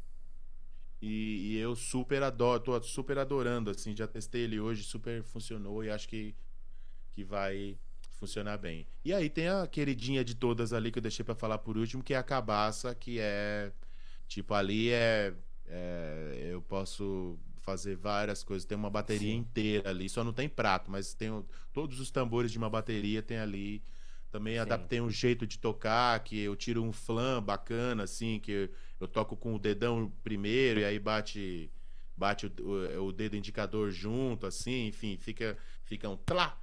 E, 1.01 1.55
e, 1.55 1.59
eu 1.59 1.75
super 1.75 2.23
adoro, 2.23 2.61
tô 2.61 2.81
super 2.85 3.19
adorando, 3.19 3.73
assim, 3.73 3.97
já 3.97 4.07
testei 4.07 4.43
ele 4.43 4.61
hoje, 4.61 4.85
super 4.85 5.25
funcionou 5.25 5.83
e 5.83 5.91
acho 5.91 6.09
que, 6.09 6.33
que 7.11 7.25
vai 7.25 7.77
funcionar 8.13 8.57
bem. 8.57 8.87
E 9.05 9.13
aí 9.13 9.29
tem 9.29 9.49
a 9.49 9.67
queridinha 9.67 10.25
de 10.25 10.37
todas 10.37 10.73
ali 10.73 10.93
que 10.93 10.99
eu 10.99 11.03
deixei 11.03 11.25
para 11.25 11.35
falar 11.35 11.59
por 11.59 11.77
último, 11.77 12.05
que 12.05 12.15
é 12.15 12.17
a 12.17 12.23
cabaça, 12.23 12.95
que 12.95 13.19
é 13.19 13.73
Tipo, 14.29 14.55
ali 14.55 14.91
é, 14.91 15.35
é, 15.67 16.49
Eu 16.53 16.63
posso 16.63 17.39
fazer 17.63 17.97
várias 17.97 18.43
coisas. 18.43 18.65
Tem 18.67 18.77
uma 18.77 18.91
bateria 18.91 19.33
Sim. 19.33 19.39
inteira 19.39 19.91
ali. 19.91 20.09
Só 20.09 20.23
não 20.23 20.33
tem 20.33 20.49
prato, 20.49 20.91
mas 20.91 21.15
tem 21.15 21.45
todos 21.73 22.01
os 22.01 22.11
tambores 22.11 22.51
de 22.51 22.59
uma 22.59 22.69
bateria 22.69 23.23
tem 23.23 23.39
ali. 23.39 23.83
Também 24.31 24.55
Sim. 24.55 24.61
adaptei 24.61 25.01
um 25.01 25.11
jeito 25.11 25.47
de 25.47 25.59
tocar, 25.59 26.19
que 26.21 26.39
eu 26.39 26.57
tiro 26.57 26.83
um 26.83 26.93
flam 26.93 27.43
bacana, 27.43 28.05
assim, 28.05 28.41
que 28.41 28.71
eu 28.99 29.09
toco 29.09 29.37
com 29.37 29.55
o 29.55 29.59
dedão 29.59 30.11
primeiro 30.23 30.81
e 30.81 30.85
aí 30.85 30.99
bate 30.99 31.71
bate 32.17 32.47
o, 32.47 32.53
o, 32.63 33.07
o 33.09 33.13
dedo 33.13 33.37
indicador 33.37 33.91
junto, 33.91 34.47
assim, 34.47 34.87
enfim, 34.87 35.17
fica, 35.17 35.57
fica 35.85 36.09
um 36.09 36.17
tlá. 36.17 36.59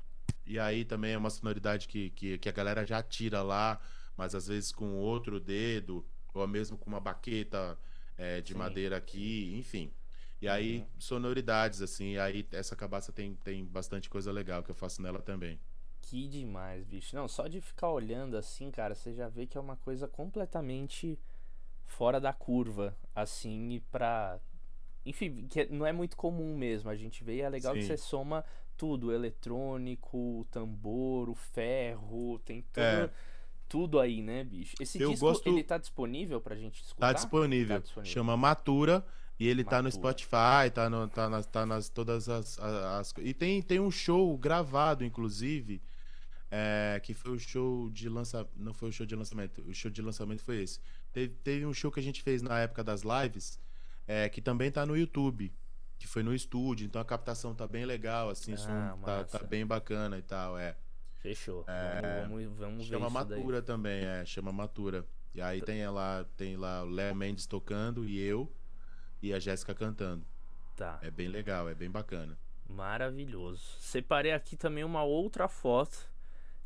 E 0.46 0.58
aí 0.58 0.86
também 0.86 1.14
é 1.14 1.18
uma 1.18 1.30
sonoridade 1.30 1.88
que, 1.88 2.12
que, 2.12 2.38
que 2.38 2.50
a 2.50 2.52
galera 2.52 2.86
já 2.86 3.04
tira 3.04 3.42
lá, 3.42 3.80
mas 4.16 4.34
às 4.34 4.48
vezes 4.48 4.72
com 4.72 4.96
outro 4.96 5.40
dedo 5.40 6.06
ou 6.40 6.48
mesmo 6.48 6.78
com 6.78 6.90
uma 6.90 7.00
baqueta 7.00 7.78
é, 8.18 8.42
de 8.42 8.54
Sim. 8.54 8.60
madeira 8.60 8.98
aqui, 8.98 9.56
enfim. 9.58 9.92
E 10.42 10.48
aí, 10.48 10.80
uhum. 10.80 10.86
sonoridades, 10.98 11.82
assim, 11.82 12.18
aí 12.18 12.48
essa 12.52 12.76
cabaça 12.76 13.12
tem, 13.12 13.36
tem 13.36 13.66
bastante 13.66 14.10
coisa 14.10 14.32
legal 14.32 14.64
que 14.64 14.72
eu 14.72 14.76
faço 14.76 15.02
nela 15.02 15.22
também. 15.22 15.60
Que 16.02 16.28
demais, 16.28 16.86
bicho. 16.86 17.16
Não, 17.16 17.28
só 17.28 17.48
de 17.48 17.60
ficar 17.60 17.90
olhando 17.90 18.38
assim, 18.38 18.72
cara, 18.72 18.96
você 18.96 19.14
já 19.14 19.28
vê 19.28 19.46
que 19.46 19.58
é 19.58 19.62
uma 19.62 19.76
coisa 19.76 20.08
completamente 20.08 21.20
fora 21.86 22.20
da 22.20 22.32
curva, 22.32 22.96
assim, 23.14 23.72
e 23.72 23.80
pra. 23.80 24.40
Enfim, 25.06 25.48
que 25.48 25.66
não 25.66 25.86
é 25.86 25.92
muito 25.92 26.16
comum 26.16 26.58
mesmo. 26.58 26.90
A 26.90 26.96
gente 26.96 27.24
vê 27.24 27.38
e 27.38 27.42
é 27.42 27.50
legal 27.50 27.74
Sim. 27.74 27.82
que 27.82 27.86
você 27.86 27.98
soma 27.98 28.46
tudo: 28.78 29.08
o 29.08 29.12
eletrônico, 29.12 30.40
o 30.40 30.46
tambor, 30.46 31.30
o 31.30 31.36
ferro, 31.36 32.40
tem 32.40 32.62
tudo. 32.62 32.82
É 32.82 33.10
tudo 33.70 34.00
aí, 34.00 34.22
né, 34.22 34.44
bicho? 34.44 34.76
Esse 34.80 35.00
eu 35.00 35.12
disco, 35.12 35.28
gosto... 35.28 35.48
ele 35.48 35.64
tá 35.64 35.78
disponível 35.78 36.42
pra 36.42 36.56
gente 36.56 36.84
escutar? 36.84 37.08
Tá 37.08 37.14
disponível. 37.14 37.76
Tá 37.78 37.84
disponível. 37.84 38.12
Chama 38.12 38.36
Matura. 38.36 39.06
E 39.40 39.48
ele 39.48 39.64
Matura. 39.64 39.78
tá 39.78 39.84
no 39.84 39.92
Spotify, 39.92 40.70
tá, 40.74 40.90
no, 40.90 41.08
tá, 41.08 41.30
nas, 41.30 41.46
tá 41.46 41.66
nas 41.66 41.88
todas 41.88 42.28
as, 42.28 42.60
as, 42.60 43.14
E 43.20 43.34
tem, 43.34 43.62
tem 43.62 43.80
um 43.80 43.90
show 43.90 44.38
gravado, 44.38 45.06
inclusive, 45.06 45.82
é, 46.52 47.00
que 47.02 47.14
foi 47.14 47.32
o 47.32 47.40
show 47.40 47.90
de 47.90 48.10
lançamento. 48.10 48.52
Não 48.58 48.74
foi 48.74 48.90
o 48.90 48.92
show 48.92 49.06
de 49.06 49.16
lançamento, 49.16 49.62
o 49.62 49.74
show 49.74 49.90
de 49.90 50.02
lançamento 50.02 50.44
foi 50.44 50.62
esse. 50.62 50.82
Teve, 51.14 51.34
teve 51.36 51.66
um 51.66 51.74
show 51.74 51.90
que 51.90 52.02
a 52.02 52.04
gente 52.04 52.22
fez 52.22 52.42
na 52.42 52.60
época 52.60 52.84
das 52.84 53.04
lives, 53.04 53.58
é, 54.06 54.28
que 54.28 54.42
também 54.42 54.70
tá 54.70 54.86
no 54.86 54.98
YouTube. 54.98 55.54
Que 55.98 56.08
foi 56.08 56.24
no 56.24 56.34
estúdio, 56.34 56.86
então 56.86 57.02
a 57.02 57.04
captação 57.04 57.54
tá 57.54 57.68
bem 57.68 57.86
legal, 57.86 58.30
assim, 58.30 58.54
ah, 58.54 58.58
som 58.58 59.02
tá, 59.04 59.24
tá, 59.26 59.40
bem 59.40 59.66
bacana 59.66 60.18
e 60.18 60.22
tal, 60.22 60.58
é. 60.58 60.78
Fechou. 61.20 61.66
É, 61.68 62.22
vamos, 62.22 62.44
vamos, 62.44 62.58
vamos 62.58 62.86
chama 62.88 63.10
Matura 63.10 63.58
daí. 63.58 63.66
também, 63.66 64.04
é, 64.06 64.26
chama 64.26 64.52
Matura. 64.52 65.06
E 65.36 65.42
aí 65.42 65.62
tem 65.62 65.88
lá, 65.90 66.26
tem 66.36 66.58
lá 66.58 66.84
o 66.84 66.90
Léo 66.90 67.16
Mendes 67.16 67.46
tocando 67.46 68.06
e 68.06 68.20
eu 68.20 68.52
e 69.22 69.34
a 69.34 69.40
Jéssica 69.40 69.76
cantando. 69.76 70.26
Tá. 70.76 70.98
É 71.02 71.12
bem 71.12 71.28
legal, 71.28 71.70
é 71.70 71.76
bem 71.76 71.90
bacana. 71.90 72.38
Maravilhoso. 72.68 73.62
Separei 73.80 74.32
aqui 74.32 74.56
também 74.56 74.84
uma 74.84 75.04
outra 75.04 75.48
foto 75.48 76.10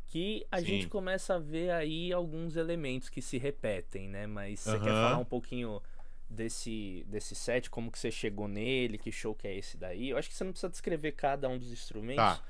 que 0.06 0.46
a 0.50 0.60
Sim. 0.60 0.66
gente 0.66 0.88
começa 0.88 1.34
a 1.34 1.38
ver 1.38 1.70
aí 1.70 2.12
alguns 2.12 2.56
elementos 2.56 3.08
que 3.08 3.20
se 3.20 3.38
repetem, 3.38 4.08
né? 4.08 4.26
Mas 4.26 4.60
você 4.60 4.78
quer 4.78 4.84
falar 4.84 5.18
um 5.18 5.24
pouquinho 5.24 5.82
desse, 6.30 7.04
desse 7.08 7.34
set, 7.34 7.68
como 7.68 7.90
que 7.90 7.98
você 7.98 8.10
chegou 8.10 8.46
nele, 8.46 8.98
que 8.98 9.10
show 9.10 9.34
que 9.34 9.48
é 9.48 9.56
esse 9.56 9.76
daí? 9.76 10.10
Eu 10.10 10.16
acho 10.18 10.28
que 10.28 10.34
você 10.36 10.44
não 10.44 10.52
precisa 10.52 10.70
descrever 10.70 11.12
cada 11.12 11.48
um 11.48 11.58
dos 11.58 11.72
instrumentos, 11.72 12.22
Tá. 12.38 12.42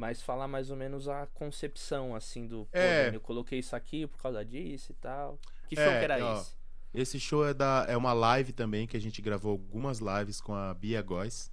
Mas 0.00 0.22
falar 0.22 0.48
mais 0.48 0.70
ou 0.70 0.76
menos 0.78 1.08
a 1.08 1.26
concepção, 1.26 2.14
assim, 2.14 2.46
do... 2.46 2.64
Pô, 2.64 2.70
É. 2.72 3.04
Dani, 3.04 3.16
eu 3.16 3.20
coloquei 3.20 3.58
isso 3.58 3.76
aqui 3.76 4.06
por 4.06 4.18
causa 4.18 4.42
disso 4.42 4.92
e 4.92 4.94
tal. 4.94 5.38
Que 5.68 5.76
show 5.76 5.84
É, 5.84 5.98
que 5.98 6.04
era 6.04 6.24
ó, 6.24 6.40
esse? 6.40 6.56
Esse 6.94 7.20
show 7.20 7.46
é, 7.46 7.52
da, 7.52 7.84
é 7.86 7.94
uma 7.98 8.14
live 8.14 8.50
também, 8.54 8.86
que 8.86 8.96
a 8.96 9.00
gente 9.00 9.20
gravou 9.20 9.52
algumas 9.52 9.98
lives 9.98 10.40
com 10.40 10.54
a 10.54 10.72
Bia 10.72 11.02
Góes, 11.02 11.52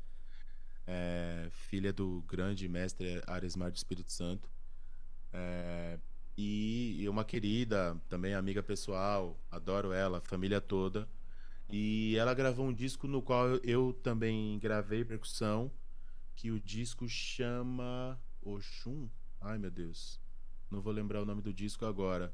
é, 0.87 1.49
filha 1.51 1.91
do 1.91 2.23
grande 2.25 2.69
mestre 2.69 3.21
Aresmar 3.27 3.69
do 3.69 3.75
Espírito 3.75 4.13
Santo. 4.13 4.49
É, 5.33 5.99
e, 6.37 7.01
e 7.01 7.09
uma 7.09 7.25
querida, 7.25 7.97
também 8.07 8.33
amiga 8.33 8.63
pessoal, 8.63 9.37
adoro 9.51 9.91
ela, 9.91 10.21
família 10.21 10.61
toda. 10.61 11.05
E 11.69 12.15
ela 12.15 12.33
gravou 12.33 12.65
um 12.65 12.73
disco 12.73 13.09
no 13.09 13.21
qual 13.21 13.45
eu, 13.49 13.61
eu 13.61 13.93
também 14.01 14.57
gravei 14.57 15.03
percussão, 15.03 15.69
que 16.33 16.49
o 16.49 16.61
disco 16.61 17.09
chama 17.09 18.17
Oxum. 18.47 19.09
Ai 19.41 19.57
meu 19.57 19.69
Deus, 19.69 20.19
não 20.71 20.81
vou 20.81 20.93
lembrar 20.93 21.21
o 21.21 21.25
nome 21.25 21.41
do 21.41 21.53
disco 21.53 21.85
agora. 21.85 22.33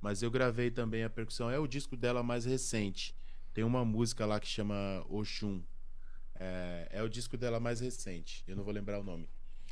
Mas 0.00 0.22
eu 0.22 0.30
gravei 0.30 0.70
também 0.70 1.04
a 1.04 1.10
percussão. 1.10 1.48
É 1.48 1.58
o 1.58 1.66
disco 1.66 1.96
dela 1.96 2.22
mais 2.22 2.44
recente. 2.44 3.14
Tem 3.54 3.62
uma 3.62 3.84
música 3.84 4.26
lá 4.26 4.40
que 4.40 4.48
chama 4.48 5.04
Oxum. 5.08 5.62
É, 6.34 6.88
é 6.90 7.02
o 7.02 7.08
disco 7.08 7.36
dela 7.36 7.60
mais 7.60 7.80
recente. 7.80 8.42
Eu 8.48 8.56
não 8.56 8.64
vou 8.64 8.72
lembrar 8.72 8.98
o 8.98 9.04
nome. 9.04 9.28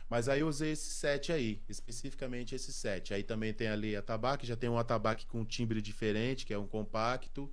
Mas 0.09 0.29
aí 0.29 0.41
eu 0.41 0.49
usei 0.49 0.73
esse 0.73 0.91
set 0.91 1.33
aí, 1.33 1.63
especificamente 1.69 2.55
esse 2.55 2.73
set. 2.73 3.15
Aí 3.15 3.23
também 3.23 3.53
tem 3.53 3.69
ali 3.69 3.95
a 3.95 4.03
tabaque, 4.03 4.47
já 4.47 4.57
tem 4.57 4.69
um 4.69 4.79
atabaque 4.79 5.27
com 5.27 5.45
timbre 5.45 5.81
diferente, 5.81 6.45
que 6.45 6.53
é 6.53 6.59
um 6.59 6.67
compacto. 6.67 7.53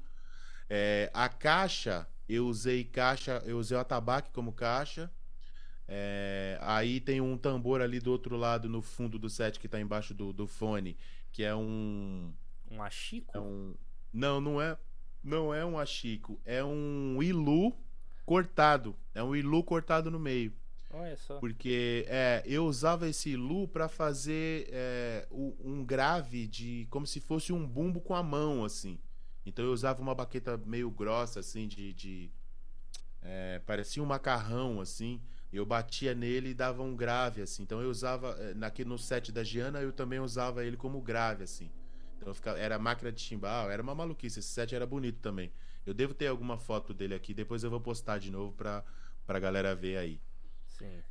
É, 0.70 1.10
a 1.14 1.30
caixa, 1.30 2.08
eu 2.28 2.48
usei 2.48 2.84
caixa, 2.84 3.42
eu 3.46 3.58
usei 3.58 3.78
o 3.78 3.80
atabaque 3.80 4.32
como 4.32 4.52
caixa. 4.52 5.12
É, 5.88 6.58
aí 6.62 7.00
tem 7.00 7.22
um 7.22 7.38
tambor 7.38 7.82
ali 7.82 8.00
do 8.00 8.12
outro 8.12 8.36
lado, 8.36 8.68
no 8.68 8.82
fundo 8.82 9.18
do 9.18 9.30
set, 9.30 9.60
que 9.60 9.68
tá 9.68 9.80
embaixo 9.80 10.14
do, 10.14 10.34
do 10.34 10.46
fone, 10.46 10.98
que 11.32 11.44
é 11.44 11.56
um. 11.56 12.34
Um 12.70 12.82
achico? 12.82 13.38
É 13.38 13.40
um... 13.40 13.74
Não, 14.12 14.42
não 14.42 14.62
é. 14.62 14.78
Não 15.24 15.54
é 15.54 15.66
um 15.66 15.80
achico. 15.80 16.40
É 16.46 16.64
um 16.64 17.22
ilu 17.22 17.74
cortado. 18.26 18.96
É 19.16 19.24
um 19.24 19.36
ilu 19.36 19.64
cortado 19.64 20.12
no 20.12 20.20
meio. 20.20 20.54
Olha 20.92 21.16
só. 21.18 21.40
Porque 21.40 22.06
é, 22.08 22.44
eu 22.46 22.66
usava 22.66 23.08
esse 23.08 23.32
ilu 23.32 23.68
para 23.68 23.88
fazer 23.88 24.68
é, 24.72 25.28
um 25.32 25.84
grave 25.86 26.48
de. 26.48 26.88
como 26.90 27.06
se 27.06 27.20
fosse 27.20 27.54
um 27.54 27.66
bumbo 27.66 28.02
com 28.02 28.16
a 28.16 28.24
mão, 28.24 28.64
assim. 28.64 29.00
Então 29.46 29.64
eu 29.64 29.72
usava 29.72 30.02
uma 30.02 30.16
baqueta 30.16 30.58
meio 30.58 30.90
grossa, 30.90 31.40
assim, 31.40 31.68
de. 31.68 31.94
de 31.94 32.32
é, 33.22 33.60
parecia 33.66 34.02
um 34.02 34.06
macarrão, 34.06 34.80
assim. 34.82 35.22
Eu 35.58 35.66
batia 35.66 36.14
nele 36.14 36.49
e 36.49 36.53
dava 36.53 36.84
um 36.84 36.95
grave, 36.95 37.41
assim. 37.41 37.64
Então 37.64 37.82
eu 37.82 37.89
usava. 37.89 38.36
é, 38.39 38.53
Naquele, 38.53 38.89
no 38.89 38.97
set 38.97 39.32
da 39.32 39.43
Giana, 39.43 39.82
eu 39.82 39.91
também 39.91 40.20
usava 40.20 40.66
ele 40.66 40.78
como 40.78 41.01
grave, 41.01 41.43
assim. 41.43 41.70
Então 42.18 42.34
ficava, 42.34 42.58
era 42.60 42.78
máquina 42.80 43.12
de 43.12 43.22
chimbal, 43.22 43.70
era 43.70 43.82
uma 43.82 43.95
maluquice. 43.95 44.39
Esse 44.39 44.49
set 44.49 44.74
era 44.76 44.86
bonito 44.86 45.20
também. 45.20 45.51
Eu 45.86 45.93
devo 45.93 46.14
ter 46.14 46.28
alguma 46.28 46.58
foto 46.58 46.93
dele 46.93 47.16
aqui, 47.16 47.34
depois 47.34 47.64
eu 47.64 47.70
vou 47.70 47.80
postar 47.80 48.18
de 48.20 48.32
novo 48.32 48.53
pra, 48.53 48.84
pra 49.26 49.39
galera 49.39 49.74
ver 49.76 49.97
aí. 49.97 50.22
Sim. 50.66 51.01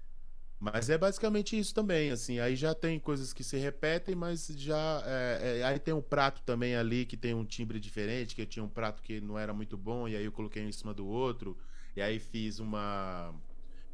Mas 0.59 0.89
é 0.89 0.97
basicamente 0.97 1.59
isso 1.59 1.75
também, 1.75 2.11
assim. 2.11 2.39
Aí 2.41 2.57
já 2.57 2.75
tem 2.75 2.99
coisas 2.99 3.33
que 3.33 3.45
se 3.45 3.59
repetem, 3.59 4.15
mas 4.15 4.47
já. 4.47 5.03
é, 5.07 5.59
é, 5.61 5.65
aí 5.65 5.79
tem 5.79 5.93
um 5.93 6.01
prato 6.01 6.43
também 6.43 6.75
ali 6.77 7.05
que 7.05 7.17
tem 7.17 7.35
um 7.35 7.45
timbre 7.45 7.79
diferente, 7.79 8.35
que 8.35 8.43
eu 8.43 8.47
tinha 8.47 8.65
um 8.65 8.69
prato 8.69 9.03
que 9.03 9.21
não 9.21 9.39
era 9.39 9.53
muito 9.53 9.77
bom, 9.77 10.09
e 10.09 10.17
aí 10.17 10.25
eu 10.25 10.33
coloquei 10.33 10.65
um 10.65 10.69
em 10.69 10.73
cima 10.73 10.95
do 10.95 11.07
outro. 11.07 11.57
E 11.95 12.01
aí 12.01 12.19
fiz 12.19 12.59
uma. 12.59 13.35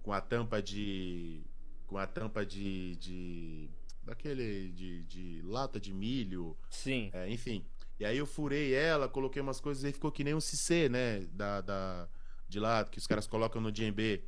Com 0.03 0.13
a 0.13 0.21
tampa 0.21 0.61
de. 0.63 1.43
com 1.87 1.97
a 1.99 2.07
tampa 2.07 2.45
de. 2.45 2.97
de 2.97 3.71
daquele. 4.03 4.71
de, 4.73 5.03
de 5.05 5.43
lata 5.45 5.79
de 5.81 5.93
milho. 5.93 6.57
Sim. 6.71 7.11
É, 7.13 7.29
enfim. 7.31 7.65
E 8.01 8.05
aí 8.05 8.19
eu 8.19 8.27
furei 8.27 8.75
ela, 8.75 9.09
coloquei 9.09 9.41
umas 9.41 9.61
coisas 9.61 9.85
e 9.85 9.93
ficou 9.93 10.11
que 10.11 10.25
nem 10.25 10.35
um 10.35 10.41
CC, 10.41 10.89
né? 10.89 11.21
Da, 11.33 11.61
da, 11.61 12.09
de 12.49 12.59
lá, 12.59 12.85
que 12.85 12.99
os 12.99 13.07
caras 13.07 13.27
colocam 13.27 13.61
no 13.61 13.71
djembe. 13.71 14.25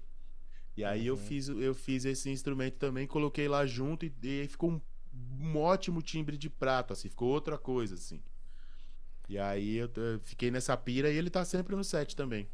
E 0.76 0.84
aí 0.84 1.06
eu 1.06 1.14
Uhum. 1.14 1.20
fiz, 1.20 1.48
eu 1.48 1.74
fiz 1.74 2.04
esse 2.04 2.30
instrumento 2.30 2.76
também, 2.78 3.06
coloquei 3.06 3.48
lá 3.48 3.64
junto 3.66 4.06
e, 4.06 4.12
e 4.22 4.40
aí 4.42 4.48
ficou 4.48 4.70
um, 4.72 4.80
um 5.40 5.56
ótimo 5.56 6.02
timbre 6.02 6.36
de 6.36 6.50
prato, 6.50 6.92
assim, 6.92 7.08
ficou 7.08 7.28
outra 7.30 7.56
coisa, 7.56 7.94
assim. 7.94 8.20
E 9.28 9.38
aí 9.38 9.76
eu, 9.76 9.90
eu 9.96 10.20
fiquei 10.20 10.50
nessa 10.50 10.76
pira 10.76 11.10
e 11.10 11.16
ele 11.16 11.30
tá 11.30 11.44
sempre 11.44 11.74
no 11.76 11.82
set 11.84 12.14
também. 12.16 12.48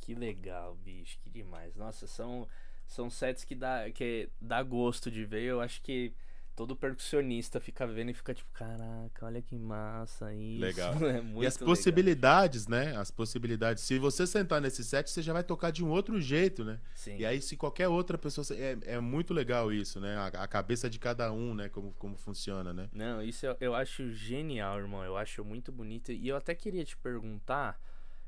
Que 0.00 0.14
legal, 0.14 0.76
bicho, 0.76 1.18
que 1.20 1.30
demais. 1.30 1.74
Nossa, 1.74 2.06
são, 2.06 2.46
são 2.86 3.08
sets 3.08 3.44
que 3.44 3.54
dá, 3.54 3.90
que 3.90 4.28
dá 4.40 4.62
gosto 4.62 5.10
de 5.10 5.24
ver. 5.24 5.42
Eu 5.42 5.60
acho 5.60 5.80
que 5.82 6.14
todo 6.54 6.76
percussionista 6.76 7.58
fica 7.60 7.86
vendo 7.86 8.10
e 8.10 8.14
fica 8.14 8.32
tipo, 8.32 8.50
caraca, 8.52 9.26
olha 9.26 9.42
que 9.42 9.56
massa 9.56 10.32
isso. 10.34 10.60
Legal. 10.60 10.94
É 11.04 11.42
e 11.42 11.46
as 11.46 11.54
legal. 11.54 11.66
possibilidades, 11.66 12.66
né? 12.66 12.96
As 12.96 13.10
possibilidades. 13.10 13.82
Se 13.82 13.98
você 13.98 14.26
sentar 14.26 14.60
nesse 14.60 14.84
set, 14.84 15.10
você 15.10 15.20
já 15.20 15.32
vai 15.32 15.42
tocar 15.42 15.70
de 15.70 15.84
um 15.84 15.90
outro 15.90 16.20
jeito, 16.20 16.64
né? 16.64 16.80
Sim. 16.94 17.18
E 17.18 17.26
aí, 17.26 17.40
se 17.40 17.56
qualquer 17.56 17.88
outra 17.88 18.16
pessoa. 18.16 18.46
É, 18.52 18.78
é 18.94 19.00
muito 19.00 19.34
legal 19.34 19.72
isso, 19.72 20.00
né? 20.00 20.16
A, 20.16 20.26
a 20.26 20.48
cabeça 20.48 20.88
de 20.88 20.98
cada 20.98 21.32
um, 21.32 21.54
né? 21.54 21.68
Como, 21.68 21.92
como 21.98 22.16
funciona, 22.16 22.72
né? 22.72 22.88
Não, 22.92 23.22
isso 23.22 23.44
eu, 23.44 23.56
eu 23.60 23.74
acho 23.74 24.10
genial, 24.12 24.78
irmão. 24.78 25.04
Eu 25.04 25.16
acho 25.16 25.44
muito 25.44 25.72
bonito. 25.72 26.12
E 26.12 26.28
eu 26.28 26.36
até 26.36 26.54
queria 26.54 26.84
te 26.84 26.96
perguntar, 26.96 27.78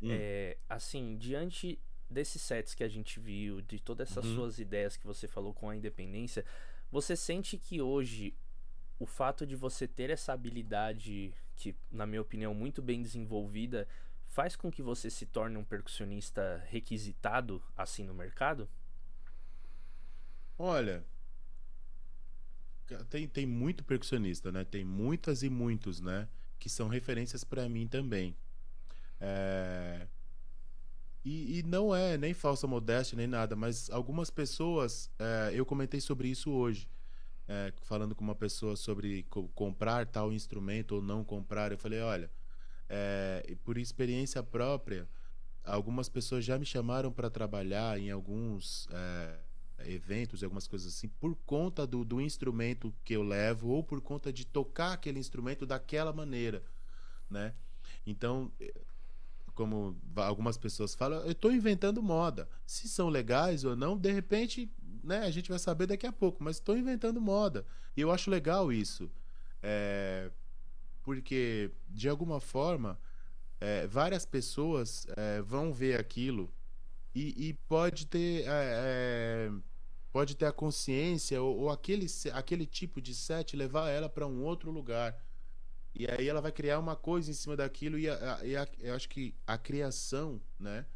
Hum. 0.02 0.08
é, 0.10 0.56
assim, 0.68 1.16
diante 1.16 1.78
desses 2.08 2.40
sets 2.42 2.74
que 2.74 2.84
a 2.84 2.88
gente 2.88 3.18
viu, 3.18 3.60
de 3.60 3.80
todas 3.80 4.10
essas 4.10 4.24
Uhum. 4.26 4.34
suas 4.36 4.58
ideias 4.58 4.96
que 4.96 5.06
você 5.06 5.26
falou 5.26 5.52
com 5.52 5.68
a 5.70 5.76
independência, 5.76 6.44
você 6.90 7.16
sente 7.16 7.58
que 7.58 7.80
hoje 7.80 8.34
o 8.98 9.06
fato 9.06 9.44
de 9.46 9.56
você 9.56 9.86
ter 9.88 10.10
essa 10.10 10.32
habilidade, 10.32 11.34
que, 11.56 11.74
na 11.90 12.06
minha 12.06 12.22
opinião, 12.22 12.54
muito 12.54 12.80
bem 12.80 13.02
desenvolvida, 13.02 13.86
faz 14.28 14.54
com 14.56 14.70
que 14.70 14.82
você 14.82 15.10
se 15.10 15.26
torne 15.26 15.56
um 15.56 15.64
percussionista 15.64 16.62
requisitado 16.68 17.62
assim 17.76 18.04
no 18.04 18.14
mercado? 18.14 18.68
Olha. 20.58 21.04
Tem, 23.10 23.26
tem 23.26 23.46
muito 23.46 23.82
percussionista, 23.84 24.52
né? 24.52 24.64
Tem 24.64 24.84
muitas 24.84 25.42
e 25.42 25.50
muitos, 25.50 26.00
né? 26.00 26.28
Que 26.58 26.68
são 26.68 26.88
referências 26.88 27.42
pra 27.42 27.68
mim 27.68 27.86
também. 27.88 28.36
É, 29.20 30.06
E, 31.24 31.58
e 31.58 31.62
não 31.64 31.94
é 31.94 32.16
nem 32.16 32.32
falsa 32.32 32.66
modéstia 32.66 33.16
nem 33.16 33.26
nada, 33.26 33.56
mas 33.56 33.90
algumas 33.90 34.30
pessoas. 34.30 35.10
é, 35.18 35.50
eu 35.54 35.66
comentei 35.66 36.00
sobre 36.00 36.28
isso 36.28 36.50
hoje. 36.50 36.88
é, 37.48 37.72
falando 37.82 38.14
com 38.14 38.24
uma 38.24 38.34
pessoa 38.34 38.76
sobre 38.76 39.24
co- 39.24 39.48
comprar 39.50 40.06
tal 40.06 40.32
instrumento 40.32 40.96
ou 40.96 41.02
não 41.02 41.24
comprar. 41.24 41.72
Eu 41.72 41.78
falei: 41.78 42.00
olha, 42.00 42.30
é, 42.88 43.56
por 43.64 43.78
experiência 43.78 44.42
própria, 44.42 45.08
algumas 45.64 46.08
pessoas 46.08 46.44
já 46.44 46.58
me 46.58 46.66
chamaram 46.66 47.12
para 47.12 47.30
trabalhar 47.30 47.98
em 48.00 48.10
alguns. 48.10 48.88
é, 48.92 49.38
eventos 49.86 50.42
e 50.42 50.44
algumas 50.44 50.68
coisas 50.68 50.94
assim, 50.94 51.08
por 51.08 51.36
conta 51.46 51.86
do, 51.86 52.04
do 52.04 52.20
instrumento 52.20 52.94
que 53.04 53.14
eu 53.14 53.22
levo 53.22 53.68
ou 53.70 53.82
por 53.84 54.00
conta 54.00 54.32
de 54.32 54.44
tocar 54.46 54.92
aquele 54.92 55.18
instrumento 55.20 55.66
daquela 55.66 56.12
maneira, 56.12 56.62
né? 57.30 57.54
Então, 58.06 58.52
como 59.56 59.96
algumas 60.14 60.58
pessoas 60.58 60.94
falam, 60.94 61.20
eu 61.22 61.32
estou 61.32 61.50
inventando 61.50 62.02
moda. 62.02 62.46
Se 62.66 62.88
são 62.88 63.08
legais 63.08 63.64
ou 63.64 63.74
não, 63.74 63.96
de 63.96 64.12
repente, 64.12 64.70
né, 65.02 65.20
a 65.20 65.30
gente 65.30 65.48
vai 65.48 65.58
saber 65.58 65.86
daqui 65.86 66.06
a 66.06 66.12
pouco, 66.12 66.44
mas 66.44 66.56
estou 66.56 66.76
inventando 66.76 67.20
moda. 67.20 67.64
E 67.96 68.02
eu 68.02 68.12
acho 68.12 68.30
legal 68.30 68.70
isso. 68.70 69.10
É, 69.62 70.30
porque, 71.02 71.70
de 71.88 72.06
alguma 72.06 72.38
forma, 72.38 73.00
é, 73.58 73.86
várias 73.86 74.26
pessoas 74.26 75.06
é, 75.16 75.40
vão 75.40 75.72
ver 75.72 75.98
aquilo 75.98 76.52
e, 77.14 77.48
e 77.48 77.54
pode 77.66 78.06
ter 78.06 78.42
é, 78.42 78.44
é, 78.48 79.52
pode 80.12 80.36
ter 80.36 80.44
a 80.44 80.52
consciência 80.52 81.40
ou, 81.40 81.60
ou 81.60 81.70
aquele 81.70 82.06
aquele 82.34 82.66
tipo 82.66 83.00
de 83.00 83.14
set 83.14 83.56
levar 83.56 83.88
ela 83.88 84.08
para 84.08 84.26
um 84.26 84.44
outro 84.44 84.70
lugar 84.70 85.18
e 85.98 86.06
aí 86.10 86.28
ela 86.28 86.40
vai 86.40 86.52
criar 86.52 86.78
uma 86.78 86.96
coisa 86.96 87.30
em 87.30 87.34
cima 87.34 87.56
daquilo 87.56 87.98
e, 87.98 88.08
a- 88.08 88.40
e 88.44 88.56
a- 88.56 88.68
eu 88.80 88.94
acho 88.94 89.08
que 89.08 89.34
a 89.46 89.56
criação 89.58 90.40
né 90.58 90.86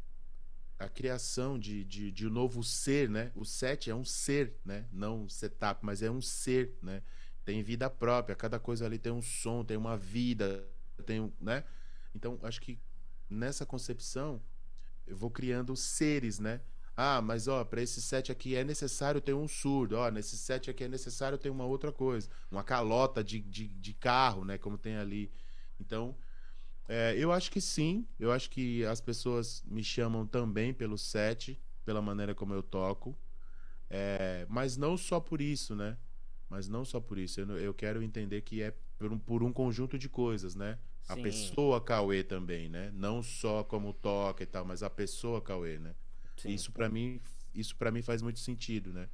a 0.79 0.89
criação 0.89 1.59
de, 1.59 1.83
de, 1.85 2.11
de 2.11 2.27
um 2.27 2.29
novo 2.29 2.63
ser 2.63 3.09
né 3.09 3.31
o 3.35 3.45
set 3.45 3.89
é 3.89 3.95
um 3.95 4.05
ser 4.05 4.55
né 4.65 4.87
não 4.91 5.23
um 5.23 5.29
setup 5.29 5.85
mas 5.85 6.01
é 6.01 6.09
um 6.11 6.21
ser 6.21 6.77
né 6.81 7.01
tem 7.45 7.63
vida 7.63 7.89
própria 7.89 8.35
cada 8.35 8.59
coisa 8.59 8.85
ali 8.85 8.97
tem 8.99 9.11
um 9.11 9.21
som 9.21 9.63
tem 9.63 9.77
uma 9.77 9.97
vida 9.97 10.67
tem 11.05 11.19
um, 11.21 11.31
né 11.39 11.63
então 12.15 12.39
acho 12.43 12.61
que 12.61 12.79
nessa 13.29 13.65
concepção 13.65 14.41
eu 15.07 15.15
vou 15.17 15.29
criando 15.29 15.75
seres, 15.75 16.39
né? 16.39 16.61
Ah, 16.95 17.21
mas 17.21 17.47
ó, 17.47 17.63
para 17.63 17.81
esse 17.81 18.01
set 18.01 18.31
aqui 18.31 18.55
é 18.55 18.63
necessário 18.63 19.21
ter 19.21 19.33
um 19.33 19.47
surdo. 19.47 19.95
Ó, 19.95 20.09
nesse 20.11 20.37
set 20.37 20.69
aqui 20.69 20.83
é 20.83 20.87
necessário 20.87 21.37
ter 21.37 21.49
uma 21.49 21.65
outra 21.65 21.91
coisa. 21.91 22.29
Uma 22.51 22.63
calota 22.63 23.23
de, 23.23 23.39
de, 23.39 23.67
de 23.67 23.93
carro, 23.93 24.43
né? 24.43 24.57
Como 24.57 24.77
tem 24.77 24.97
ali. 24.97 25.31
Então, 25.79 26.15
é, 26.87 27.15
eu 27.17 27.31
acho 27.31 27.49
que 27.49 27.61
sim. 27.61 28.05
Eu 28.19 28.31
acho 28.31 28.49
que 28.49 28.83
as 28.85 28.99
pessoas 28.99 29.63
me 29.65 29.83
chamam 29.83 30.27
também 30.27 30.73
pelo 30.73 30.97
set, 30.97 31.59
pela 31.85 32.01
maneira 32.01 32.35
como 32.35 32.53
eu 32.53 32.61
toco. 32.61 33.17
É, 33.89 34.45
mas 34.49 34.77
não 34.77 34.97
só 34.97 35.19
por 35.19 35.41
isso, 35.41 35.75
né? 35.75 35.97
Mas 36.49 36.67
não 36.67 36.83
só 36.83 36.99
por 36.99 37.17
isso. 37.17 37.39
Eu, 37.39 37.57
eu 37.57 37.73
quero 37.73 38.03
entender 38.03 38.41
que 38.41 38.61
é 38.61 38.73
por 38.97 39.11
um, 39.11 39.17
por 39.17 39.43
um 39.43 39.53
conjunto 39.53 39.97
de 39.97 40.09
coisas, 40.09 40.53
né? 40.53 40.77
A 41.07 41.15
Sim. 41.15 41.23
pessoa 41.23 41.81
Cauê 41.81 42.23
também, 42.23 42.69
né? 42.69 42.91
Não 42.93 43.23
só 43.23 43.63
como 43.63 43.93
toca 43.93 44.43
e 44.43 44.45
tal, 44.45 44.63
mas 44.65 44.83
a 44.83 44.89
pessoa 44.89 45.41
Cauê, 45.41 45.79
né? 45.79 45.95
Sim. 46.41 46.49
Isso 46.49 46.71
para 46.71 46.89
mim, 46.89 47.19
isso 47.53 47.75
para 47.75 47.91
mim 47.91 48.01
faz 48.01 48.21
muito 48.21 48.39
sentido, 48.39 48.91
né? 48.91 49.07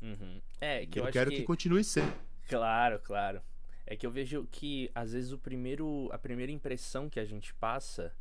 Uhum. 0.00 0.40
É, 0.60 0.86
que 0.86 0.98
eu, 0.98 1.04
eu, 1.04 1.12
quero 1.12 1.30
que... 1.30 1.36
que 1.36 1.42
continue 1.42 1.84
sendo. 1.84 2.12
Claro, 2.48 2.98
claro. 3.00 3.42
É 3.86 3.96
que 3.96 4.06
eu 4.06 4.10
vejo 4.10 4.46
que 4.50 4.90
às 4.94 5.12
vezes 5.12 5.32
o 5.32 5.38
primeiro, 5.38 6.08
a 6.12 6.18
primeira 6.18 6.50
impressão 6.50 7.10
que 7.10 7.20
a 7.20 7.24
gente 7.24 7.52
passa, 7.54 8.14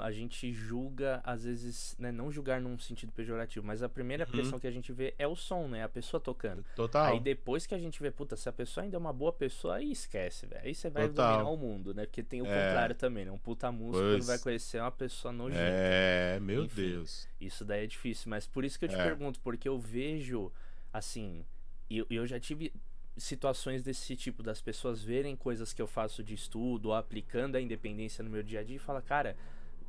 a 0.00 0.10
gente 0.10 0.52
julga, 0.52 1.20
às 1.22 1.44
vezes, 1.44 1.94
né, 1.98 2.10
não 2.10 2.30
julgar 2.30 2.60
num 2.60 2.76
sentido 2.78 3.12
pejorativo, 3.12 3.64
mas 3.64 3.82
a 3.82 3.88
primeira 3.88 4.24
Uhum. 4.24 4.28
impressão 4.30 4.58
que 4.58 4.66
a 4.66 4.70
gente 4.70 4.92
vê 4.92 5.14
é 5.16 5.26
o 5.28 5.36
som, 5.36 5.68
né, 5.68 5.84
a 5.84 5.88
pessoa 5.88 6.20
tocando. 6.20 6.64
Total. 6.74 7.06
Aí 7.06 7.20
depois 7.20 7.66
que 7.66 7.74
a 7.74 7.78
gente 7.78 8.00
vê, 8.02 8.10
puta, 8.10 8.34
se 8.36 8.48
a 8.48 8.52
pessoa 8.52 8.82
ainda 8.82 8.96
é 8.96 8.98
uma 8.98 9.12
boa 9.12 9.32
pessoa, 9.32 9.76
aí 9.76 9.92
esquece, 9.92 10.44
velho. 10.46 10.60
Aí 10.64 10.74
você 10.74 10.90
vai 10.90 11.08
Total. 11.08 11.30
dominar 11.36 11.50
o 11.50 11.56
mundo, 11.56 11.94
né? 11.94 12.04
Porque 12.04 12.22
tem 12.22 12.42
o 12.42 12.46
É. 12.46 12.48
contrário 12.48 12.94
também, 12.96 13.24
né? 13.24 13.30
Um 13.30 13.38
puta 13.38 13.70
músico 13.70 13.98
Pois. 14.02 14.16
quando 14.18 14.26
vai 14.26 14.38
conhecer 14.40 14.80
uma 14.80 14.90
pessoa 14.90 15.32
nojenta. 15.32 15.60
É, 15.64 16.40
meu 16.40 16.64
Enfim. 16.64 16.82
Deus. 16.90 17.28
Isso 17.40 17.64
daí 17.64 17.84
é 17.84 17.86
difícil, 17.86 18.28
mas 18.28 18.46
por 18.46 18.64
isso 18.64 18.78
que 18.78 18.86
eu 18.86 18.88
te 18.88 18.96
É. 18.96 19.02
pergunto, 19.04 19.38
porque 19.40 19.68
eu 19.68 19.78
vejo, 19.78 20.50
assim, 20.92 21.44
eu, 21.88 22.04
eu 22.10 22.26
já 22.26 22.40
tive 22.40 22.72
situações 23.16 23.82
desse 23.82 24.14
tipo, 24.14 24.42
das 24.42 24.60
pessoas 24.60 25.02
verem 25.02 25.34
coisas 25.36 25.72
que 25.72 25.80
eu 25.80 25.86
faço 25.86 26.22
de 26.22 26.34
estudo, 26.34 26.86
ou 26.86 26.94
aplicando 26.94 27.56
a 27.56 27.60
independência 27.60 28.22
no 28.22 28.28
meu 28.28 28.42
dia 28.42 28.60
a 28.60 28.62
dia 28.64 28.76
e 28.76 28.78
fala, 28.80 29.00
cara, 29.00 29.36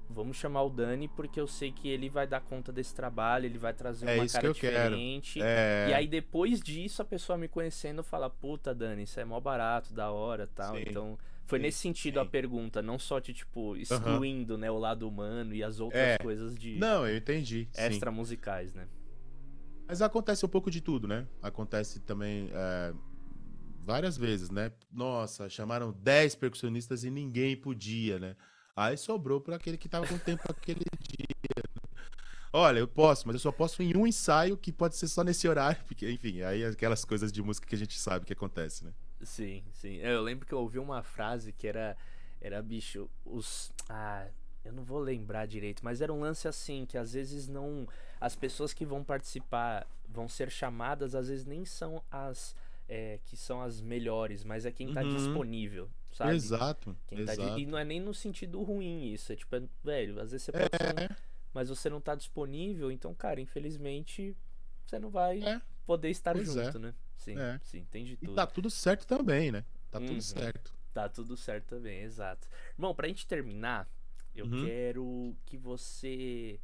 vamos 0.09 0.37
chamar 0.37 0.63
o 0.63 0.69
Dani 0.69 1.07
porque 1.07 1.39
eu 1.39 1.47
sei 1.47 1.71
que 1.71 1.87
ele 1.87 2.09
vai 2.09 2.25
dar 2.25 2.41
conta 2.41 2.71
desse 2.71 2.93
trabalho, 2.95 3.45
ele 3.45 3.57
vai 3.57 3.73
trazer 3.73 4.07
É 4.07 4.15
uma 4.15 4.25
isso 4.25 4.33
cara 4.33 4.43
que 4.43 4.49
eu 4.49 4.55
quero. 4.55 4.95
diferente. 4.95 5.41
É, 5.41 5.87
E 5.89 5.93
aí 5.93 6.07
depois 6.07 6.61
disso 6.61 7.01
a 7.01 7.05
pessoa 7.05 7.37
me 7.37 7.47
conhecendo 7.47 8.03
fala, 8.03 8.29
puta 8.29 8.73
Dani, 8.73 9.03
isso 9.03 9.19
é 9.19 9.25
mó 9.25 9.39
barato, 9.39 9.93
da 9.93 10.11
hora 10.11 10.47
tal. 10.47 10.75
Sim, 10.75 10.83
Então 10.87 11.17
foi 11.45 11.59
sim, 11.59 11.63
nesse 11.63 11.77
sentido 11.79 12.19
a 12.19 12.23
sim. 12.23 12.29
pergunta, 12.29 12.81
não 12.81 12.97
só 12.99 13.19
de 13.19 13.33
tipo, 13.33 13.75
excluindo 13.77 14.57
né, 14.57 14.69
o 14.71 14.77
lado 14.77 15.07
humano 15.07 15.53
e 15.53 15.63
as 15.63 15.79
outras 15.79 16.01
É. 16.01 16.17
coisas 16.17 16.55
de 16.55 16.77
Não, 16.77 17.07
eu 17.07 17.17
entendi. 17.17 17.67
extra 17.75 18.11
musicais, 18.11 18.73
né? 18.73 18.87
Mas 19.87 20.01
acontece 20.01 20.45
um 20.45 20.49
pouco 20.49 20.69
de 20.69 20.81
tudo, 20.81 21.07
né? 21.07 21.25
Acontece 21.41 22.01
também 22.01 22.49
é, 22.51 22.93
várias 23.85 24.17
vezes, 24.17 24.49
né? 24.49 24.71
Nossa, 24.91 25.49
chamaram 25.49 25.93
10 25.93 26.35
percussionistas 26.35 27.05
e 27.05 27.09
ninguém 27.09 27.55
podia, 27.55 28.19
né? 28.19 28.35
Aí 28.77 28.95
sobrou 28.95 29.41
para 29.41 29.55
aquele 29.55 29.75
que 29.75 29.89
tava 29.89 30.05
com 30.07 30.19
tempo 30.19 30.43
aquele 30.51 30.85
dia. 31.01 31.25
Olha, 32.53 32.77
eu 32.79 32.87
posso, 32.87 33.25
mas 33.27 33.33
eu 33.35 33.39
só 33.39 33.51
posso 33.51 33.81
em 33.81 33.97
um 33.97 34.05
ensaio 34.05 34.55
que 34.55 34.71
pode 34.71 34.95
ser 34.95 35.07
só 35.07 35.23
nesse 35.23 35.47
horário, 35.47 35.83
porque, 35.89 36.09
enfim, 36.11 36.41
aí 36.43 36.61
é 36.61 36.67
aquelas 36.67 37.03
coisas 37.03 37.31
de 37.31 37.41
música 37.41 37.67
que 37.67 37.73
a 37.75 37.77
gente 37.77 37.97
sabe 37.99 38.25
que 38.25 38.33
acontece, 38.33 38.85
né? 38.85 38.93
Sim, 39.21 39.63
sim. 39.73 39.95
Eu 39.95 40.21
lembro 40.21 40.45
que 40.45 40.53
eu 40.53 40.59
ouvi 40.59 40.77
uma 40.77 41.01
frase 41.01 41.51
que 41.51 41.67
era, 41.67 41.97
era 42.39 42.61
bicho, 42.61 43.09
os. 43.25 43.71
Ah, 43.89 44.27
eu 44.63 44.71
não 44.71 44.83
vou 44.83 44.99
lembrar 44.99 45.47
direito, 45.47 45.83
mas 45.83 46.01
era 46.01 46.13
um 46.13 46.19
lance 46.19 46.47
assim, 46.47 46.85
que 46.85 46.97
às 46.97 47.13
vezes 47.13 47.47
não. 47.47 47.87
As 48.21 48.35
pessoas 48.35 48.73
que 48.73 48.85
vão 48.85 49.03
participar, 49.03 49.87
vão 50.07 50.29
ser 50.29 50.51
chamadas, 50.51 51.15
às 51.15 51.29
vezes 51.29 51.45
nem 51.45 51.65
são 51.65 52.03
as. 52.11 52.55
é, 52.87 53.19
que 53.25 53.35
são 53.35 53.61
as 53.61 53.81
melhores, 53.81 54.43
mas 54.43 54.65
é 54.65 54.71
quem 54.71 54.93
tá 54.93 55.01
Uhum. 55.01 55.09
disponível, 55.09 55.89
sabe? 56.17 56.35
Exato, 56.35 56.97
Quem 57.07 57.25
tá 57.25 57.35
di- 57.35 57.41
exato. 57.41 57.59
E 57.59 57.65
não 57.65 57.77
é 57.77 57.83
nem 57.85 57.99
no 57.99 58.13
sentido 58.13 58.61
ruim 58.63 59.11
isso. 59.13 59.31
É 59.31 59.35
tipo, 59.35 59.55
é- 59.55 59.63
velho, 59.83 60.19
às 60.19 60.31
vezes 60.31 60.45
você 60.45 60.51
pode 60.51 60.65
ser 60.77 60.93
um- 60.95 61.03
É, 61.05 61.15
mas 61.53 61.69
você 61.69 61.89
não 61.89 62.01
tá 62.01 62.15
disponível, 62.15 62.91
então, 62.91 63.13
cara, 63.13 63.39
infelizmente, 63.39 64.35
você 64.85 64.99
não 64.99 65.09
vai 65.09 65.41
É. 65.43 65.61
poder 65.85 66.09
estar 66.09 66.33
Pois 66.33 66.55
é. 66.55 66.65
junto, 66.65 66.79
né? 66.79 66.93
Sim, 67.15 67.37
É. 67.37 67.59
sim, 67.63 67.79
entendi 67.79 68.13
e 68.13 68.17
tudo. 68.17 68.35
tá 68.35 68.45
tudo 68.47 68.69
certo 68.69 69.05
também, 69.07 69.51
né? 69.51 69.63
Tá 69.91 69.99
Uhum. 69.99 70.07
tudo 70.07 70.21
certo. 70.21 70.73
Tá 70.93 71.07
tudo 71.09 71.37
certo 71.37 71.65
também, 71.67 72.01
exato. 72.01 72.47
Bom, 72.77 72.93
pra 72.93 73.07
gente 73.07 73.25
terminar, 73.27 73.87
eu 74.35 74.45
Uhum. 74.45 74.65
quero 74.65 75.35
que 75.45 75.57
você 75.57 76.59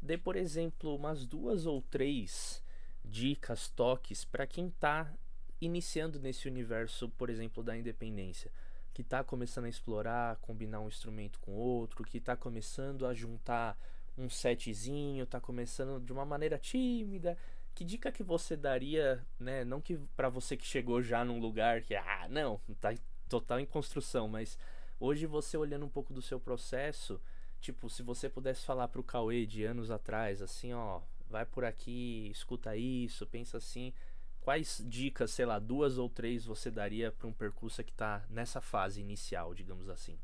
dê, 0.00 0.16
por 0.18 0.36
exemplo, 0.36 0.94
umas 0.94 1.26
duas 1.26 1.66
ou 1.66 1.80
três 1.82 2.62
dicas, 3.04 3.68
toques 3.68 4.24
pra 4.24 4.46
quem 4.46 4.70
tá 4.70 5.12
iniciando 5.60 6.18
nesse 6.18 6.48
universo, 6.48 7.08
por 7.10 7.30
exemplo, 7.30 7.62
da 7.62 7.76
independência, 7.76 8.50
que 8.92 9.02
tá 9.02 9.24
começando 9.24 9.64
a 9.64 9.68
explorar, 9.68 10.36
combinar 10.36 10.80
um 10.80 10.88
instrumento 10.88 11.40
com 11.40 11.52
outro, 11.52 12.04
que 12.04 12.20
tá 12.20 12.36
começando 12.36 13.06
a 13.06 13.14
juntar 13.14 13.78
um 14.16 14.28
setzinho, 14.28 15.26
tá 15.26 15.40
começando 15.40 16.04
de 16.04 16.12
uma 16.12 16.24
maneira 16.24 16.58
tímida. 16.58 17.36
Que 17.74 17.84
dica 17.84 18.12
que 18.12 18.22
você 18.22 18.54
daria, 18.54 19.24
né? 19.40 19.64
Não 19.64 19.80
que 19.80 19.98
pra 20.14 20.28
você 20.28 20.56
que 20.56 20.66
chegou 20.66 21.00
já 21.02 21.24
num 21.24 21.40
lugar 21.40 21.80
que, 21.82 21.94
ah, 21.94 22.26
não, 22.28 22.60
tá 22.80 22.94
total 23.28 23.58
em 23.58 23.64
construção, 23.64 24.28
mas 24.28 24.58
hoje 25.00 25.24
você 25.24 25.56
olhando 25.56 25.86
um 25.86 25.88
pouco 25.88 26.12
do 26.12 26.20
seu 26.20 26.38
processo, 26.38 27.18
tipo, 27.60 27.88
se 27.88 28.02
você 28.02 28.28
pudesse 28.28 28.66
falar 28.66 28.88
pro 28.88 29.02
Cauê 29.02 29.46
de 29.46 29.64
anos 29.64 29.90
atrás, 29.90 30.42
assim, 30.42 30.74
ó, 30.74 31.00
vai 31.30 31.46
por 31.46 31.64
aqui, 31.64 32.28
escuta 32.30 32.76
isso, 32.76 33.26
pensa 33.26 33.56
assim, 33.56 33.94
quais 34.42 34.84
dicas, 34.86 35.30
sei 35.30 35.46
lá, 35.46 35.58
duas 35.58 35.96
ou 35.96 36.08
três 36.08 36.44
você 36.44 36.70
daria 36.70 37.10
pra 37.12 37.28
um 37.28 37.32
percurso 37.32 37.82
que 37.82 37.92
tá 37.92 38.26
nessa 38.28 38.60
fase 38.60 39.00
inicial, 39.00 39.54
digamos 39.54 39.88
assim? 39.88 40.18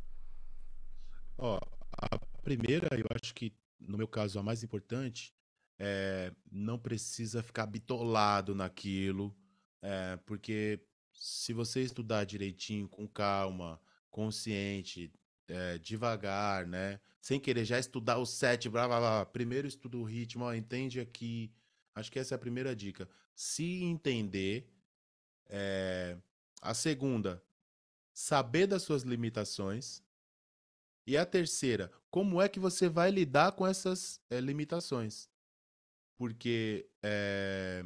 Ó, 1.39 1.59
a 1.93 2.19
primeira, 2.43 2.89
eu 2.99 3.07
acho 3.14 3.33
que, 3.35 3.55
no 3.81 3.97
meu 3.97 4.09
caso, 4.09 4.39
a 4.39 4.43
mais 4.43 4.62
importante, 4.62 5.33
é 5.79 6.33
não 6.51 6.79
precisa 6.79 7.43
ficar 7.43 7.66
bitolado 7.66 8.55
naquilo, 8.55 9.35
é, 9.81 10.16
porque 10.27 10.81
se 11.12 11.53
você 11.53 11.83
estudar 11.83 12.25
direitinho, 12.25 12.89
com 12.89 13.07
calma, 13.07 13.81
consciente, 14.11 15.12
é, 15.47 15.79
devagar, 15.79 16.66
né? 16.66 17.01
Sem 17.21 17.39
querer 17.39 17.64
já 17.64 17.79
estudar 17.79 18.19
o 18.19 18.27
set, 18.27 18.69
blá, 18.69 18.87
blá, 18.87 18.99
blá. 18.99 19.27
Primeiro 19.27 19.66
estuda 19.66 19.97
o 19.97 20.05
ritmo, 20.05 20.45
ó, 20.45 20.55
entende 20.55 21.01
aqui. 21.01 21.53
Acho 21.99 22.11
que 22.13 22.19
essa 22.19 22.35
é 22.35 22.37
a 22.37 22.39
primeira 22.39 22.75
dica. 22.77 23.09
Se 23.35 23.83
entender, 23.83 24.69
é, 25.49 26.17
a 26.63 26.75
segunda, 26.75 27.43
saber 28.15 28.67
das 28.67 28.83
suas 28.83 29.03
limitações. 29.03 30.03
E 31.07 31.17
a 31.17 31.25
terceira, 31.25 31.91
como 32.11 32.41
é 32.43 32.49
que 32.49 32.61
você 32.61 32.89
vai 32.89 33.11
lidar 33.11 33.53
com 33.53 33.67
essas 33.67 34.21
eh, 34.31 34.41
limitações? 34.41 35.29
Porque 36.19 36.89
eh, 37.03 37.85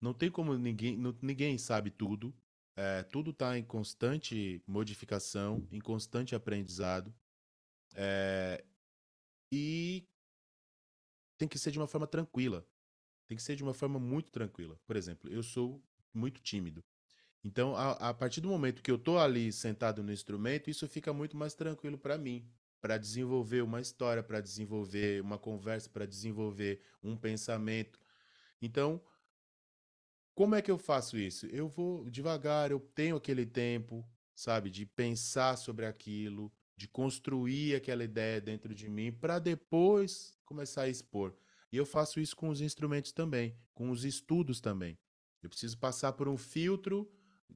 não 0.00 0.12
tem 0.14 0.30
como 0.30 0.54
ninguém, 0.56 0.96
não- 0.96 1.16
ninguém 1.22 1.58
sabe 1.58 1.90
tudo. 1.90 2.34
eh, 2.78 3.02
tudo 3.04 3.30
está 3.30 3.56
em 3.58 3.64
constante 3.64 4.62
modificação, 4.66 5.66
em 5.72 5.80
constante 5.80 6.34
aprendizado. 6.34 7.14
eh, 7.96 8.64
e 9.52 10.06
tem 11.36 11.48
que 11.48 11.58
ser 11.58 11.70
de 11.70 11.78
uma 11.78 11.86
forma 11.86 12.06
tranquila. 12.06 12.66
Tem 13.26 13.36
que 13.36 13.42
ser 13.42 13.56
de 13.56 13.62
uma 13.62 13.74
forma 13.74 13.98
muito 13.98 14.30
tranquila. 14.30 14.78
Por 14.86 14.96
exemplo, 14.96 15.30
eu 15.30 15.42
sou 15.42 15.82
muito 16.14 16.40
tímido. 16.40 16.84
Então, 17.42 17.76
a, 17.76 17.92
a 17.92 18.14
partir 18.14 18.40
do 18.40 18.48
momento 18.48 18.82
que 18.82 18.90
eu 18.90 18.98
tô 18.98 19.18
ali 19.18 19.52
sentado 19.52 20.02
no 20.02 20.12
instrumento, 20.12 20.68
isso 20.68 20.88
fica 20.88 21.12
muito 21.12 21.36
mais 21.36 21.54
tranquilo 21.54 21.96
para 21.96 22.18
mim, 22.18 22.48
para 22.80 22.98
desenvolver 22.98 23.62
uma 23.62 23.80
história, 23.80 24.22
para 24.22 24.40
desenvolver 24.40 25.22
uma 25.22 25.38
conversa, 25.38 25.88
para 25.88 26.06
desenvolver 26.06 26.82
um 27.02 27.16
pensamento. 27.16 28.00
Então, 28.60 29.00
como 30.34 30.54
é 30.54 30.62
que 30.62 30.70
eu 30.70 30.78
faço 30.78 31.16
isso? 31.16 31.46
Eu 31.46 31.68
vou 31.68 32.10
devagar, 32.10 32.70
eu 32.70 32.80
tenho 32.80 33.16
aquele 33.16 33.46
tempo, 33.46 34.04
sabe, 34.34 34.68
de 34.68 34.84
pensar 34.84 35.56
sobre 35.56 35.86
aquilo, 35.86 36.52
de 36.76 36.86
construir 36.88 37.74
aquela 37.74 38.04
ideia 38.04 38.40
dentro 38.40 38.74
de 38.74 38.88
mim, 38.88 39.12
para 39.12 39.38
depois 39.38 40.35
começar 40.46 40.82
a 40.82 40.88
expor. 40.88 41.34
E 41.70 41.76
eu 41.76 41.84
faço 41.84 42.20
isso 42.20 42.34
com 42.34 42.48
os 42.48 42.60
instrumentos 42.60 43.12
também, 43.12 43.54
com 43.74 43.90
os 43.90 44.04
estudos 44.04 44.60
também. 44.60 44.98
Eu 45.42 45.50
preciso 45.50 45.76
passar 45.76 46.12
por 46.12 46.28
um 46.28 46.36
filtro 46.38 47.10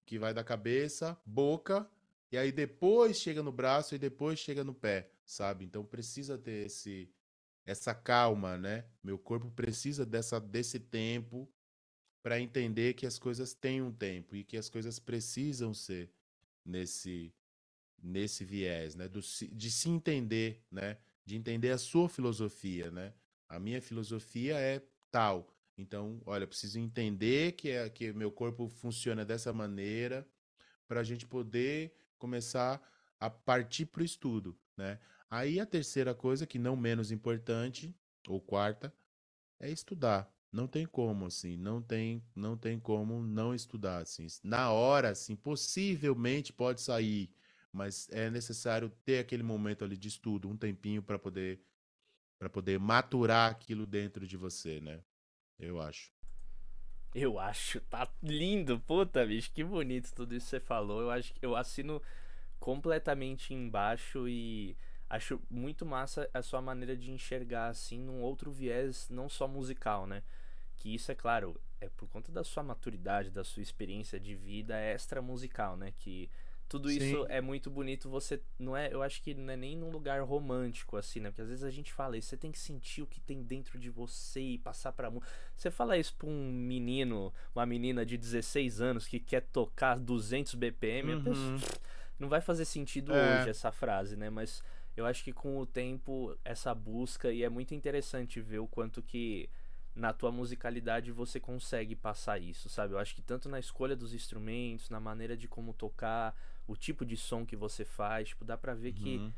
que 0.04 0.18
vai 0.18 0.34
da 0.34 0.44
cabeça, 0.44 1.18
boca, 1.24 1.88
e 2.30 2.36
aí 2.38 2.52
depois 2.52 3.16
chega 3.16 3.42
no 3.42 3.50
braço 3.50 3.94
e 3.94 3.98
depois 3.98 4.38
chega 4.38 4.62
no 4.62 4.74
pé, 4.74 5.10
sabe? 5.24 5.64
Então 5.64 5.84
precisa 5.84 6.36
ter 6.36 6.66
esse 6.66 7.12
essa 7.64 7.94
calma, 7.94 8.56
né? 8.56 8.84
Meu 9.02 9.18
corpo 9.18 9.50
precisa 9.50 10.04
dessa 10.04 10.40
desse 10.40 10.78
tempo 10.78 11.48
para 12.22 12.40
entender 12.40 12.94
que 12.94 13.06
as 13.06 13.18
coisas 13.18 13.54
têm 13.54 13.80
um 13.80 13.92
tempo 13.92 14.36
e 14.36 14.44
que 14.44 14.56
as 14.56 14.68
coisas 14.68 14.98
precisam 14.98 15.72
ser 15.72 16.12
nesse 16.64 17.32
nesse 18.02 18.44
viés, 18.44 18.94
né? 18.94 19.08
Do, 19.08 19.20
de 19.20 19.70
se 19.70 19.88
entender, 19.88 20.64
né? 20.70 20.98
De 21.24 21.36
entender 21.36 21.70
a 21.70 21.78
sua 21.78 22.08
filosofia, 22.08 22.90
né? 22.90 23.12
A 23.48 23.58
minha 23.58 23.80
filosofia 23.80 24.58
é 24.58 24.82
tal. 25.10 25.54
Então, 25.76 26.20
olha, 26.26 26.46
preciso 26.46 26.78
entender 26.78 27.52
que, 27.52 27.70
é, 27.70 27.88
que 27.88 28.12
meu 28.12 28.30
corpo 28.30 28.68
funciona 28.68 29.24
dessa 29.24 29.52
maneira 29.52 30.26
para 30.86 31.00
a 31.00 31.04
gente 31.04 31.26
poder 31.26 31.94
começar 32.18 32.80
a 33.18 33.30
partir 33.30 33.86
para 33.86 34.02
o 34.02 34.04
estudo, 34.04 34.56
né? 34.76 34.98
Aí 35.30 35.60
a 35.60 35.66
terceira 35.66 36.14
coisa, 36.14 36.46
que 36.46 36.58
não 36.58 36.74
menos 36.76 37.12
importante, 37.12 37.94
ou 38.28 38.40
quarta, 38.40 38.92
é 39.58 39.70
estudar. 39.70 40.28
Não 40.52 40.66
tem 40.66 40.84
como, 40.84 41.26
assim, 41.26 41.56
não 41.56 41.80
tem, 41.80 42.24
não 42.34 42.56
tem 42.56 42.78
como 42.80 43.22
não 43.22 43.54
estudar, 43.54 44.02
assim. 44.02 44.26
Na 44.42 44.72
hora, 44.72 45.10
assim, 45.10 45.36
possivelmente 45.36 46.52
pode 46.52 46.80
sair, 46.80 47.30
mas 47.72 48.08
é 48.10 48.30
necessário 48.30 48.90
ter 49.04 49.18
aquele 49.18 49.42
momento 49.42 49.84
ali 49.84 49.96
de 49.96 50.08
estudo, 50.08 50.48
um 50.48 50.56
tempinho 50.56 51.02
para 51.02 51.18
poder 51.18 51.60
para 52.38 52.48
poder 52.48 52.78
maturar 52.80 53.50
aquilo 53.50 53.84
dentro 53.84 54.26
de 54.26 54.34
você, 54.34 54.80
né? 54.80 55.02
Eu 55.58 55.78
acho. 55.78 56.10
Eu 57.14 57.38
acho, 57.38 57.80
tá 57.82 58.08
lindo, 58.22 58.80
puta, 58.80 59.26
bicho, 59.26 59.52
que 59.52 59.62
bonito 59.62 60.14
tudo 60.14 60.34
isso 60.34 60.46
que 60.46 60.50
você 60.50 60.60
falou. 60.60 61.02
Eu 61.02 61.10
acho 61.10 61.34
que 61.34 61.44
eu 61.44 61.54
assino 61.54 62.00
completamente 62.58 63.52
embaixo 63.52 64.26
e 64.26 64.76
acho 65.08 65.40
muito 65.50 65.84
massa 65.84 66.30
a 66.32 66.40
sua 66.40 66.62
maneira 66.62 66.96
de 66.96 67.10
enxergar 67.10 67.68
assim 67.68 67.98
num 67.98 68.22
outro 68.22 68.50
viés, 68.50 69.08
não 69.10 69.28
só 69.28 69.48
musical, 69.48 70.06
né? 70.06 70.22
Que 70.76 70.94
isso 70.94 71.10
é 71.10 71.14
claro, 71.14 71.60
é 71.80 71.88
por 71.88 72.08
conta 72.08 72.30
da 72.30 72.44
sua 72.44 72.62
maturidade, 72.62 73.30
da 73.30 73.42
sua 73.42 73.62
experiência 73.62 74.20
de 74.20 74.34
vida 74.34 74.78
extra 74.78 75.20
musical, 75.20 75.76
né? 75.76 75.92
Que 75.98 76.30
tudo 76.70 76.88
Sim. 76.88 76.98
isso 76.98 77.26
é 77.28 77.40
muito 77.40 77.68
bonito. 77.68 78.08
Você 78.08 78.40
não 78.56 78.76
é, 78.76 78.94
eu 78.94 79.02
acho 79.02 79.20
que 79.20 79.34
não 79.34 79.52
é 79.52 79.56
nem 79.56 79.76
num 79.76 79.90
lugar 79.90 80.22
romântico 80.22 80.96
assim, 80.96 81.18
né? 81.18 81.28
Porque 81.28 81.42
às 81.42 81.48
vezes 81.48 81.64
a 81.64 81.70
gente 81.70 81.92
fala 81.92 82.16
isso, 82.16 82.28
você 82.28 82.36
tem 82.36 82.52
que 82.52 82.60
sentir 82.60 83.02
o 83.02 83.08
que 83.08 83.20
tem 83.20 83.42
dentro 83.42 83.76
de 83.76 83.90
você 83.90 84.40
e 84.40 84.56
passar 84.58 84.92
para 84.92 85.10
Você 85.56 85.68
fala 85.68 85.98
isso 85.98 86.14
para 86.14 86.28
um 86.28 86.48
menino, 86.52 87.34
uma 87.52 87.66
menina 87.66 88.06
de 88.06 88.16
16 88.16 88.80
anos 88.80 89.08
que 89.08 89.18
quer 89.18 89.42
tocar 89.42 89.98
200 89.98 90.54
BPM, 90.54 91.14
uhum. 91.14 91.24
pessoa, 91.24 91.80
não 92.20 92.28
vai 92.28 92.40
fazer 92.40 92.64
sentido 92.64 93.12
é. 93.12 93.40
hoje 93.40 93.50
essa 93.50 93.72
frase, 93.72 94.16
né? 94.16 94.30
Mas 94.30 94.62
eu 94.96 95.04
acho 95.04 95.24
que 95.24 95.32
com 95.32 95.58
o 95.58 95.66
tempo 95.66 96.38
essa 96.44 96.72
busca 96.72 97.32
e 97.32 97.42
é 97.42 97.48
muito 97.48 97.74
interessante 97.74 98.40
ver 98.40 98.60
o 98.60 98.68
quanto 98.68 99.02
que 99.02 99.50
na 99.92 100.12
tua 100.12 100.30
musicalidade 100.30 101.10
você 101.10 101.40
consegue 101.40 101.96
passar 101.96 102.40
isso, 102.40 102.68
sabe? 102.68 102.94
Eu 102.94 102.98
acho 102.98 103.12
que 103.12 103.22
tanto 103.22 103.48
na 103.48 103.58
escolha 103.58 103.96
dos 103.96 104.14
instrumentos, 104.14 104.88
na 104.88 105.00
maneira 105.00 105.36
de 105.36 105.48
como 105.48 105.74
tocar, 105.74 106.32
o 106.70 106.76
tipo 106.76 107.04
de 107.04 107.16
som 107.16 107.44
que 107.44 107.56
você 107.56 107.84
faz, 107.84 108.28
tipo, 108.28 108.44
dá 108.44 108.56
pra 108.56 108.74
ver 108.74 108.90
uhum. 108.90 108.94
que 108.94 109.32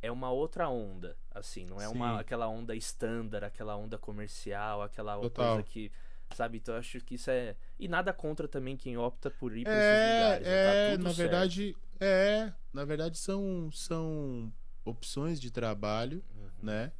é 0.00 0.10
uma 0.10 0.30
outra 0.30 0.68
onda, 0.68 1.16
assim, 1.30 1.66
não 1.66 1.80
é 1.80 1.88
uma 1.88 2.18
aquela 2.20 2.48
onda 2.48 2.74
estándar, 2.74 3.44
aquela 3.44 3.76
onda 3.76 3.98
comercial, 3.98 4.82
aquela 4.82 5.20
Total. 5.20 5.54
coisa 5.54 5.62
que 5.62 5.92
sabe? 6.34 6.56
Então 6.58 6.74
eu 6.74 6.78
acho 6.80 6.98
que 7.00 7.16
isso 7.16 7.30
é. 7.30 7.54
E 7.78 7.86
nada 7.86 8.12
contra 8.12 8.48
também 8.48 8.74
quem 8.74 8.96
opta 8.96 9.30
por 9.30 9.54
ir 9.54 9.64
para 9.64 9.74
é, 9.74 9.78
esses 9.78 10.14
lugares. 10.14 10.46
Tá 10.46 10.52
é, 10.52 10.96
tá 10.96 11.02
na 11.02 11.10
certo. 11.10 11.16
verdade, 11.18 11.76
é. 12.00 12.52
Na 12.72 12.84
verdade, 12.84 13.18
são, 13.18 13.70
são 13.70 14.52
opções 14.82 15.38
de 15.38 15.50
trabalho, 15.50 16.24
uhum. 16.34 16.50
né? 16.62 16.92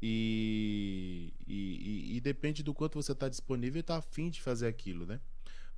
E, 0.00 1.34
e, 1.46 2.16
e, 2.16 2.20
depende 2.20 2.62
do 2.62 2.72
quanto 2.72 3.02
você 3.02 3.12
está 3.12 3.28
disponível 3.28 3.78
e 3.78 3.80
está 3.80 3.96
afim 3.96 4.30
de 4.30 4.40
fazer 4.40 4.68
aquilo, 4.68 5.04
né? 5.04 5.20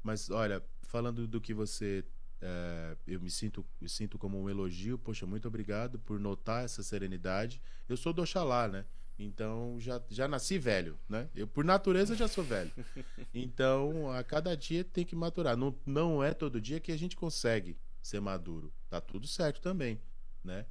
Mas 0.03 0.31
olha, 0.31 0.63
falando 0.83 1.27
do 1.27 1.41
que 1.41 1.55
você. 1.55 2.05
É, 2.41 2.97
eu 3.07 3.21
me 3.21 3.31
sinto, 3.31 3.65
me 3.81 3.89
sinto 3.89 4.19
como 4.19 4.41
um 4.41 4.49
elogio, 4.49 4.99
poxa, 4.99 5.27
muito 5.27 5.47
obrigado 5.47 5.99
por 5.99 6.19
notar 6.19 6.65
essa 6.65 6.83
serenidade. 6.83 7.61
Eu 7.89 7.97
sou 7.97 8.13
do 8.13 8.23
Oxalá, 8.23 8.67
né? 8.67 8.85
Então 9.19 9.77
já, 9.79 10.01
já 10.09 10.27
nasci 10.27 10.59
velho, 10.59 10.99
né? 11.09 11.29
Eu 11.35 11.47
por 11.47 11.65
natureza 11.65 12.15
já 12.15 12.27
sou 12.27 12.43
velho. 12.43 12.73
Então 13.35 14.11
a 14.11 14.25
cada 14.25 14.57
dia 14.57 14.83
tem 14.83 15.05
que 15.05 15.15
maturar. 15.15 15.57
Não, 15.57 15.75
não 15.85 16.25
é 16.25 16.33
todo 16.33 16.61
dia 16.61 16.81
que 16.81 16.91
a 16.91 16.97
gente 16.97 17.15
consegue 17.15 17.77
ser 18.03 18.21
maduro. 18.21 18.73
Tá 18.89 19.01
tudo 19.01 19.27
certo 19.27 19.61
também, 19.61 20.01
né? 20.43 20.65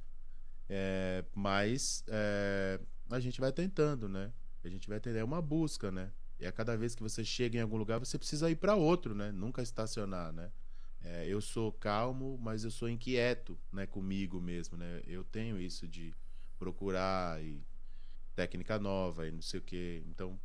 É, 0.68 1.24
mas 1.34 2.04
é, 2.08 2.80
a 3.08 3.20
gente 3.20 3.40
vai 3.40 3.52
tentando, 3.52 4.08
né? 4.08 4.32
A 4.64 4.68
gente 4.68 4.88
vai 4.88 4.98
tentando. 4.98 5.20
É 5.20 5.24
uma 5.24 5.40
busca, 5.40 5.90
né? 5.90 6.10
E 6.38 6.46
a 6.46 6.52
cada 6.52 6.76
vez 6.76 6.94
que 6.94 7.02
você 7.02 7.24
chega 7.24 7.58
em 7.58 7.60
algum 7.60 7.76
lugar, 7.76 7.98
você 7.98 8.18
precisa 8.18 8.50
ir 8.50 8.56
para 8.56 8.74
outro, 8.74 9.14
né? 9.14 9.30
Nunca 9.30 9.62
estacionar, 9.62 10.32
né? 10.32 10.50
É, 11.02 11.26
eu 11.26 11.40
sou 11.40 11.72
calmo, 11.72 12.38
mas 12.42 12.64
eu 12.64 12.70
sou 12.70 12.88
inquieto, 12.88 13.58
né? 13.72 13.86
Comigo 13.86 14.40
mesmo, 14.40 14.76
né? 14.76 15.02
Eu 15.06 15.24
tenho 15.24 15.58
isso 15.60 15.88
de 15.88 16.14
procurar 16.58 17.42
e 17.42 17.62
técnica 18.34 18.78
nova 18.78 19.26
e 19.26 19.30
não 19.30 19.40
sei 19.40 19.60
o 19.60 19.62
que. 19.62 20.02
Então, 20.06 20.38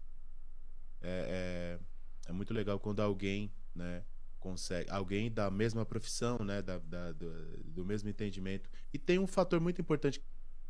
é, 1.02 1.80
é, 2.28 2.30
é, 2.30 2.32
muito 2.32 2.54
legal 2.54 2.80
quando 2.80 3.02
alguém, 3.02 3.52
né? 3.74 4.04
Consegue, 4.40 4.90
alguém 4.90 5.32
da 5.32 5.50
mesma 5.50 5.86
profissão, 5.86 6.38
né? 6.40 6.62
Da, 6.62 6.78
da 6.78 7.12
do, 7.12 7.64
do 7.64 7.86
mesmo 7.86 8.10
entendimento. 8.10 8.70
E 8.94 8.98
tem 8.98 9.20
um 9.20 9.28
fator 9.28 9.60
muito 9.60 9.82
importante 9.82 10.22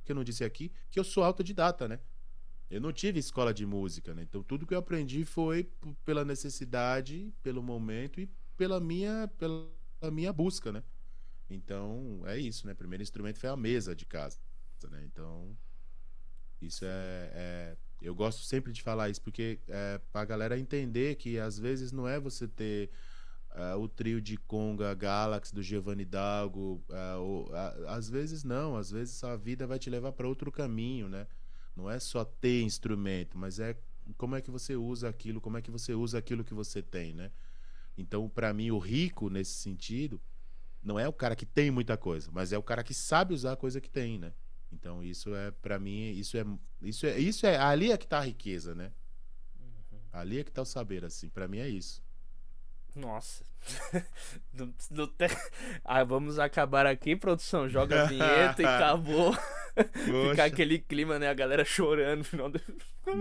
que 0.04 0.12
eu 0.12 0.16
não 0.16 0.24
disse 0.24 0.44
aqui, 0.44 0.72
que 0.90 1.00
eu 1.00 1.04
sou 1.04 1.24
autodidata, 1.24 1.88
né? 1.88 2.00
Eu 2.70 2.82
não 2.82 2.92
tive 2.92 3.20
escola 3.20 3.54
de 3.54 3.66
música, 3.66 4.16
né? 4.16 4.24
Então 4.24 4.42
tudo 4.42 4.66
que 4.66 4.74
eu 4.74 4.80
aprendi 4.80 5.24
foi 5.24 5.70
pela 6.04 6.26
necessidade, 6.26 7.32
pelo 7.44 7.62
momento 7.62 8.20
e 8.20 8.30
pela 8.58 8.80
minha, 8.80 9.30
pela 9.38 9.70
minha 10.12 10.32
busca, 10.34 10.72
né? 10.72 10.84
Então 11.50 12.22
é 12.26 12.38
isso, 12.38 12.66
né? 12.66 12.74
Primeiro 12.74 13.04
instrumento 13.04 13.40
foi 13.40 13.50
a 13.50 13.58
mesa 13.58 13.96
de 13.96 14.06
casa, 14.06 14.40
né? 14.90 15.04
Então 15.06 15.56
isso 16.62 16.86
é, 16.86 17.32
é 17.34 17.78
eu 18.02 18.14
gosto 18.14 18.44
sempre 18.44 18.72
de 18.72 18.82
falar 18.82 19.10
isso 19.10 19.22
porque 19.22 19.60
é 19.68 20.00
pra 20.12 20.26
galera 20.26 20.60
entender 20.60 21.16
que 21.16 21.40
às 21.40 21.58
vezes 21.58 21.92
não 21.92 22.08
é 22.08 22.20
você 22.20 22.48
ter 22.48 22.90
uh, 23.56 23.80
o 23.80 23.88
trio 23.88 24.22
de 24.22 24.38
conga 24.38 24.94
Galaxy 24.94 25.54
do 25.54 25.64
Giovanni 25.64 26.06
Dalgo. 26.06 26.84
Uh, 26.90 27.20
ou, 27.20 27.46
uh, 27.48 27.88
às 27.88 28.10
vezes 28.10 28.44
não, 28.44 28.76
às 28.76 28.92
vezes 28.92 29.24
a 29.24 29.36
vida 29.36 29.66
vai 29.66 29.80
te 29.80 29.90
levar 29.90 30.12
para 30.12 30.28
outro 30.28 30.52
caminho, 30.52 31.08
né? 31.10 31.28
Não 31.76 31.90
é 31.90 32.00
só 32.00 32.24
ter 32.24 32.62
instrumento, 32.62 33.38
mas 33.38 33.60
é 33.60 33.78
como 34.18 34.36
é 34.36 34.42
que 34.42 34.52
você 34.52 34.76
usa 34.76 35.10
aquilo, 35.10 35.42
como 35.42 35.58
é 35.58 35.62
que 35.62 35.72
você 35.72 35.94
usa 35.94 36.18
aquilo 36.18 36.44
que 36.44 36.54
você 36.54 36.82
tem, 36.82 37.14
né? 37.14 37.32
Então, 37.98 38.28
para 38.30 38.54
mim, 38.54 38.72
o 38.72 38.78
rico 38.78 39.30
nesse 39.30 39.54
sentido 39.54 40.22
não 40.82 41.00
é 41.00 41.08
o 41.08 41.14
cara 41.14 41.36
que 41.36 41.46
tem 41.46 41.72
muita 41.72 41.98
coisa, 41.98 42.30
mas 42.32 42.54
é 42.54 42.58
o 42.58 42.64
cara 42.64 42.84
que 42.84 42.94
sabe 42.94 43.34
usar 43.34 43.54
a 43.54 43.58
coisa 43.58 43.82
que 43.82 43.90
tem, 43.90 44.20
né? 44.20 44.34
Então, 44.72 45.04
isso 45.04 45.34
é 45.34 45.52
para 45.52 45.80
mim, 45.80 46.12
isso 46.12 46.38
é 46.38 46.46
isso 46.82 47.06
é 47.06 47.20
isso 47.20 47.46
é 47.46 47.58
ali 47.58 47.92
é 47.92 47.98
que 47.98 48.08
tá 48.08 48.20
a 48.20 48.26
riqueza, 48.26 48.76
né? 48.76 48.92
Uhum. 49.60 50.00
Ali 50.12 50.40
é 50.40 50.44
que 50.44 50.52
tá 50.52 50.62
o 50.62 50.66
saber 50.66 51.06
assim, 51.06 51.30
para 51.30 51.48
mim 51.48 51.60
é 51.60 51.70
isso. 51.70 52.04
Nossa. 52.94 53.44
ah, 55.84 56.04
vamos 56.04 56.40
acabar 56.40 56.86
aqui, 56.86 57.16
produção. 57.16 57.68
Joga 57.68 58.04
a 58.04 58.06
vinheta 58.08 58.62
e 58.62 58.66
acabou. 58.66 59.36
Ficar 60.30 60.46
aquele 60.46 60.80
clima, 60.80 61.20
né? 61.20 61.28
A 61.28 61.34
galera 61.34 61.66
chorando 61.66 62.20
no 62.20 62.24
final 62.24 62.50
do. 62.50 62.62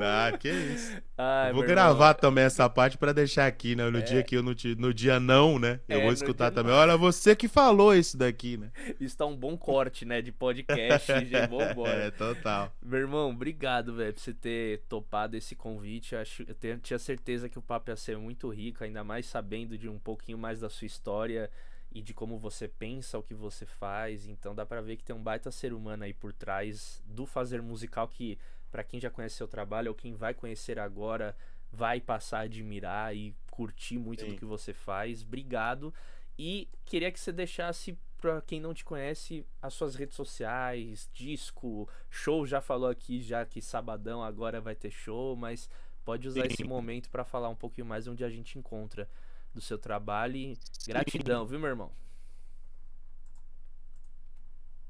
Ah, 0.00 0.32
que 0.38 0.48
isso. 0.48 0.96
Ai, 1.18 1.52
vou 1.52 1.62
gravar 1.62 2.10
irmão. 2.10 2.14
também 2.14 2.44
essa 2.44 2.70
parte 2.70 2.96
para 2.96 3.12
deixar 3.12 3.46
aqui, 3.46 3.74
né? 3.76 3.90
No 3.90 3.98
é... 3.98 4.02
dia 4.02 4.22
que 4.22 4.36
eu 4.36 4.42
no, 4.42 4.54
no 4.78 4.94
dia 4.94 5.20
não, 5.20 5.58
né? 5.58 5.80
Eu 5.88 6.00
é, 6.00 6.02
vou 6.04 6.12
escutar 6.12 6.50
também. 6.52 6.72
Não. 6.72 6.78
Olha, 6.78 6.96
você 6.96 7.36
que 7.36 7.48
falou 7.48 7.94
isso 7.94 8.16
daqui, 8.16 8.56
né? 8.56 8.70
Isso 8.98 9.16
tá 9.16 9.26
um 9.26 9.36
bom 9.36 9.58
corte, 9.58 10.04
né? 10.04 10.22
De 10.22 10.32
podcast. 10.32 11.12
Vambora. 11.50 11.90
É, 11.90 12.10
total. 12.10 12.72
Meu 12.82 13.00
irmão, 13.00 13.30
obrigado, 13.30 13.94
velho, 13.94 14.14
por 14.14 14.20
você 14.20 14.32
ter 14.32 14.82
topado 14.88 15.36
esse 15.36 15.54
convite. 15.54 16.14
Eu, 16.14 16.20
acho, 16.20 16.46
eu 16.48 16.78
tinha 16.78 16.98
certeza 16.98 17.48
que 17.48 17.58
o 17.58 17.62
papo 17.62 17.90
ia 17.90 17.96
ser 17.96 18.16
muito 18.16 18.48
rico, 18.48 18.84
ainda 18.84 19.04
mais 19.04 19.26
sabendo 19.26 19.76
de 19.76 19.88
um 19.88 19.98
pouquinho 19.98 20.33
mais 20.38 20.60
da 20.60 20.68
sua 20.68 20.86
história 20.86 21.50
e 21.92 22.02
de 22.02 22.12
como 22.12 22.38
você 22.38 22.66
pensa 22.66 23.18
o 23.18 23.22
que 23.22 23.34
você 23.34 23.64
faz. 23.64 24.26
Então 24.26 24.54
dá 24.54 24.66
para 24.66 24.80
ver 24.80 24.96
que 24.96 25.04
tem 25.04 25.14
um 25.14 25.22
baita 25.22 25.50
ser 25.50 25.72
humano 25.72 26.04
aí 26.04 26.12
por 26.12 26.32
trás 26.32 27.02
do 27.06 27.24
fazer 27.24 27.62
musical 27.62 28.08
que 28.08 28.38
para 28.70 28.82
quem 28.82 29.00
já 29.00 29.08
conhece 29.08 29.36
seu 29.36 29.46
trabalho 29.46 29.90
ou 29.90 29.94
quem 29.94 30.14
vai 30.14 30.34
conhecer 30.34 30.78
agora 30.80 31.36
vai 31.70 32.00
passar 32.00 32.38
a 32.38 32.42
admirar 32.42 33.14
e 33.14 33.34
curtir 33.50 33.98
muito 33.98 34.24
Sim. 34.24 34.30
do 34.30 34.36
que 34.36 34.44
você 34.44 34.72
faz. 34.72 35.22
Obrigado. 35.22 35.94
E 36.36 36.68
queria 36.84 37.12
que 37.12 37.20
você 37.20 37.30
deixasse 37.30 37.96
para 38.18 38.40
quem 38.40 38.60
não 38.60 38.72
te 38.74 38.84
conhece 38.84 39.46
as 39.60 39.74
suas 39.74 39.94
redes 39.94 40.16
sociais, 40.16 41.08
disco, 41.12 41.88
show, 42.08 42.46
já 42.46 42.60
falou 42.60 42.88
aqui 42.88 43.20
já 43.20 43.44
que 43.44 43.60
sabadão 43.60 44.22
agora 44.22 44.60
vai 44.60 44.74
ter 44.74 44.90
show, 44.90 45.36
mas 45.36 45.68
pode 46.04 46.26
usar 46.26 46.42
Sim. 46.42 46.48
esse 46.50 46.64
momento 46.64 47.10
para 47.10 47.24
falar 47.24 47.48
um 47.48 47.54
pouquinho 47.54 47.86
mais 47.86 48.08
onde 48.08 48.24
a 48.24 48.30
gente 48.30 48.58
encontra 48.58 49.08
do 49.54 49.60
seu 49.60 49.78
trabalho 49.78 50.36
e 50.36 50.58
gratidão, 50.86 51.46
viu, 51.46 51.58
meu 51.58 51.68
irmão? 51.68 51.92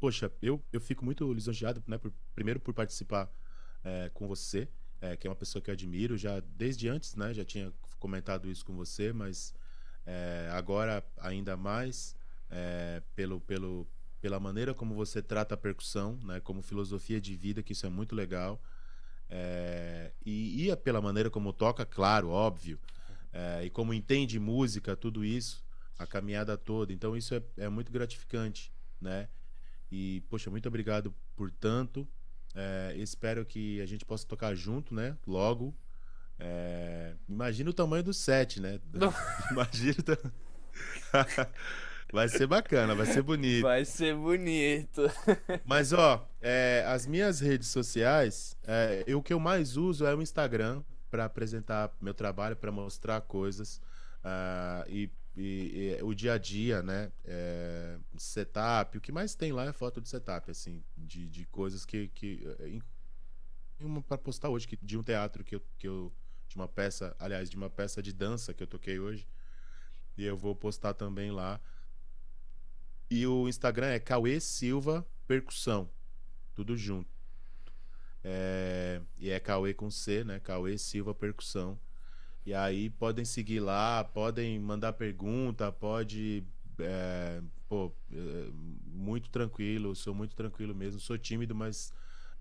Poxa, 0.01 0.33
eu, 0.43 0.63
eu 0.73 0.81
fico 0.81 1.05
muito 1.05 1.33
lisonjeado, 1.33 1.83
né, 1.87 1.99
por, 1.99 2.13
primeiro 2.35 2.61
por 2.61 2.75
participar 2.75 3.31
é, 3.83 4.11
com 4.13 4.27
você, 4.27 4.69
é, 5.01 5.17
que 5.17 5.27
é 5.27 5.31
uma 5.31 5.37
pessoa 5.37 5.63
que 5.63 5.71
eu 5.71 5.75
admiro, 5.75 6.17
já 6.17 6.41
desde 6.41 6.89
antes, 6.89 7.15
né, 7.15 7.33
já 7.33 7.45
tinha 7.45 7.73
comentado 7.99 8.51
isso 8.51 8.65
com 8.65 8.75
você, 8.75 9.13
mas 9.13 9.55
é, 10.07 10.49
agora 10.53 11.05
ainda 11.19 11.57
mais 11.57 12.17
é, 12.51 13.03
pelo, 13.15 13.41
pelo, 13.41 13.87
pela 14.21 14.39
maneira 14.41 14.75
como 14.75 14.95
você 14.95 15.23
trata 15.23 15.55
a 15.55 15.59
percussão, 15.59 16.19
né, 16.23 16.41
como 16.41 16.63
filosofia 16.63 17.21
de 17.21 17.35
vida, 17.35 17.63
que 17.63 17.73
isso 17.73 17.87
é 17.87 17.91
muito 17.91 18.15
legal. 18.15 18.61
É, 19.29 20.13
e 20.25 20.65
ia 20.65 20.77
pela 20.77 21.01
maneira 21.01 21.31
como 21.31 21.53
toca, 21.53 21.85
claro, 21.85 22.29
óbvio. 22.29 22.79
É, 23.35 23.65
e 23.65 23.71
como 23.71 23.93
entende 23.93 24.39
música, 24.39 24.97
tudo 24.97 25.25
isso, 25.25 25.65
a 25.99 26.07
caminhada 26.07 26.57
toda. 26.57 26.93
Então 26.93 27.17
isso 27.17 27.35
é, 27.35 27.43
é 27.57 27.69
muito 27.69 27.91
gratificante, 27.91 28.73
né? 29.01 29.29
E, 29.91 30.23
poxa, 30.31 30.51
muito 30.51 30.69
obrigado 30.69 31.13
por 31.35 31.51
tanto. 31.51 32.07
É, 32.55 32.95
espero 32.97 33.45
que 33.45 33.81
a 33.81 33.87
gente 33.87 34.05
possa 34.05 34.25
tocar 34.25 34.55
junto, 34.55 34.95
né? 34.95 35.19
Logo. 35.27 35.75
É, 36.39 37.17
imagina 37.29 37.71
o 37.71 37.75
tamanho 37.75 38.05
do 38.05 38.15
set, 38.15 38.61
né? 38.61 38.81
imagina 39.51 39.97
o 39.99 40.03
tamanho. 40.03 40.35
Vai 42.13 42.29
ser 42.29 42.47
bacana, 42.47 42.95
vai 42.95 43.07
ser 43.07 43.23
bonito. 43.23 43.63
Vai 43.63 43.85
ser 43.85 44.15
bonito. 44.15 45.03
Mas, 45.67 45.93
ó, 45.93 46.25
é, 46.41 46.85
as 46.87 47.09
minhas 47.09 47.41
redes 47.41 47.67
sociais, 47.69 48.57
é, 48.63 49.03
eu, 49.05 49.19
o 49.19 49.23
que 49.23 49.33
eu 49.33 49.41
mais 49.41 49.77
uso 49.77 50.07
é 50.07 50.15
o 50.15 50.23
Instagram 50.23 50.85
para 51.15 51.27
apresentar 51.27 51.97
meu 52.01 52.13
trabalho, 52.13 52.57
para 52.57 52.73
mostrar 52.73 53.21
coisas. 53.21 53.81
Uh, 54.25 54.83
e, 54.89 55.11
e, 55.37 55.97
e, 55.97 56.03
o 56.03 56.13
dia 56.13 56.33
a 56.33 56.39
dia, 56.39 56.83
né? 56.83 57.13
É, 57.25 57.97
setup, 58.17 58.99
o 58.99 59.01
que 59.01 59.13
mais 59.13 59.37
tem 59.37 59.53
lá 59.53 59.67
é 59.67 59.73
foto 59.73 60.01
de 60.01 60.09
setup, 60.09 60.51
assim, 60.51 60.83
de, 60.97 61.29
de 61.29 61.45
coisas 61.47 61.87
que. 61.87 62.09
que 62.09 62.45
uma 63.79 64.03
para 64.03 64.19
postar 64.19 64.49
hoje, 64.49 64.67
que, 64.67 64.77
de 64.77 64.99
um 64.99 65.05
teatro 65.05 65.45
que 65.45 65.55
eu, 65.55 65.63
que 65.79 65.87
eu. 65.87 66.13
De 66.49 66.57
uma 66.57 66.67
peça, 66.67 67.15
aliás, 67.21 67.49
de 67.49 67.57
uma 67.57 67.71
peça 67.71 68.03
de 68.03 68.13
dança 68.13 68.53
que 68.53 68.65
eu 68.65 68.67
toquei 68.67 68.99
hoje. 68.99 69.25
E 70.19 70.25
eu 70.25 70.37
vou 70.37 70.57
postar 70.57 70.95
também 70.95 71.31
lá. 71.31 71.61
E 73.09 73.25
o 73.25 73.49
Instagram 73.49 73.87
é 73.87 74.01
Cauê 74.01 74.41
Silva 74.41 75.07
Percussão. 75.29 75.89
Tudo 76.57 76.77
junto. 76.77 77.14
É, 78.25 79.03
e 79.19 79.31
é 79.31 79.39
Cauê 79.39 79.75
com 79.75 79.91
C, 79.91 80.25
né? 80.25 80.41
Cauê 80.41 80.79
Silva 80.79 81.15
Percussão. 81.15 81.79
E 82.47 82.55
aí 82.55 82.91
podem 82.91 83.25
seguir 83.25 83.61
lá, 83.61 84.03
podem 84.05 84.59
mandar 84.59 84.95
pergunta, 84.95 85.71
pode. 85.71 86.45
É, 86.79 87.41
pô, 87.69 87.93
é, 88.13 88.49
muito 88.87 89.31
tranquilo, 89.31 89.95
sou 89.95 90.15
muito 90.15 90.35
tranquilo 90.35 90.75
mesmo. 90.75 91.01
Sou 91.01 91.19
tímido, 91.19 91.55
mas 91.55 91.93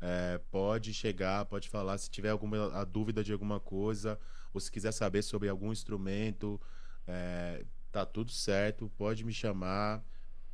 é, 0.01 0.39
pode 0.51 0.93
chegar, 0.93 1.45
pode 1.45 1.69
falar. 1.69 1.97
Se 1.97 2.09
tiver 2.09 2.29
alguma 2.29 2.73
a 2.79 2.83
dúvida 2.85 3.23
de 3.23 3.33
alguma 3.33 3.59
coisa, 3.59 4.19
ou 4.53 4.59
se 4.59 4.71
quiser 4.71 4.91
saber 4.93 5.21
sobre 5.21 5.49
algum 5.49 5.71
instrumento, 5.71 6.59
é, 7.07 7.65
tá 7.91 8.05
tudo 8.05 8.31
certo, 8.31 8.91
pode 8.97 9.23
me 9.25 9.33
chamar. 9.33 10.03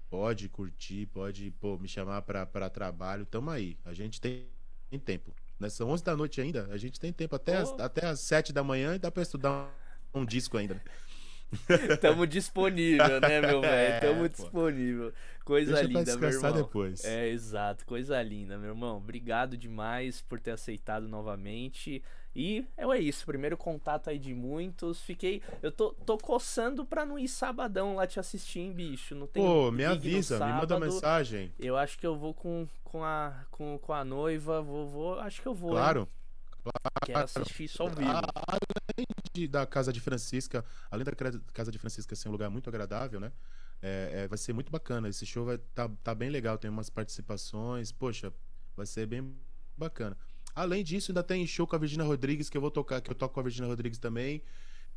Pode 0.10 0.50
curtir, 0.50 1.06
pode 1.08 1.52
pô, 1.52 1.78
me 1.78 1.88
chamar 1.88 2.24
para 2.24 2.70
trabalho. 2.70 3.26
Tamo 3.28 3.52
aí. 3.52 3.78
A 3.86 3.94
gente 3.94 4.20
tem, 4.20 4.48
tem 4.90 5.00
tempo. 5.00 5.34
Né? 5.60 5.70
São 5.70 5.90
11 5.90 6.04
da 6.04 6.16
noite 6.16 6.42
ainda. 6.42 6.68
A 6.72 6.78
gente 6.78 7.00
tem 7.00 7.12
tempo 7.12 7.36
até, 7.36 7.60
oh. 7.60 7.62
as, 7.62 7.80
até 7.80 8.06
as 8.06 8.22
7 8.22 8.54
da 8.54 8.64
manhã 8.64 8.96
e 8.96 9.00
dá 9.00 9.12
para 9.12 9.24
estudar 9.24 9.70
um, 10.14 10.22
um, 10.22 10.26
disco 10.26 10.58
ainda. 10.58 10.82
Tamo 12.02 12.26
disponível, 12.26 13.20
né, 13.20 13.42
meu 13.42 13.62
velho? 13.62 13.66
É, 13.66 14.00
Tamo 14.00 14.30
disponível. 14.30 15.14
Coisa 15.44 15.74
Deixa 15.74 15.88
linda, 15.88 16.18
meu 16.18 16.30
irmão. 16.30 16.54
depois. 16.54 17.04
É, 17.04 17.28
exato. 17.28 17.86
Coisa 17.86 18.22
linda, 18.22 18.58
meu 18.58 18.70
irmão. 18.70 18.98
Obrigado 18.98 19.58
demais 19.58 20.22
por 20.22 20.40
ter 20.40 20.52
aceitado 20.52 21.08
novamente. 21.08 22.04
E 22.36 22.66
é 22.78 23.00
isso, 23.00 23.26
primeiro 23.26 23.58
contato 23.58 24.10
aí 24.10 24.20
de 24.20 24.34
muitos. 24.34 25.02
Fiquei. 25.02 25.42
Eu 25.62 25.72
tô, 25.72 25.94
tô 26.06 26.18
coçando 26.18 26.86
pra 26.86 27.06
não 27.06 27.18
ir 27.18 27.28
sabadão 27.28 27.96
lá 27.96 28.06
te 28.06 28.20
assistir, 28.20 28.60
hein, 28.60 28.72
bicho. 28.72 29.16
Não 29.16 29.28
tem 29.28 29.44
Pô, 29.44 29.72
me 29.72 29.84
avisa, 29.84 30.46
me 30.46 30.54
manda 30.54 30.80
mensagem. 30.80 31.52
Eu 31.60 31.76
acho 31.76 31.98
que 31.98 32.06
eu 32.06 32.16
vou 32.16 32.34
com, 32.34 32.68
com, 32.84 33.04
a, 33.04 33.46
com, 33.50 33.78
com 33.80 33.94
a 33.94 34.06
noiva. 34.06 34.62
Vou, 34.62 34.88
vou, 34.88 35.20
acho 35.20 35.42
que 35.42 35.48
eu 35.48 35.54
vou. 35.54 35.72
Claro. 35.72 36.02
Hein? 36.02 36.08
Claro. 36.62 37.06
Quero 37.06 37.20
assistir 37.20 37.68
só 37.68 37.84
ao 37.84 37.90
vivo. 37.90 38.10
Além 38.12 39.06
de, 39.34 39.48
da 39.48 39.66
Casa 39.66 39.92
de 39.92 40.00
Francisca, 40.00 40.64
além 40.92 41.06
da 41.06 41.12
Casa 41.54 41.72
de 41.72 41.80
Francisca 41.80 42.16
ser 42.16 42.30
um 42.30 42.32
lugar 42.32 42.50
muito 42.50 42.70
agradável, 42.70 43.20
né? 43.20 43.32
É, 43.82 44.24
é, 44.24 44.28
vai 44.28 44.38
ser 44.38 44.54
muito 44.54 44.72
bacana. 44.72 45.10
Esse 45.10 45.26
show 45.26 45.46
vai 45.46 45.58
tá, 45.58 45.90
tá 46.04 46.14
bem 46.14 46.30
legal, 46.30 46.58
tem 46.58 46.70
umas 46.70 46.90
participações. 46.90 47.92
Poxa, 47.92 48.32
vai 48.76 48.86
ser 48.86 49.06
bem 49.06 49.36
bacana. 49.78 50.18
Além 50.60 50.84
disso, 50.84 51.12
ainda 51.12 51.24
tem 51.24 51.48
show 51.48 51.66
com 51.66 51.78
a 51.78 51.80
Virginia 51.80 52.06
Rodrigues 52.06 52.50
que 52.50 52.58
eu 52.58 52.60
vou 52.60 52.70
tocar, 52.70 53.00
que 53.00 53.10
eu 53.10 53.16
toco 53.16 53.34
com 53.34 53.40
a 53.40 53.44
Virginia 53.44 53.70
Rodrigues 53.70 53.98
também, 53.98 54.44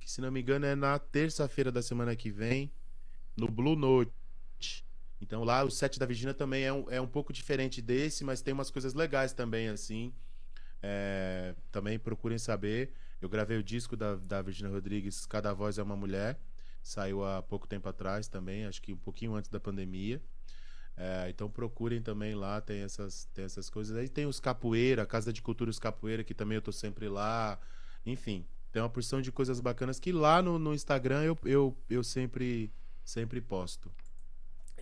que 0.00 0.10
se 0.10 0.20
não 0.20 0.28
me 0.28 0.40
engano 0.40 0.66
é 0.66 0.74
na 0.74 0.98
terça-feira 0.98 1.70
da 1.70 1.80
semana 1.80 2.16
que 2.16 2.32
vem, 2.32 2.68
no 3.36 3.46
Blue 3.46 3.76
Note. 3.76 4.12
Então 5.20 5.44
lá 5.44 5.62
o 5.62 5.70
set 5.70 6.00
da 6.00 6.04
Virginia 6.04 6.34
também 6.34 6.64
é 6.64 6.72
um, 6.72 6.90
é 6.90 7.00
um 7.00 7.06
pouco 7.06 7.32
diferente 7.32 7.80
desse, 7.80 8.24
mas 8.24 8.42
tem 8.42 8.52
umas 8.52 8.72
coisas 8.72 8.92
legais 8.92 9.32
também, 9.32 9.68
assim. 9.68 10.12
É, 10.82 11.54
também 11.70 11.96
procurem 11.96 12.38
saber. 12.38 12.92
Eu 13.20 13.28
gravei 13.28 13.56
o 13.56 13.62
disco 13.62 13.96
da, 13.96 14.16
da 14.16 14.42
Virginia 14.42 14.72
Rodrigues, 14.72 15.26
Cada 15.26 15.54
Voz 15.54 15.78
é 15.78 15.82
uma 15.84 15.94
Mulher. 15.94 16.40
Saiu 16.82 17.24
há 17.24 17.40
pouco 17.40 17.68
tempo 17.68 17.88
atrás 17.88 18.26
também, 18.26 18.66
acho 18.66 18.82
que 18.82 18.92
um 18.92 18.96
pouquinho 18.96 19.36
antes 19.36 19.48
da 19.48 19.60
pandemia. 19.60 20.20
É, 20.96 21.28
então 21.30 21.50
procurem 21.50 22.02
também 22.02 22.34
lá, 22.34 22.60
tem 22.60 22.82
essas, 22.82 23.24
tem 23.32 23.44
essas 23.44 23.70
coisas. 23.70 23.96
Aí 23.96 24.08
tem 24.08 24.26
os 24.26 24.38
capoeira, 24.38 25.06
Casa 25.06 25.32
de 25.32 25.42
Cultura 25.42 25.70
os 25.70 25.78
Capoeira, 25.78 26.22
que 26.22 26.34
também 26.34 26.56
eu 26.56 26.62
tô 26.62 26.72
sempre 26.72 27.08
lá. 27.08 27.58
Enfim, 28.04 28.46
tem 28.70 28.82
uma 28.82 28.88
porção 28.88 29.20
de 29.20 29.32
coisas 29.32 29.60
bacanas 29.60 29.98
que 29.98 30.12
lá 30.12 30.42
no, 30.42 30.58
no 30.58 30.74
Instagram 30.74 31.22
eu, 31.22 31.38
eu, 31.44 31.76
eu 31.88 32.04
sempre, 32.04 32.72
sempre 33.04 33.40
posto. 33.40 33.90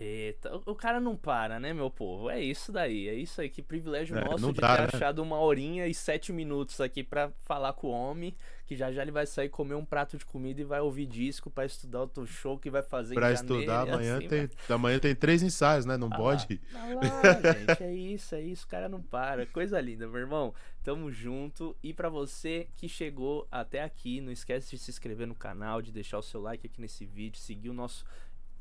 Eita, 0.03 0.59
o 0.65 0.73
cara 0.73 0.99
não 0.99 1.15
para, 1.15 1.59
né, 1.59 1.75
meu 1.75 1.91
povo? 1.91 2.27
É 2.27 2.41
isso 2.41 2.71
daí, 2.71 3.07
é 3.07 3.13
isso 3.13 3.39
aí. 3.39 3.47
Que 3.51 3.61
privilégio 3.61 4.17
é, 4.17 4.25
nosso 4.25 4.51
de 4.51 4.59
dá, 4.59 4.75
ter 4.75 4.81
né? 4.81 4.89
achado 4.91 5.21
uma 5.21 5.37
horinha 5.37 5.85
e 5.85 5.93
sete 5.93 6.33
minutos 6.33 6.81
aqui 6.81 7.03
para 7.03 7.31
falar 7.43 7.73
com 7.73 7.85
o 7.85 7.91
homem, 7.91 8.35
que 8.65 8.75
já 8.75 8.91
já 8.91 9.03
ele 9.03 9.11
vai 9.11 9.27
sair 9.27 9.49
comer 9.49 9.75
um 9.75 9.85
prato 9.85 10.17
de 10.17 10.25
comida 10.25 10.59
e 10.59 10.63
vai 10.63 10.81
ouvir 10.81 11.05
disco 11.05 11.51
para 11.51 11.65
estudar 11.65 11.99
outro 11.99 12.25
show 12.25 12.57
que 12.57 12.71
vai 12.71 12.81
fazer 12.81 13.13
pra 13.13 13.31
estudar, 13.31 13.81
amanhã 13.81 14.17
assim, 14.17 14.27
tem, 14.27 14.49
amanhã 14.69 14.97
tem 14.97 15.13
três 15.13 15.43
ensaios, 15.43 15.85
né? 15.85 15.95
Não 15.97 16.09
ah 16.11 16.17
pode? 16.17 16.59
Lá, 16.73 16.83
lá, 16.83 17.53
gente, 17.53 17.83
é 17.83 17.93
isso, 17.93 18.33
é 18.33 18.41
isso. 18.41 18.65
O 18.65 18.69
cara 18.69 18.89
não 18.89 19.03
para. 19.03 19.45
Coisa 19.45 19.79
linda, 19.79 20.07
meu 20.07 20.19
irmão. 20.19 20.51
Tamo 20.83 21.11
junto. 21.11 21.77
E 21.83 21.93
para 21.93 22.09
você 22.09 22.67
que 22.75 22.89
chegou 22.89 23.47
até 23.51 23.83
aqui, 23.83 24.19
não 24.19 24.31
esquece 24.31 24.71
de 24.71 24.79
se 24.79 24.89
inscrever 24.89 25.27
no 25.27 25.35
canal, 25.35 25.79
de 25.79 25.91
deixar 25.91 26.17
o 26.17 26.23
seu 26.23 26.41
like 26.41 26.65
aqui 26.65 26.81
nesse 26.81 27.05
vídeo, 27.05 27.39
seguir 27.39 27.69
o 27.69 27.73
nosso 27.73 28.03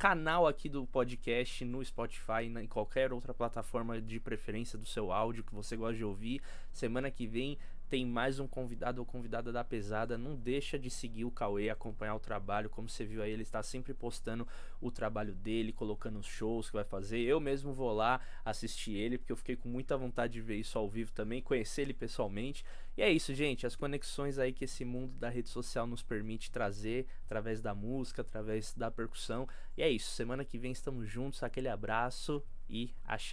canal 0.01 0.47
aqui 0.47 0.67
do 0.67 0.87
podcast 0.87 1.63
no 1.63 1.85
Spotify, 1.85 2.45
em 2.47 2.67
qualquer 2.67 3.13
outra 3.13 3.35
plataforma 3.35 4.01
de 4.01 4.19
preferência 4.19 4.79
do 4.79 4.87
seu 4.87 5.13
áudio 5.13 5.45
que 5.45 5.55
você 5.55 5.77
gosta 5.77 5.95
de 5.95 6.03
ouvir. 6.03 6.41
Semana 6.73 7.11
que 7.11 7.27
vem 7.27 7.59
tem 7.91 8.07
mais 8.07 8.39
um 8.39 8.47
convidado 8.47 9.01
ou 9.01 9.05
convidada 9.05 9.51
da 9.51 9.65
pesada. 9.65 10.17
Não 10.17 10.37
deixa 10.37 10.79
de 10.79 10.89
seguir 10.89 11.25
o 11.25 11.31
Cauê, 11.31 11.69
acompanhar 11.69 12.15
o 12.15 12.21
trabalho. 12.21 12.71
Como 12.71 12.89
você 12.89 13.05
viu 13.05 13.21
aí, 13.21 13.33
ele 13.33 13.43
está 13.43 13.65
sempre 13.65 13.93
postando 13.93 14.47
o 14.81 14.93
trabalho 14.93 15.35
dele, 15.35 15.73
colocando 15.73 16.21
os 16.21 16.27
shows 16.27 16.69
que 16.69 16.77
vai 16.77 16.85
fazer. 16.85 17.19
Eu 17.19 17.41
mesmo 17.41 17.73
vou 17.73 17.93
lá 17.93 18.21
assistir 18.45 18.93
ele, 18.93 19.19
porque 19.19 19.33
eu 19.33 19.37
fiquei 19.37 19.57
com 19.57 19.69
muita 19.69 19.97
vontade 19.97 20.35
de 20.35 20.41
ver 20.41 20.57
isso 20.57 20.79
ao 20.79 20.89
vivo 20.89 21.11
também, 21.11 21.43
conhecer 21.43 21.83
ele 21.83 21.93
pessoalmente. 21.93 22.65
E 22.97 23.03
é 23.03 23.11
isso, 23.11 23.35
gente. 23.35 23.67
As 23.67 23.75
conexões 23.75 24.39
aí 24.39 24.53
que 24.53 24.65
esse 24.65 24.85
mundo 24.85 25.19
da 25.19 25.29
rede 25.29 25.49
social 25.49 25.85
nos 25.85 26.03
permite 26.03 26.49
trazer 26.49 27.07
através 27.25 27.61
da 27.61 27.75
música, 27.75 28.23
através 28.23 28.73
da 28.73 28.89
percussão. 28.89 29.49
E 29.77 29.83
é 29.83 29.91
isso. 29.91 30.13
Semana 30.13 30.45
que 30.45 30.59
vem 30.59 30.71
estamos 30.71 31.09
juntos. 31.09 31.43
Aquele 31.43 31.69
abraço 31.69 32.41
e 32.69 32.95
axé. 33.05 33.29